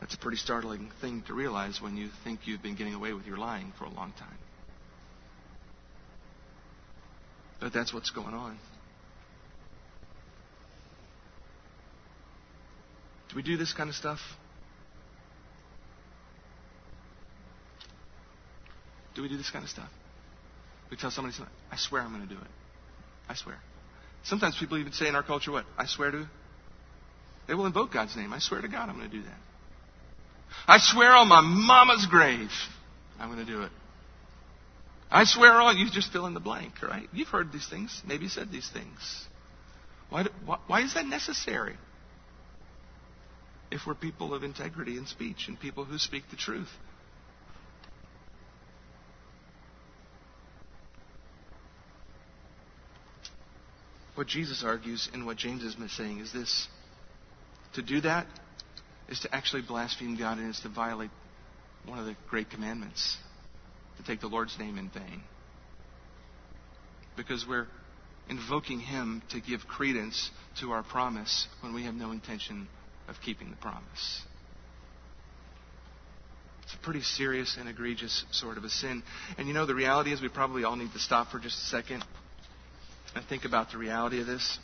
That's 0.00 0.14
a 0.14 0.18
pretty 0.18 0.36
startling 0.36 0.90
thing 1.00 1.24
to 1.26 1.34
realize 1.34 1.80
when 1.80 1.96
you 1.96 2.08
think 2.24 2.40
you've 2.44 2.62
been 2.62 2.76
getting 2.76 2.94
away 2.94 3.12
with 3.12 3.26
your 3.26 3.36
lying 3.36 3.72
for 3.78 3.84
a 3.84 3.90
long 3.90 4.12
time. 4.18 4.38
But 7.60 7.72
that's 7.72 7.92
what's 7.92 8.10
going 8.10 8.34
on. 8.34 8.58
Do 13.30 13.36
we 13.36 13.42
do 13.42 13.56
this 13.56 13.72
kind 13.72 13.90
of 13.90 13.96
stuff? 13.96 14.20
Do 19.14 19.22
we 19.22 19.28
do 19.28 19.36
this 19.36 19.50
kind 19.50 19.64
of 19.64 19.70
stuff? 19.70 19.90
We 20.90 20.96
tell 20.96 21.10
somebody, 21.10 21.36
I 21.70 21.76
swear 21.76 22.02
I'm 22.02 22.14
going 22.14 22.26
to 22.26 22.32
do 22.32 22.40
it. 22.40 22.48
I 23.28 23.34
swear. 23.34 23.56
Sometimes 24.22 24.56
people 24.58 24.78
even 24.78 24.92
say 24.92 25.08
in 25.08 25.14
our 25.14 25.22
culture, 25.22 25.50
what? 25.50 25.66
I 25.76 25.86
swear 25.86 26.12
to. 26.12 26.28
They 27.46 27.54
will 27.54 27.66
invoke 27.66 27.92
God's 27.92 28.16
name. 28.16 28.32
I 28.32 28.38
swear 28.38 28.60
to 28.60 28.68
God 28.68 28.88
I'm 28.88 28.96
going 28.96 29.10
to 29.10 29.16
do 29.16 29.22
that. 29.24 29.38
I 30.66 30.78
swear 30.78 31.12
on 31.12 31.28
my 31.28 31.40
mama's 31.40 32.06
grave, 32.06 32.50
I'm 33.18 33.32
going 33.32 33.44
to 33.44 33.50
do 33.50 33.62
it. 33.62 33.72
I 35.10 35.24
swear 35.24 35.52
on, 35.52 35.78
you 35.78 35.88
just 35.90 36.12
fill 36.12 36.26
in 36.26 36.34
the 36.34 36.40
blank, 36.40 36.82
right? 36.82 37.08
You've 37.12 37.28
heard 37.28 37.50
these 37.52 37.66
things. 37.68 38.02
Maybe 38.06 38.28
said 38.28 38.52
these 38.52 38.68
things. 38.70 39.26
Why, 40.10 40.26
why, 40.44 40.58
why 40.66 40.82
is 40.82 40.94
that 40.94 41.06
necessary? 41.06 41.76
If 43.70 43.82
we're 43.86 43.94
people 43.94 44.34
of 44.34 44.42
integrity 44.42 44.96
in 44.96 45.06
speech 45.06 45.46
and 45.48 45.58
people 45.58 45.84
who 45.84 45.98
speak 45.98 46.24
the 46.30 46.36
truth. 46.36 46.68
What 54.14 54.26
Jesus 54.26 54.62
argues 54.64 55.08
and 55.12 55.24
what 55.26 55.36
James 55.36 55.62
is 55.62 55.76
saying 55.92 56.18
is 56.18 56.32
this 56.32 56.68
to 57.74 57.82
do 57.82 58.00
that 58.00 58.26
is 59.08 59.20
to 59.20 59.34
actually 59.34 59.62
blaspheme 59.62 60.16
God 60.16 60.38
and 60.38 60.50
is 60.50 60.60
to 60.60 60.68
violate 60.68 61.10
one 61.86 61.98
of 61.98 62.06
the 62.06 62.16
great 62.28 62.50
commandments 62.50 63.16
to 63.96 64.04
take 64.04 64.20
the 64.20 64.26
Lord's 64.26 64.58
name 64.58 64.78
in 64.78 64.90
vain. 64.90 65.22
Because 67.16 67.44
we're 67.48 67.66
invoking 68.28 68.80
Him 68.80 69.22
to 69.30 69.40
give 69.40 69.60
credence 69.66 70.30
to 70.60 70.72
our 70.72 70.82
promise 70.82 71.46
when 71.60 71.74
we 71.74 71.84
have 71.84 71.94
no 71.94 72.12
intention 72.12 72.68
of 73.08 73.16
keeping 73.24 73.50
the 73.50 73.56
promise. 73.56 74.22
It's 76.62 76.74
a 76.74 76.78
pretty 76.84 77.00
serious 77.00 77.56
and 77.58 77.68
egregious 77.68 78.24
sort 78.30 78.58
of 78.58 78.64
a 78.64 78.68
sin. 78.68 79.02
And 79.38 79.48
you 79.48 79.54
know, 79.54 79.64
the 79.64 79.74
reality 79.74 80.12
is 80.12 80.20
we 80.20 80.28
probably 80.28 80.64
all 80.64 80.76
need 80.76 80.92
to 80.92 80.98
stop 80.98 81.30
for 81.30 81.38
just 81.38 81.56
a 81.56 81.66
second 81.66 82.04
and 83.14 83.24
think 83.24 83.46
about 83.46 83.70
the 83.70 83.78
reality 83.78 84.20
of 84.20 84.26
this 84.26 84.58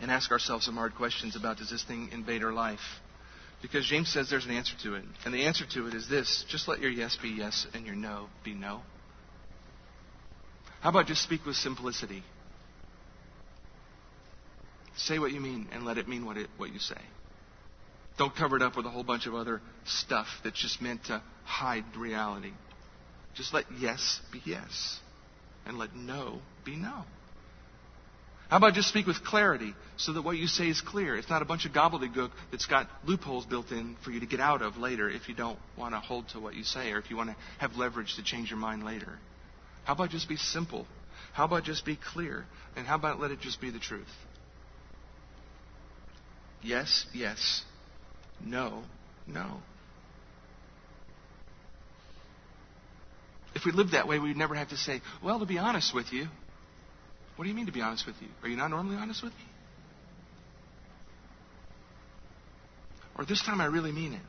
and 0.00 0.10
ask 0.10 0.30
ourselves 0.30 0.66
some 0.66 0.76
hard 0.76 0.94
questions 0.94 1.36
about 1.36 1.58
does 1.58 1.70
this 1.70 1.84
thing 1.84 2.10
invade 2.12 2.42
our 2.42 2.52
life? 2.52 2.80
Because 3.62 3.86
James 3.86 4.12
says 4.12 4.28
there's 4.28 4.44
an 4.44 4.50
answer 4.50 4.74
to 4.82 4.94
it. 4.94 5.04
And 5.24 5.32
the 5.32 5.46
answer 5.46 5.64
to 5.74 5.86
it 5.86 5.94
is 5.94 6.08
this 6.08 6.44
just 6.48 6.68
let 6.68 6.80
your 6.80 6.90
yes 6.90 7.16
be 7.20 7.30
yes 7.30 7.66
and 7.72 7.86
your 7.86 7.94
no 7.94 8.28
be 8.44 8.54
no. 8.54 8.82
How 10.80 10.90
about 10.90 11.06
just 11.06 11.22
speak 11.22 11.46
with 11.46 11.56
simplicity? 11.56 12.22
Say 14.96 15.18
what 15.18 15.32
you 15.32 15.40
mean 15.40 15.68
and 15.72 15.84
let 15.84 15.96
it 15.98 16.06
mean 16.06 16.26
what, 16.26 16.36
it, 16.36 16.48
what 16.58 16.72
you 16.72 16.78
say. 16.78 17.00
Don't 18.18 18.34
cover 18.36 18.56
it 18.56 18.62
up 18.62 18.76
with 18.76 18.86
a 18.86 18.90
whole 18.90 19.02
bunch 19.02 19.26
of 19.26 19.34
other 19.34 19.60
stuff 19.84 20.26
that's 20.44 20.60
just 20.60 20.80
meant 20.80 21.04
to 21.06 21.22
hide 21.44 21.84
reality. 21.96 22.52
Just 23.34 23.52
let 23.52 23.64
yes 23.80 24.20
be 24.30 24.40
yes 24.44 25.00
and 25.66 25.78
let 25.78 25.96
no 25.96 26.40
be 26.64 26.76
no. 26.76 27.04
How 28.54 28.58
about 28.58 28.74
just 28.74 28.88
speak 28.88 29.08
with 29.08 29.24
clarity 29.24 29.74
so 29.96 30.12
that 30.12 30.22
what 30.22 30.36
you 30.36 30.46
say 30.46 30.68
is 30.68 30.80
clear? 30.80 31.16
It's 31.16 31.28
not 31.28 31.42
a 31.42 31.44
bunch 31.44 31.66
of 31.66 31.72
gobbledygook 31.72 32.30
that's 32.52 32.66
got 32.66 32.88
loopholes 33.04 33.44
built 33.44 33.72
in 33.72 33.96
for 34.04 34.12
you 34.12 34.20
to 34.20 34.26
get 34.26 34.38
out 34.38 34.62
of 34.62 34.76
later 34.76 35.10
if 35.10 35.28
you 35.28 35.34
don't 35.34 35.58
want 35.76 35.92
to 35.92 35.98
hold 35.98 36.28
to 36.28 36.38
what 36.38 36.54
you 36.54 36.62
say 36.62 36.92
or 36.92 37.00
if 37.00 37.10
you 37.10 37.16
want 37.16 37.30
to 37.30 37.36
have 37.58 37.74
leverage 37.74 38.14
to 38.14 38.22
change 38.22 38.50
your 38.50 38.58
mind 38.60 38.84
later. 38.84 39.18
How 39.82 39.94
about 39.94 40.10
just 40.10 40.28
be 40.28 40.36
simple? 40.36 40.86
How 41.32 41.46
about 41.46 41.64
just 41.64 41.84
be 41.84 41.98
clear? 42.12 42.46
And 42.76 42.86
how 42.86 42.94
about 42.94 43.18
let 43.18 43.32
it 43.32 43.40
just 43.40 43.60
be 43.60 43.70
the 43.70 43.80
truth? 43.80 44.06
Yes, 46.62 47.06
yes. 47.12 47.64
No, 48.40 48.84
no. 49.26 49.62
If 53.56 53.64
we 53.66 53.72
lived 53.72 53.94
that 53.94 54.06
way, 54.06 54.20
we'd 54.20 54.36
never 54.36 54.54
have 54.54 54.68
to 54.68 54.76
say, 54.76 55.00
well, 55.24 55.40
to 55.40 55.44
be 55.44 55.58
honest 55.58 55.92
with 55.92 56.12
you. 56.12 56.28
What 57.36 57.44
do 57.44 57.48
you 57.48 57.56
mean 57.56 57.66
to 57.66 57.72
be 57.72 57.80
honest 57.80 58.06
with 58.06 58.16
you? 58.20 58.28
Are 58.42 58.48
you 58.48 58.56
not 58.56 58.68
normally 58.68 58.96
honest 58.96 59.22
with 59.22 59.32
me? 59.32 59.44
Or 63.16 63.24
this 63.24 63.42
time 63.42 63.60
I 63.60 63.66
really 63.66 63.92
mean 63.92 64.12
it. 64.12 64.20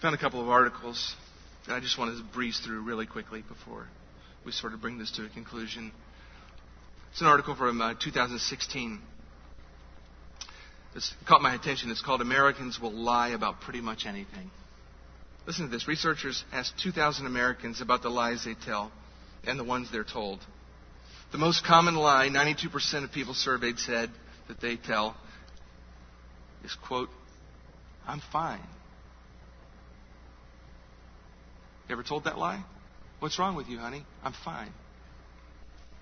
Found 0.00 0.14
a 0.14 0.18
couple 0.18 0.40
of 0.40 0.48
articles 0.48 1.14
that 1.66 1.74
I 1.74 1.80
just 1.80 1.98
wanted 1.98 2.16
to 2.18 2.24
breeze 2.24 2.60
through 2.64 2.82
really 2.82 3.06
quickly 3.06 3.42
before 3.46 3.86
we 4.44 4.50
sort 4.50 4.72
of 4.72 4.80
bring 4.80 4.98
this 4.98 5.12
to 5.12 5.24
a 5.24 5.28
conclusion. 5.28 5.92
It's 7.12 7.20
an 7.20 7.28
article 7.28 7.54
from 7.54 7.80
uh, 7.80 7.94
2016. 8.02 9.00
It's 10.94 11.14
caught 11.26 11.40
my 11.40 11.54
attention. 11.54 11.90
It's 11.90 12.02
called 12.02 12.20
Americans 12.20 12.80
Will 12.80 12.92
Lie 12.92 13.30
About 13.30 13.60
Pretty 13.60 13.80
Much 13.80 14.06
Anything. 14.06 14.50
Listen 15.46 15.66
to 15.66 15.70
this. 15.70 15.86
Researchers 15.86 16.44
asked 16.52 16.74
2,000 16.82 17.26
Americans 17.26 17.80
about 17.80 18.02
the 18.02 18.08
lies 18.08 18.44
they 18.44 18.54
tell 18.54 18.90
and 19.46 19.58
the 19.58 19.64
ones 19.64 19.88
they're 19.90 20.04
told. 20.04 20.40
The 21.32 21.38
most 21.38 21.64
common 21.64 21.94
lie 21.94 22.28
92% 22.28 23.04
of 23.04 23.12
people 23.12 23.34
surveyed 23.34 23.78
said 23.78 24.10
that 24.48 24.60
they 24.60 24.76
tell 24.76 25.16
is, 26.64 26.76
quote, 26.86 27.08
I'm 28.06 28.20
fine. 28.32 28.60
You 31.88 31.94
ever 31.94 32.02
told 32.02 32.24
that 32.24 32.38
lie? 32.38 32.64
What's 33.20 33.38
wrong 33.38 33.56
with 33.56 33.68
you, 33.68 33.78
honey? 33.78 34.04
I'm 34.22 34.34
fine. 34.44 34.72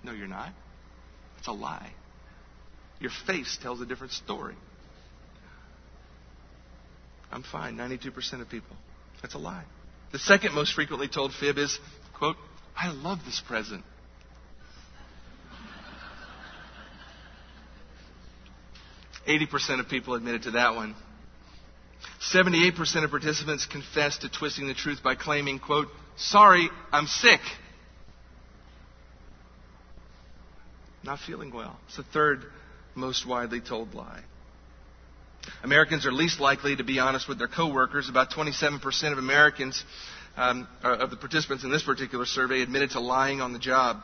No, 0.03 0.11
you're 0.11 0.27
not. 0.27 0.51
It's 1.37 1.47
a 1.47 1.51
lie. 1.51 1.91
Your 2.99 3.11
face 3.25 3.57
tells 3.61 3.81
a 3.81 3.85
different 3.85 4.13
story. 4.13 4.55
I'm 7.31 7.43
fine. 7.43 7.77
92% 7.77 8.41
of 8.41 8.49
people. 8.49 8.75
That's 9.21 9.35
a 9.35 9.39
lie. 9.39 9.63
The 10.11 10.19
second 10.19 10.53
most 10.53 10.73
frequently 10.73 11.07
told 11.07 11.33
fib 11.33 11.57
is, 11.57 11.79
quote, 12.17 12.35
I 12.75 12.91
love 12.91 13.19
this 13.25 13.41
present. 13.47 13.83
Eighty 19.27 19.45
percent 19.45 19.79
of 19.79 19.87
people 19.87 20.15
admitted 20.15 20.43
to 20.43 20.51
that 20.51 20.75
one. 20.75 20.95
Seventy-eight 22.19 22.75
percent 22.75 23.05
of 23.05 23.11
participants 23.11 23.65
confessed 23.65 24.21
to 24.21 24.29
twisting 24.29 24.67
the 24.67 24.73
truth 24.73 25.03
by 25.03 25.15
claiming, 25.15 25.59
quote, 25.59 25.87
sorry, 26.17 26.69
I'm 26.91 27.05
sick. 27.05 27.39
Not 31.03 31.19
feeling 31.19 31.53
well. 31.53 31.79
It's 31.87 31.97
the 31.97 32.03
third 32.03 32.45
most 32.95 33.27
widely 33.27 33.61
told 33.61 33.93
lie. 33.93 34.21
Americans 35.63 36.05
are 36.05 36.11
least 36.11 36.39
likely 36.39 36.75
to 36.75 36.83
be 36.83 36.99
honest 36.99 37.27
with 37.27 37.39
their 37.39 37.47
coworkers. 37.47 38.09
About 38.09 38.31
27% 38.31 39.11
of 39.11 39.17
Americans, 39.17 39.83
um, 40.37 40.67
uh, 40.83 40.97
of 40.97 41.09
the 41.09 41.17
participants 41.17 41.63
in 41.63 41.71
this 41.71 41.83
particular 41.83 42.25
survey, 42.25 42.61
admitted 42.61 42.91
to 42.91 42.99
lying 42.99 43.41
on 43.41 43.53
the 43.53 43.59
job. 43.59 43.97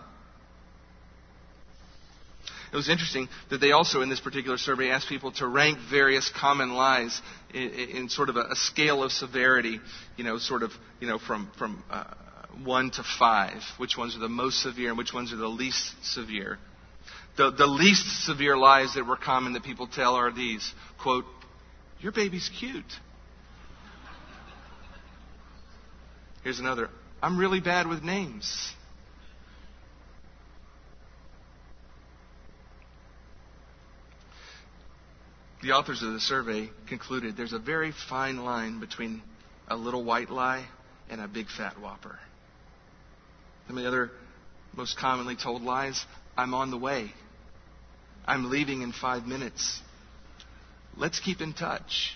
It 2.71 2.75
was 2.75 2.89
interesting 2.89 3.30
that 3.49 3.59
they 3.59 3.71
also, 3.71 4.01
in 4.01 4.09
this 4.09 4.19
particular 4.19 4.57
survey, 4.57 4.89
asked 4.89 5.07
people 5.07 5.32
to 5.34 5.47
rank 5.47 5.78
various 5.89 6.30
common 6.30 6.73
lies 6.73 7.21
in, 7.53 7.69
in 7.69 8.09
sort 8.09 8.30
of 8.30 8.36
a, 8.36 8.41
a, 8.41 8.55
scale 8.55 9.03
of 9.03 9.11
severity, 9.11 9.80
you 10.17 10.23
know, 10.25 10.38
sort 10.38 10.63
of, 10.63 10.71
you 10.99 11.07
know, 11.07 11.17
from, 11.17 11.49
from 11.57 11.82
uh, 11.89 12.03
one 12.63 12.91
to 12.91 13.03
five. 13.17 13.61
Which 13.78 13.97
ones 13.97 14.15
are 14.17 14.19
the 14.19 14.28
most 14.28 14.61
severe 14.61 14.89
and 14.89 14.97
which 14.97 15.13
ones 15.13 15.32
are 15.32 15.38
the 15.38 15.47
least 15.47 15.93
severe. 16.03 16.59
The, 17.38 17.51
the 17.51 17.67
least 17.67 18.25
severe 18.25 18.57
lies 18.57 18.95
that 18.95 19.05
were 19.05 19.15
common 19.15 19.53
that 19.53 19.63
people 19.63 19.88
tell 19.88 20.15
are 20.15 20.32
these 20.32 20.73
quote, 21.01 21.25
Your 22.01 22.11
baby's 22.11 22.49
cute. 22.59 22.84
Here's 26.48 26.60
another 26.60 26.89
I'm 27.22 27.38
really 27.38 27.60
bad 27.60 27.88
with 27.88 28.04
names. 28.04 28.72
The 35.62 35.72
authors 35.72 36.02
of 36.02 36.14
the 36.14 36.22
survey 36.22 36.70
concluded 36.88 37.36
there's 37.36 37.52
a 37.52 37.60
very 37.60 37.91
fine 38.08 38.38
line 38.45 38.80
between 38.80 39.22
a 39.68 39.76
little 39.76 40.06
white 40.06 40.30
lie 40.30 40.66
and 41.10 41.20
a 41.20 41.28
big 41.28 41.48
fat 41.50 41.82
whopper. 41.82 42.18
Some 43.68 43.78
of 43.78 43.84
the 43.84 43.89
other 43.89 44.12
most 44.74 44.98
commonly 44.98 45.36
told 45.36 45.64
lies 45.64 46.06
I'm 46.38 46.54
on 46.54 46.72
the 46.72 46.78
way. 46.78 47.12
I'm 48.26 48.50
leaving 48.50 48.84
in 48.84 48.93
five 48.93 49.26
minutes. 49.26 49.82
Let's 50.95 51.20
keep 51.20 51.41
in 51.41 51.52
touch. 51.52 52.16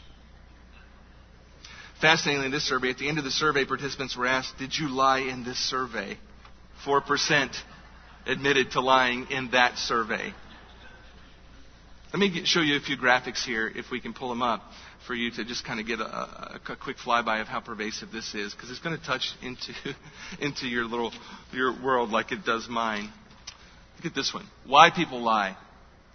Fascinatingly, 2.01 2.47
in 2.47 2.51
this 2.51 2.67
survey, 2.67 2.89
at 2.89 2.97
the 2.97 3.07
end 3.07 3.19
of 3.19 3.23
the 3.23 3.31
survey, 3.31 3.63
participants 3.63 4.17
were 4.17 4.25
asked, 4.25 4.57
Did 4.57 4.75
you 4.75 4.89
lie 4.89 5.19
in 5.19 5.43
this 5.43 5.57
survey? 5.57 6.17
4% 6.85 7.55
admitted 8.25 8.71
to 8.71 8.81
lying 8.81 9.27
in 9.29 9.51
that 9.51 9.77
survey. 9.77 10.33
Let 12.11 12.19
me 12.19 12.33
get, 12.33 12.47
show 12.47 12.59
you 12.59 12.75
a 12.75 12.79
few 12.79 12.97
graphics 12.97 13.43
here, 13.43 13.71
if 13.73 13.91
we 13.91 14.01
can 14.01 14.13
pull 14.13 14.29
them 14.29 14.41
up, 14.41 14.63
for 15.05 15.13
you 15.13 15.31
to 15.31 15.45
just 15.45 15.63
kind 15.63 15.79
of 15.79 15.85
get 15.85 15.99
a, 15.99 16.03
a, 16.03 16.59
a 16.69 16.75
quick 16.75 16.97
flyby 16.97 17.39
of 17.39 17.47
how 17.47 17.59
pervasive 17.59 18.11
this 18.11 18.33
is, 18.33 18.53
because 18.53 18.71
it's 18.71 18.79
going 18.79 18.97
to 18.97 19.05
touch 19.05 19.33
into, 19.43 19.73
into 20.39 20.67
your 20.67 20.85
little 20.85 21.13
your 21.53 21.71
world 21.83 22.09
like 22.09 22.31
it 22.31 22.43
does 22.43 22.67
mine. 22.67 23.11
Look 23.97 24.07
at 24.07 24.15
this 24.15 24.33
one. 24.33 24.45
Why 24.65 24.89
people 24.89 25.21
lie. 25.21 25.55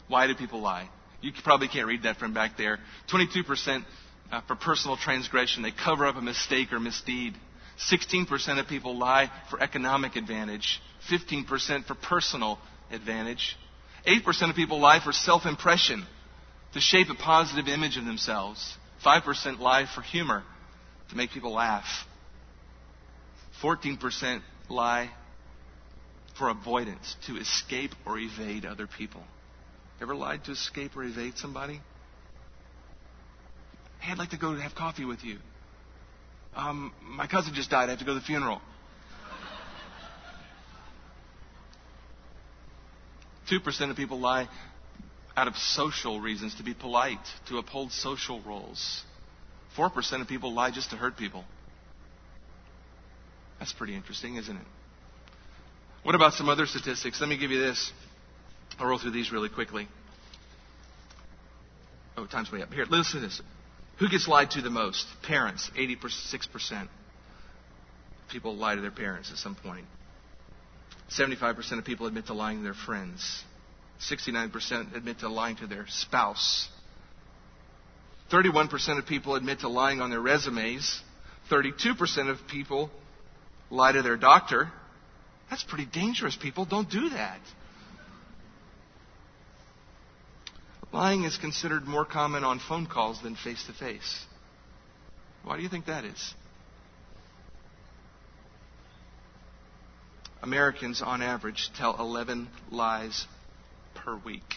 Why 0.08 0.26
do 0.26 0.34
people 0.34 0.60
lie? 0.60 0.88
You 1.22 1.32
probably 1.44 1.68
can't 1.68 1.86
read 1.86 2.02
that 2.02 2.18
from 2.18 2.34
back 2.34 2.58
there. 2.58 2.78
22% 3.12 3.84
uh, 4.32 4.40
for 4.42 4.56
personal 4.56 4.96
transgression. 4.96 5.62
They 5.62 5.72
cover 5.72 6.06
up 6.06 6.16
a 6.16 6.20
mistake 6.20 6.72
or 6.72 6.80
misdeed. 6.80 7.34
16% 7.90 8.58
of 8.58 8.66
people 8.68 8.96
lie 8.96 9.30
for 9.50 9.60
economic 9.62 10.16
advantage. 10.16 10.80
15% 11.10 11.84
for 11.86 11.94
personal 11.94 12.58
advantage. 12.90 13.56
8% 14.06 14.50
of 14.50 14.56
people 14.56 14.80
lie 14.80 15.00
for 15.02 15.12
self 15.12 15.46
impression, 15.46 16.04
to 16.72 16.80
shape 16.80 17.08
a 17.10 17.14
positive 17.14 17.68
image 17.68 17.96
of 17.96 18.04
themselves. 18.04 18.76
5% 19.04 19.58
lie 19.58 19.86
for 19.92 20.02
humor, 20.02 20.42
to 21.10 21.16
make 21.16 21.30
people 21.30 21.52
laugh. 21.52 21.84
14% 23.62 24.42
lie 24.68 25.10
for 26.38 26.48
avoidance, 26.48 27.16
to 27.26 27.36
escape 27.36 27.92
or 28.06 28.18
evade 28.18 28.64
other 28.64 28.86
people. 28.86 29.22
Ever 30.00 30.14
lied 30.14 30.44
to 30.44 30.52
escape 30.52 30.96
or 30.96 31.02
evade 31.02 31.38
somebody? 31.38 31.80
Hey, 34.06 34.12
I'd 34.12 34.18
like 34.18 34.30
to 34.30 34.38
go 34.38 34.54
have 34.54 34.76
coffee 34.76 35.04
with 35.04 35.24
you. 35.24 35.38
Um, 36.54 36.92
my 37.02 37.26
cousin 37.26 37.52
just 37.54 37.70
died. 37.70 37.86
I 37.86 37.90
have 37.90 37.98
to 37.98 38.04
go 38.04 38.14
to 38.14 38.20
the 38.20 38.24
funeral. 38.24 38.60
2% 43.50 43.90
of 43.90 43.96
people 43.96 44.20
lie 44.20 44.48
out 45.36 45.48
of 45.48 45.56
social 45.56 46.20
reasons, 46.20 46.54
to 46.54 46.62
be 46.62 46.72
polite, 46.72 47.18
to 47.48 47.58
uphold 47.58 47.90
social 47.90 48.40
roles. 48.42 49.02
4% 49.76 50.20
of 50.20 50.28
people 50.28 50.54
lie 50.54 50.70
just 50.70 50.90
to 50.90 50.96
hurt 50.96 51.16
people. 51.16 51.44
That's 53.58 53.72
pretty 53.72 53.96
interesting, 53.96 54.36
isn't 54.36 54.56
it? 54.56 54.66
What 56.04 56.14
about 56.14 56.34
some 56.34 56.48
other 56.48 56.66
statistics? 56.66 57.20
Let 57.20 57.28
me 57.28 57.38
give 57.38 57.50
you 57.50 57.58
this. 57.58 57.90
I'll 58.78 58.86
roll 58.86 59.00
through 59.00 59.10
these 59.10 59.32
really 59.32 59.48
quickly. 59.48 59.88
Oh, 62.16 62.26
time's 62.26 62.52
way 62.52 62.62
up. 62.62 62.72
Here, 62.72 62.86
listen 62.88 63.20
to 63.20 63.26
this. 63.26 63.42
Who 63.98 64.08
gets 64.08 64.28
lied 64.28 64.50
to 64.52 64.62
the 64.62 64.70
most? 64.70 65.06
Parents, 65.22 65.70
86%. 65.76 66.88
People 68.30 68.56
lie 68.56 68.74
to 68.74 68.80
their 68.80 68.90
parents 68.90 69.30
at 69.30 69.38
some 69.38 69.54
point. 69.54 69.86
75% 71.10 71.78
of 71.78 71.84
people 71.84 72.06
admit 72.06 72.26
to 72.26 72.34
lying 72.34 72.58
to 72.58 72.64
their 72.64 72.74
friends. 72.74 73.44
69% 74.00 74.94
admit 74.94 75.20
to 75.20 75.28
lying 75.28 75.56
to 75.56 75.66
their 75.66 75.86
spouse. 75.88 76.68
31% 78.30 78.98
of 78.98 79.06
people 79.06 79.36
admit 79.36 79.60
to 79.60 79.68
lying 79.68 80.00
on 80.00 80.10
their 80.10 80.20
resumes. 80.20 81.00
32% 81.50 82.28
of 82.28 82.38
people 82.48 82.90
lie 83.70 83.92
to 83.92 84.02
their 84.02 84.16
doctor. 84.16 84.70
That's 85.48 85.62
pretty 85.62 85.86
dangerous, 85.86 86.36
people. 86.36 86.64
Don't 86.64 86.90
do 86.90 87.10
that. 87.10 87.40
Lying 90.92 91.24
is 91.24 91.36
considered 91.36 91.86
more 91.86 92.04
common 92.04 92.44
on 92.44 92.58
phone 92.58 92.86
calls 92.86 93.20
than 93.22 93.36
face 93.36 93.62
to 93.66 93.72
face. 93.72 94.24
Why 95.42 95.56
do 95.56 95.62
you 95.62 95.68
think 95.68 95.86
that 95.86 96.04
is? 96.04 96.34
Americans, 100.42 101.02
on 101.02 101.22
average, 101.22 101.70
tell 101.76 101.98
11 101.98 102.48
lies 102.70 103.26
per 103.94 104.16
week. 104.16 104.54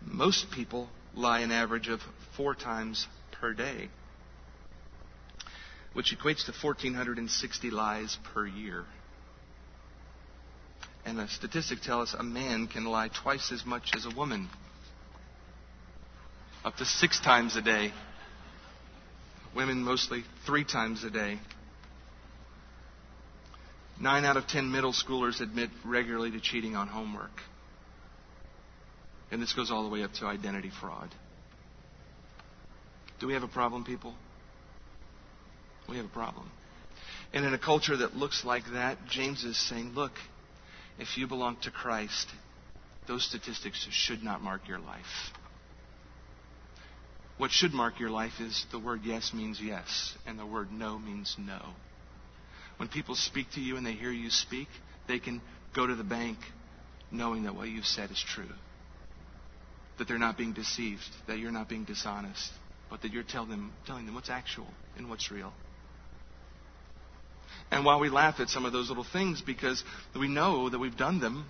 Most 0.00 0.50
people 0.50 0.88
lie 1.14 1.40
an 1.40 1.52
average 1.52 1.88
of 1.88 2.00
four 2.36 2.54
times 2.54 3.06
per 3.32 3.52
day, 3.54 3.88
which 5.92 6.14
equates 6.16 6.44
to 6.46 6.52
1,460 6.52 7.70
lies 7.70 8.18
per 8.32 8.46
year. 8.46 8.84
And 11.04 11.18
the 11.18 11.28
statistics 11.28 11.84
tell 11.84 12.00
us 12.00 12.14
a 12.16 12.22
man 12.22 12.68
can 12.68 12.84
lie 12.84 13.08
twice 13.08 13.50
as 13.52 13.66
much 13.66 13.90
as 13.94 14.06
a 14.06 14.10
woman, 14.10 14.48
up 16.64 16.76
to 16.76 16.84
six 16.84 17.20
times 17.20 17.56
a 17.56 17.62
day. 17.62 17.92
Women 19.54 19.82
mostly 19.82 20.22
three 20.46 20.64
times 20.64 21.02
a 21.04 21.10
day. 21.10 21.38
Nine 24.00 24.24
out 24.24 24.36
of 24.36 24.46
ten 24.46 24.70
middle 24.70 24.92
schoolers 24.92 25.40
admit 25.40 25.70
regularly 25.84 26.30
to 26.30 26.40
cheating 26.40 26.76
on 26.76 26.88
homework. 26.88 27.30
And 29.30 29.42
this 29.42 29.52
goes 29.52 29.70
all 29.70 29.82
the 29.82 29.88
way 29.88 30.02
up 30.02 30.12
to 30.14 30.26
identity 30.26 30.70
fraud. 30.80 31.14
Do 33.20 33.26
we 33.26 33.34
have 33.34 33.42
a 33.42 33.48
problem, 33.48 33.84
people? 33.84 34.14
We 35.88 35.96
have 35.96 36.06
a 36.06 36.10
problem. 36.10 36.50
And 37.32 37.44
in 37.44 37.54
a 37.54 37.58
culture 37.58 37.96
that 37.96 38.16
looks 38.16 38.44
like 38.44 38.64
that, 38.72 38.98
James 39.08 39.44
is 39.44 39.56
saying, 39.68 39.92
look, 39.94 40.12
if 40.98 41.16
you 41.16 41.26
belong 41.26 41.56
to 41.62 41.70
Christ, 41.70 42.28
those 43.06 43.24
statistics 43.24 43.86
should 43.90 44.22
not 44.22 44.42
mark 44.42 44.68
your 44.68 44.78
life. 44.78 45.32
What 47.38 47.50
should 47.50 47.72
mark 47.72 47.98
your 47.98 48.10
life 48.10 48.40
is 48.40 48.66
the 48.70 48.78
word 48.78 49.00
yes 49.04 49.32
means 49.34 49.60
yes, 49.60 50.14
and 50.26 50.38
the 50.38 50.46
word 50.46 50.70
no 50.70 50.98
means 50.98 51.34
no. 51.38 51.60
When 52.76 52.88
people 52.88 53.14
speak 53.14 53.50
to 53.54 53.60
you 53.60 53.76
and 53.76 53.86
they 53.86 53.92
hear 53.92 54.12
you 54.12 54.30
speak, 54.30 54.68
they 55.08 55.18
can 55.18 55.40
go 55.74 55.86
to 55.86 55.94
the 55.94 56.04
bank 56.04 56.38
knowing 57.10 57.44
that 57.44 57.54
what 57.54 57.68
you've 57.68 57.86
said 57.86 58.10
is 58.10 58.24
true. 58.26 58.50
That 59.98 60.08
they're 60.08 60.18
not 60.18 60.38
being 60.38 60.52
deceived, 60.52 61.02
that 61.26 61.38
you're 61.38 61.52
not 61.52 61.68
being 61.68 61.84
dishonest, 61.84 62.50
but 62.90 63.02
that 63.02 63.12
you're 63.12 63.24
them, 63.24 63.72
telling 63.86 64.06
them 64.06 64.14
what's 64.14 64.30
actual 64.30 64.68
and 64.96 65.08
what's 65.08 65.30
real. 65.30 65.52
And 67.72 67.86
while 67.86 67.98
we 67.98 68.10
laugh 68.10 68.38
at 68.38 68.50
some 68.50 68.66
of 68.66 68.72
those 68.74 68.90
little 68.90 69.06
things 69.14 69.40
because 69.40 69.82
we 70.14 70.28
know 70.28 70.68
that 70.68 70.78
we've 70.78 70.96
done 70.96 71.20
them, 71.20 71.46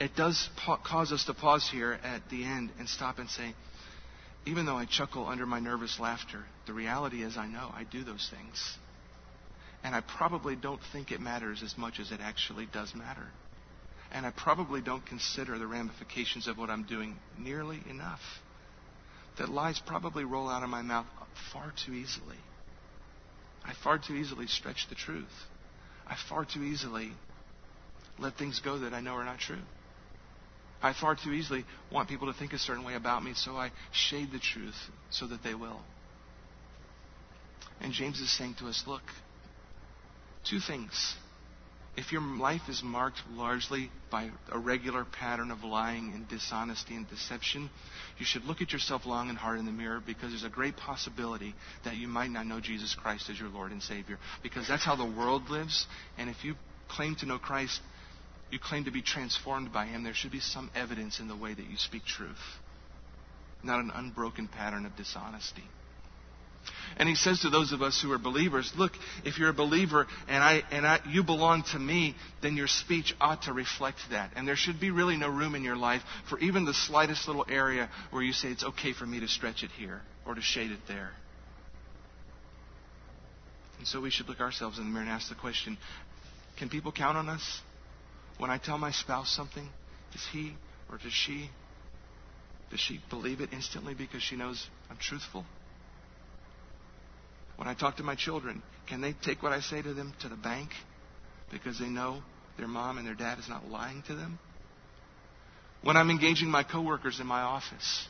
it 0.00 0.16
does 0.16 0.50
pa- 0.56 0.78
cause 0.84 1.12
us 1.12 1.24
to 1.26 1.34
pause 1.34 1.68
here 1.70 1.92
at 2.02 2.28
the 2.28 2.42
end 2.42 2.70
and 2.76 2.88
stop 2.88 3.20
and 3.20 3.30
say, 3.30 3.54
even 4.44 4.66
though 4.66 4.76
I 4.76 4.84
chuckle 4.84 5.28
under 5.28 5.46
my 5.46 5.60
nervous 5.60 6.00
laughter, 6.00 6.42
the 6.66 6.72
reality 6.72 7.22
is 7.22 7.36
I 7.36 7.46
know 7.46 7.70
I 7.72 7.84
do 7.84 8.02
those 8.02 8.28
things. 8.36 8.76
And 9.84 9.94
I 9.94 10.00
probably 10.00 10.56
don't 10.56 10.80
think 10.92 11.12
it 11.12 11.20
matters 11.20 11.62
as 11.62 11.78
much 11.78 12.00
as 12.00 12.10
it 12.10 12.18
actually 12.20 12.66
does 12.66 12.92
matter. 12.96 13.28
And 14.10 14.26
I 14.26 14.32
probably 14.32 14.80
don't 14.80 15.06
consider 15.06 15.56
the 15.56 15.68
ramifications 15.68 16.48
of 16.48 16.58
what 16.58 16.68
I'm 16.68 16.82
doing 16.82 17.14
nearly 17.38 17.80
enough. 17.88 18.20
That 19.38 19.50
lies 19.50 19.80
probably 19.86 20.24
roll 20.24 20.48
out 20.48 20.64
of 20.64 20.68
my 20.68 20.82
mouth 20.82 21.06
far 21.52 21.72
too 21.86 21.92
easily. 21.92 22.38
I 23.64 23.72
far 23.82 23.98
too 23.98 24.14
easily 24.14 24.46
stretch 24.46 24.86
the 24.88 24.94
truth. 24.94 25.32
I 26.06 26.16
far 26.28 26.44
too 26.44 26.62
easily 26.62 27.12
let 28.18 28.36
things 28.36 28.60
go 28.60 28.78
that 28.80 28.92
I 28.92 29.00
know 29.00 29.12
are 29.12 29.24
not 29.24 29.38
true. 29.38 29.62
I 30.82 30.92
far 30.92 31.14
too 31.14 31.32
easily 31.32 31.64
want 31.92 32.08
people 32.08 32.32
to 32.32 32.38
think 32.38 32.52
a 32.52 32.58
certain 32.58 32.84
way 32.84 32.94
about 32.94 33.22
me, 33.22 33.34
so 33.34 33.56
I 33.56 33.70
shade 33.92 34.32
the 34.32 34.40
truth 34.40 34.74
so 35.10 35.28
that 35.28 35.42
they 35.44 35.54
will. 35.54 35.80
And 37.80 37.92
James 37.92 38.20
is 38.20 38.36
saying 38.36 38.56
to 38.58 38.66
us 38.66 38.82
look, 38.86 39.02
two 40.48 40.58
things 40.58 41.14
if 41.96 42.10
your 42.10 42.22
life 42.22 42.62
is 42.68 42.82
marked 42.82 43.18
largely 43.32 43.90
by 44.10 44.30
a 44.50 44.58
regular 44.58 45.04
pattern 45.04 45.50
of 45.50 45.62
lying 45.62 46.12
and 46.14 46.26
dishonesty 46.26 46.94
and 46.94 47.08
deception, 47.08 47.68
you 48.18 48.24
should 48.24 48.44
look 48.44 48.62
at 48.62 48.72
yourself 48.72 49.04
long 49.04 49.28
and 49.28 49.36
hard 49.36 49.58
in 49.58 49.66
the 49.66 49.72
mirror 49.72 50.02
because 50.04 50.30
there's 50.30 50.44
a 50.44 50.48
great 50.48 50.76
possibility 50.76 51.54
that 51.84 51.96
you 51.96 52.08
might 52.08 52.30
not 52.30 52.46
know 52.46 52.60
Jesus 52.60 52.94
Christ 52.94 53.28
as 53.28 53.38
your 53.38 53.50
Lord 53.50 53.72
and 53.72 53.82
Savior. 53.82 54.18
Because 54.42 54.66
that's 54.66 54.84
how 54.84 54.96
the 54.96 55.04
world 55.04 55.50
lives. 55.50 55.86
And 56.16 56.30
if 56.30 56.44
you 56.44 56.54
claim 56.88 57.14
to 57.16 57.26
know 57.26 57.38
Christ, 57.38 57.80
you 58.50 58.58
claim 58.58 58.84
to 58.84 58.90
be 58.90 59.02
transformed 59.02 59.70
by 59.70 59.84
Him, 59.84 60.02
there 60.02 60.14
should 60.14 60.32
be 60.32 60.40
some 60.40 60.70
evidence 60.74 61.20
in 61.20 61.28
the 61.28 61.36
way 61.36 61.52
that 61.52 61.66
you 61.66 61.76
speak 61.76 62.04
truth, 62.06 62.40
not 63.62 63.80
an 63.80 63.90
unbroken 63.94 64.48
pattern 64.48 64.86
of 64.86 64.96
dishonesty. 64.96 65.64
And 66.96 67.08
he 67.08 67.14
says 67.14 67.40
to 67.40 67.50
those 67.50 67.72
of 67.72 67.82
us 67.82 68.00
who 68.00 68.12
are 68.12 68.18
believers, 68.18 68.72
look, 68.76 68.92
if 69.24 69.38
you're 69.38 69.50
a 69.50 69.54
believer 69.54 70.06
and 70.28 70.42
I 70.42 70.62
and 70.70 70.86
I, 70.86 71.00
you 71.08 71.22
belong 71.22 71.64
to 71.72 71.78
me, 71.78 72.14
then 72.42 72.56
your 72.56 72.66
speech 72.68 73.14
ought 73.20 73.42
to 73.42 73.52
reflect 73.52 73.98
that. 74.10 74.32
And 74.36 74.46
there 74.46 74.56
should 74.56 74.80
be 74.80 74.90
really 74.90 75.16
no 75.16 75.28
room 75.28 75.54
in 75.54 75.62
your 75.62 75.76
life 75.76 76.02
for 76.28 76.38
even 76.38 76.64
the 76.64 76.74
slightest 76.74 77.26
little 77.26 77.46
area 77.48 77.88
where 78.10 78.22
you 78.22 78.32
say 78.32 78.48
it's 78.48 78.64
okay 78.64 78.92
for 78.92 79.06
me 79.06 79.20
to 79.20 79.28
stretch 79.28 79.62
it 79.62 79.70
here 79.72 80.00
or 80.26 80.34
to 80.34 80.42
shade 80.42 80.70
it 80.70 80.80
there. 80.88 81.10
And 83.78 83.86
so 83.88 84.00
we 84.00 84.10
should 84.10 84.28
look 84.28 84.40
ourselves 84.40 84.78
in 84.78 84.84
the 84.84 84.90
mirror 84.90 85.02
and 85.02 85.10
ask 85.10 85.28
the 85.28 85.34
question, 85.34 85.76
can 86.56 86.68
people 86.68 86.92
count 86.92 87.16
on 87.16 87.28
us? 87.28 87.60
When 88.38 88.50
I 88.50 88.58
tell 88.58 88.78
my 88.78 88.92
spouse 88.92 89.28
something, 89.34 89.68
does 90.12 90.24
he 90.32 90.54
or 90.90 90.98
does 90.98 91.12
she 91.12 91.50
does 92.70 92.80
she 92.80 93.00
believe 93.10 93.40
it 93.40 93.50
instantly 93.52 93.94
because 93.94 94.22
she 94.22 94.36
knows 94.36 94.66
I'm 94.88 94.96
truthful? 94.96 95.44
When 97.62 97.68
I 97.70 97.74
talk 97.74 97.98
to 97.98 98.02
my 98.02 98.16
children, 98.16 98.60
can 98.88 99.00
they 99.00 99.12
take 99.12 99.40
what 99.40 99.52
I 99.52 99.60
say 99.60 99.80
to 99.80 99.94
them 99.94 100.12
to 100.22 100.28
the 100.28 100.34
bank 100.34 100.70
because 101.52 101.78
they 101.78 101.86
know 101.86 102.20
their 102.58 102.66
mom 102.66 102.98
and 102.98 103.06
their 103.06 103.14
dad 103.14 103.38
is 103.38 103.48
not 103.48 103.68
lying 103.68 104.02
to 104.08 104.16
them? 104.16 104.40
When 105.84 105.96
I'm 105.96 106.10
engaging 106.10 106.50
my 106.50 106.64
coworkers 106.64 107.20
in 107.20 107.26
my 107.28 107.42
office 107.42 108.08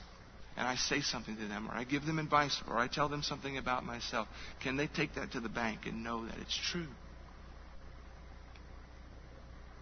and 0.56 0.66
I 0.66 0.76
say 0.76 1.02
something 1.02 1.36
to 1.36 1.46
them 1.48 1.68
or 1.68 1.74
I 1.74 1.84
give 1.84 2.06
them 2.06 2.18
advice 2.18 2.62
or 2.66 2.78
I 2.78 2.88
tell 2.88 3.10
them 3.10 3.22
something 3.22 3.58
about 3.58 3.84
myself, 3.84 4.26
can 4.62 4.78
they 4.78 4.86
take 4.86 5.16
that 5.16 5.32
to 5.32 5.40
the 5.40 5.50
bank 5.50 5.80
and 5.84 6.02
know 6.02 6.24
that 6.24 6.38
it's 6.38 6.58
true? 6.70 6.88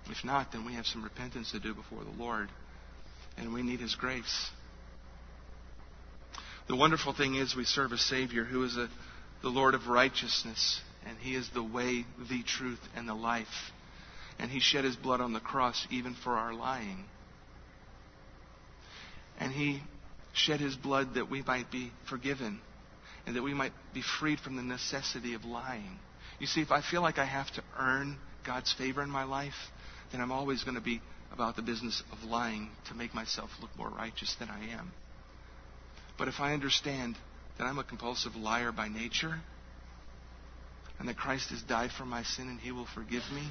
If 0.07 0.25
not, 0.25 0.51
then 0.51 0.67
we 0.67 0.75
have 0.75 0.87
some 0.87 1.05
repentance 1.05 1.53
to 1.53 1.61
do 1.61 1.75
before 1.75 2.03
the 2.03 2.21
Lord 2.21 2.49
and 3.39 3.55
we 3.55 3.63
need 3.63 3.79
His 3.79 3.95
grace. 3.95 4.51
The 6.67 6.75
wonderful 6.75 7.13
thing 7.13 7.37
is 7.37 7.55
we 7.55 7.65
serve 7.65 7.93
a 7.93 7.99
Savior 7.99 8.43
who 8.43 8.65
is 8.65 8.77
a 8.77 8.89
the 9.43 9.49
Lord 9.49 9.75
of 9.75 9.89
righteousness, 9.89 10.81
and 11.07 11.19
He 11.19 11.35
is 11.35 11.49
the 11.51 11.63
way, 11.63 12.05
the 12.29 12.43
truth, 12.43 12.81
and 12.95 13.09
the 13.09 13.15
life. 13.15 13.73
And 14.39 14.51
He 14.51 14.61
shed 14.61 14.85
His 14.85 14.97
blood 14.97 15.21
on 15.21 15.33
the 15.33 15.41
cross 15.41 15.87
even 15.91 16.15
for 16.15 16.33
our 16.33 16.53
lying. 16.53 17.05
And 19.39 19.53
He 19.53 19.83
shed 20.33 20.61
His 20.61 20.77
blood 20.77 21.15
that 21.15 21.31
we 21.31 21.43
might 21.43 21.71
be 21.71 21.91
forgiven 22.09 22.61
and 23.27 23.37
that 23.37 23.43
we 23.43 23.55
might 23.55 23.73
be 23.93 24.03
freed 24.03 24.41
from 24.41 24.57
the 24.57 24.63
necessity 24.63 25.35
of 25.35 25.45
lying. 25.45 25.99
You 26.39 26.47
see, 26.47 26.63
if 26.63 26.71
I 26.71 26.81
feel 26.83 27.03
like 27.03 27.19
I 27.19 27.27
have 27.27 27.51
to 27.53 27.63
earn 27.79 28.17
God's 28.45 28.73
favor 28.73 29.03
in 29.03 29.11
my 29.11 29.25
life, 29.25 29.55
then 30.11 30.21
I'm 30.21 30.33
always 30.33 30.65
going 30.65 30.75
to 30.75 30.81
be 30.81 31.01
about 31.33 31.57
the 31.57 31.63
business 31.63 32.03
of 32.13 32.25
lying 32.25 32.71
to 32.89 32.95
make 32.95 33.15
myself 33.15 33.51
look 33.61 33.71
more 33.77 33.91
righteous 33.91 34.35
than 34.39 34.49
I 34.49 34.71
am. 34.71 34.91
But 36.19 36.29
if 36.29 36.41
I 36.41 36.53
understand 36.55 37.17
that 37.59 37.65
I'm 37.65 37.79
a 37.79 37.85
compulsive 37.85 38.37
liar 38.37 38.73
by 38.73 38.89
nature, 38.89 39.41
and 40.99 41.09
that 41.09 41.17
Christ 41.17 41.51
has 41.51 41.63
died 41.63 41.91
for 41.97 42.05
my 42.05 42.23
sin 42.23 42.49
and 42.49 42.61
He 42.61 42.73
will 42.73 42.87
forgive 42.95 43.23
me, 43.33 43.43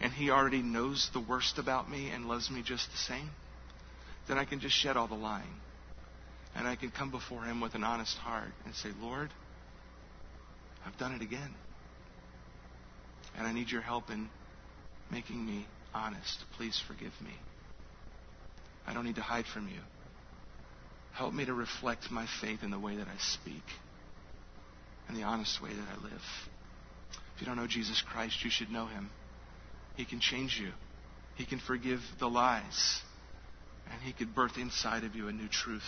and 0.00 0.12
He 0.12 0.30
already 0.30 0.62
knows 0.62 1.10
the 1.12 1.20
worst 1.20 1.58
about 1.58 1.90
me 1.90 2.10
and 2.10 2.26
loves 2.26 2.50
me 2.50 2.62
just 2.62 2.90
the 2.90 2.98
same, 2.98 3.30
then 4.28 4.38
I 4.38 4.44
can 4.44 4.60
just 4.60 4.74
shed 4.74 4.96
all 4.96 5.08
the 5.08 5.14
lying. 5.14 5.60
And 6.54 6.66
I 6.66 6.76
can 6.76 6.90
come 6.90 7.10
before 7.10 7.44
Him 7.44 7.60
with 7.60 7.74
an 7.74 7.84
honest 7.84 8.16
heart 8.16 8.52
and 8.64 8.74
say, 8.74 8.88
Lord, 9.00 9.30
I've 10.86 10.96
done 10.98 11.12
it 11.12 11.22
again. 11.22 11.54
And 13.36 13.46
I 13.46 13.52
need 13.52 13.70
your 13.70 13.82
help 13.82 14.10
in 14.10 14.28
making 15.10 15.44
me 15.44 15.66
honest. 15.94 16.44
Please 16.56 16.80
forgive 16.86 17.12
me. 17.22 17.34
I 18.86 18.94
don't 18.94 19.04
need 19.04 19.16
to 19.16 19.22
hide 19.22 19.46
from 19.46 19.68
you. 19.68 19.80
Help 21.16 21.32
me 21.32 21.46
to 21.46 21.54
reflect 21.54 22.10
my 22.10 22.26
faith 22.40 22.62
in 22.62 22.70
the 22.70 22.78
way 22.78 22.96
that 22.96 23.08
I 23.08 23.16
speak 23.18 23.62
and 25.08 25.16
the 25.16 25.22
honest 25.22 25.62
way 25.62 25.70
that 25.70 25.88
I 25.98 26.02
live. 26.02 26.22
If 27.34 27.40
you 27.40 27.46
don't 27.46 27.56
know 27.56 27.66
Jesus 27.66 28.02
Christ, 28.02 28.44
you 28.44 28.50
should 28.50 28.70
know 28.70 28.86
him. 28.86 29.10
He 29.96 30.04
can 30.04 30.20
change 30.20 30.58
you, 30.60 30.72
He 31.36 31.46
can 31.46 31.58
forgive 31.58 32.00
the 32.18 32.28
lies, 32.28 33.00
and 33.90 34.00
He 34.02 34.12
could 34.12 34.34
birth 34.34 34.58
inside 34.58 35.04
of 35.04 35.14
you 35.14 35.28
a 35.28 35.32
new 35.32 35.48
truth 35.48 35.84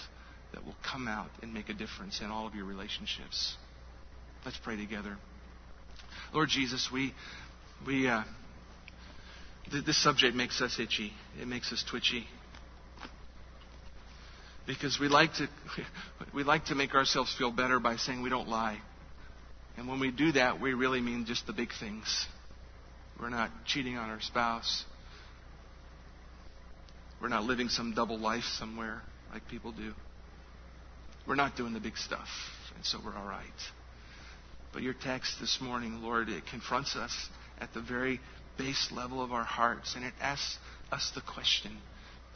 that 0.54 0.64
will 0.64 0.76
come 0.82 1.06
out 1.06 1.30
and 1.42 1.52
make 1.52 1.68
a 1.68 1.74
difference 1.74 2.20
in 2.22 2.30
all 2.30 2.46
of 2.46 2.54
your 2.54 2.64
relationships. 2.64 3.56
Let's 4.46 4.58
pray 4.58 4.76
together. 4.76 5.18
Lord 6.32 6.48
Jesus, 6.48 6.88
we, 6.90 7.12
we, 7.86 8.08
uh, 8.08 8.22
th- 9.70 9.84
this 9.84 10.02
subject 10.02 10.34
makes 10.34 10.62
us 10.62 10.78
itchy. 10.80 11.12
It 11.40 11.46
makes 11.46 11.70
us 11.70 11.84
twitchy. 11.88 12.26
Because 14.68 15.00
we 15.00 15.08
like 15.08 15.32
to, 15.34 15.48
we 16.34 16.44
like 16.44 16.66
to 16.66 16.74
make 16.74 16.94
ourselves 16.94 17.34
feel 17.36 17.50
better 17.50 17.80
by 17.80 17.96
saying 17.96 18.20
we 18.20 18.28
don't 18.28 18.48
lie. 18.48 18.78
And 19.78 19.88
when 19.88 19.98
we 19.98 20.10
do 20.10 20.32
that, 20.32 20.60
we 20.60 20.74
really 20.74 21.00
mean 21.00 21.24
just 21.24 21.46
the 21.46 21.54
big 21.54 21.70
things. 21.80 22.26
We're 23.18 23.30
not 23.30 23.50
cheating 23.64 23.96
on 23.96 24.10
our 24.10 24.20
spouse. 24.20 24.84
We're 27.20 27.28
not 27.28 27.44
living 27.44 27.70
some 27.70 27.94
double 27.94 28.18
life 28.18 28.44
somewhere 28.58 29.00
like 29.32 29.48
people 29.48 29.72
do. 29.72 29.94
We're 31.26 31.34
not 31.34 31.56
doing 31.56 31.72
the 31.72 31.80
big 31.80 31.96
stuff, 31.96 32.28
and 32.76 32.84
so 32.84 32.98
we're 33.02 33.16
all 33.16 33.26
right. 33.26 33.42
But 34.72 34.82
your 34.82 34.94
text 34.94 35.36
this 35.40 35.58
morning, 35.62 36.02
Lord, 36.02 36.28
it 36.28 36.44
confronts 36.50 36.94
us 36.94 37.28
at 37.58 37.72
the 37.72 37.80
very 37.80 38.20
base 38.58 38.90
level 38.92 39.22
of 39.22 39.32
our 39.32 39.44
hearts, 39.44 39.94
and 39.96 40.04
it 40.04 40.14
asks 40.20 40.58
us 40.92 41.10
the 41.14 41.22
question 41.22 41.78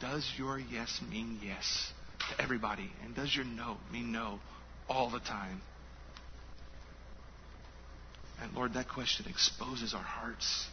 Does 0.01 0.29
your 0.37 0.59
yes 0.59 0.99
mean 1.09 1.39
yes 1.43 1.93
to 2.29 2.41
everybody? 2.41 2.89
And 3.03 3.15
does 3.15 3.35
your 3.35 3.45
no 3.45 3.77
mean 3.91 4.11
no 4.11 4.39
all 4.87 5.09
the 5.09 5.19
time? 5.19 5.61
And 8.41 8.53
Lord, 8.53 8.73
that 8.73 8.89
question 8.89 9.25
exposes 9.29 9.93
our 9.93 10.03
hearts. 10.03 10.67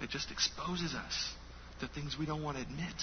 It 0.00 0.10
just 0.10 0.30
exposes 0.30 0.94
us 0.94 1.34
to 1.80 1.88
things 1.88 2.16
we 2.18 2.26
don't 2.26 2.42
want 2.42 2.56
to 2.56 2.62
admit. 2.62 2.94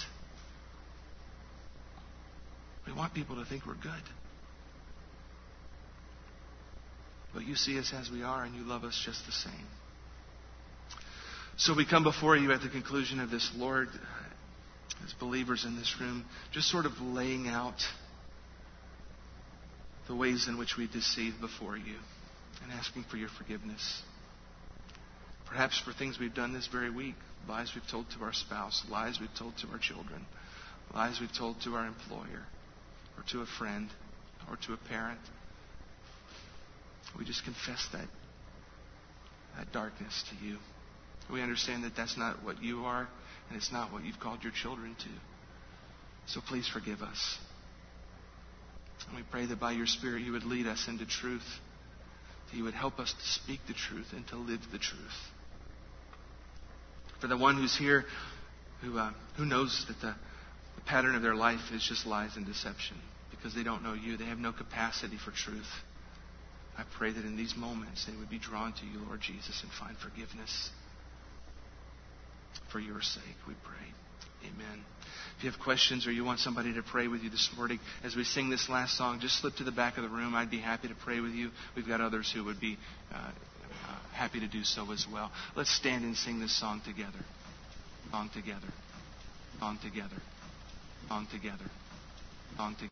We 2.87 2.93
want 2.93 3.13
people 3.13 3.35
to 3.37 3.45
think 3.45 3.65
we're 3.65 3.73
good. 3.73 3.91
But 7.33 7.45
you 7.45 7.55
see 7.55 7.77
us 7.79 7.91
as 7.93 8.09
we 8.09 8.23
are, 8.23 8.45
and 8.45 8.55
you 8.55 8.63
love 8.63 8.83
us 8.85 9.01
just 9.05 9.25
the 9.25 9.31
same. 9.31 9.67
So 11.57 11.73
we 11.73 11.85
come 11.85 12.03
before 12.03 12.37
you 12.37 12.51
at 12.51 12.61
the 12.61 12.69
conclusion 12.69 13.19
of 13.19 13.29
this, 13.29 13.51
Lord, 13.55 13.89
as 15.05 15.13
believers 15.13 15.65
in 15.65 15.75
this 15.75 15.95
room, 15.99 16.25
just 16.51 16.69
sort 16.69 16.85
of 16.85 16.99
laying 17.01 17.47
out 17.47 17.81
the 20.07 20.15
ways 20.15 20.47
in 20.47 20.57
which 20.57 20.77
we 20.77 20.87
deceive 20.87 21.33
before 21.41 21.77
you 21.77 21.95
and 22.63 22.71
asking 22.71 23.03
for 23.09 23.17
your 23.17 23.29
forgiveness. 23.29 24.01
Perhaps 25.45 25.79
for 25.79 25.93
things 25.93 26.19
we've 26.19 26.33
done 26.33 26.53
this 26.53 26.67
very 26.67 26.89
week 26.89 27.15
lies 27.47 27.71
we've 27.75 27.87
told 27.89 28.05
to 28.11 28.23
our 28.23 28.33
spouse, 28.33 28.83
lies 28.89 29.19
we've 29.19 29.33
told 29.37 29.57
to 29.57 29.67
our 29.67 29.77
children, 29.77 30.25
lies 30.93 31.19
we've 31.19 31.35
told 31.37 31.61
to 31.61 31.75
our 31.75 31.85
employer, 31.85 32.43
or 33.17 33.23
to 33.29 33.41
a 33.41 33.45
friend, 33.45 33.89
or 34.49 34.57
to 34.65 34.73
a 34.73 34.77
parent. 34.89 35.19
We 37.17 37.25
just 37.25 37.43
confess 37.43 37.87
that, 37.93 38.07
that 39.57 39.71
darkness 39.71 40.23
to 40.29 40.45
you. 40.45 40.57
We 41.31 41.41
understand 41.41 41.83
that 41.83 41.95
that's 41.95 42.17
not 42.17 42.43
what 42.43 42.61
you 42.63 42.85
are, 42.85 43.07
and 43.49 43.57
it's 43.57 43.71
not 43.71 43.91
what 43.91 44.03
you've 44.03 44.19
called 44.19 44.43
your 44.43 44.51
children 44.51 44.95
to. 44.95 45.09
So 46.27 46.41
please 46.41 46.67
forgive 46.67 47.01
us. 47.01 47.37
And 49.07 49.17
we 49.17 49.23
pray 49.29 49.45
that 49.45 49.59
by 49.59 49.73
your 49.73 49.85
Spirit 49.85 50.23
you 50.23 50.31
would 50.31 50.45
lead 50.45 50.65
us 50.65 50.87
into 50.87 51.05
truth, 51.05 51.45
that 52.49 52.57
you 52.57 52.63
would 52.63 52.73
help 52.73 52.99
us 52.99 53.13
to 53.13 53.41
speak 53.41 53.59
the 53.67 53.73
truth 53.73 54.07
and 54.13 54.27
to 54.29 54.37
live 54.37 54.61
the 54.71 54.79
truth. 54.79 54.99
For 57.21 57.27
the 57.27 57.37
one 57.37 57.55
who's 57.55 57.77
here 57.77 58.05
who, 58.81 58.97
uh, 58.97 59.11
who 59.37 59.45
knows 59.45 59.85
that 59.87 59.99
the, 60.01 60.15
the 60.75 60.81
pattern 60.85 61.15
of 61.15 61.21
their 61.21 61.35
life 61.35 61.71
is 61.73 61.83
just 61.83 62.05
lies 62.05 62.35
and 62.35 62.45
deception 62.45 62.97
because 63.31 63.55
they 63.55 63.63
don't 63.63 63.83
know 63.83 63.93
you, 63.93 64.17
they 64.17 64.25
have 64.25 64.37
no 64.37 64.51
capacity 64.51 65.17
for 65.23 65.31
truth. 65.31 65.69
I 66.77 66.83
pray 66.97 67.11
that 67.11 67.25
in 67.25 67.37
these 67.37 67.55
moments 67.55 68.05
they 68.05 68.15
would 68.17 68.29
be 68.29 68.39
drawn 68.39 68.73
to 68.73 68.85
you, 68.85 68.99
Lord 69.07 69.21
Jesus, 69.21 69.61
and 69.63 69.71
find 69.71 69.95
forgiveness. 69.97 70.69
For 72.71 72.79
your 72.79 73.01
sake, 73.01 73.23
we 73.47 73.53
pray. 73.63 74.49
Amen. 74.49 74.83
If 75.37 75.43
you 75.43 75.51
have 75.51 75.59
questions 75.59 76.07
or 76.07 76.11
you 76.11 76.23
want 76.23 76.39
somebody 76.39 76.73
to 76.73 76.83
pray 76.83 77.07
with 77.07 77.21
you 77.21 77.29
this 77.29 77.49
morning 77.57 77.79
as 78.03 78.15
we 78.15 78.23
sing 78.23 78.49
this 78.49 78.69
last 78.69 78.97
song, 78.97 79.19
just 79.19 79.39
slip 79.39 79.55
to 79.55 79.63
the 79.63 79.71
back 79.71 79.97
of 79.97 80.03
the 80.03 80.09
room. 80.09 80.33
I'd 80.33 80.51
be 80.51 80.59
happy 80.59 80.87
to 80.87 80.95
pray 80.95 81.19
with 81.19 81.31
you. 81.31 81.49
We've 81.75 81.87
got 81.87 81.99
others 81.99 82.31
who 82.31 82.43
would 82.45 82.59
be 82.59 82.77
uh, 83.13 83.17
uh, 83.17 83.31
happy 84.13 84.39
to 84.39 84.47
do 84.47 84.63
so 84.63 84.91
as 84.91 85.05
well. 85.11 85.31
Let's 85.55 85.71
stand 85.71 86.05
and 86.05 86.15
sing 86.15 86.39
this 86.39 86.57
song 86.57 86.81
together. 86.85 87.19
Song 88.11 88.29
together. 88.33 88.67
Song 89.59 89.77
together. 89.83 90.21
Song 91.09 91.27
together. 91.31 91.65
Song 92.57 92.75
together. 92.75 92.81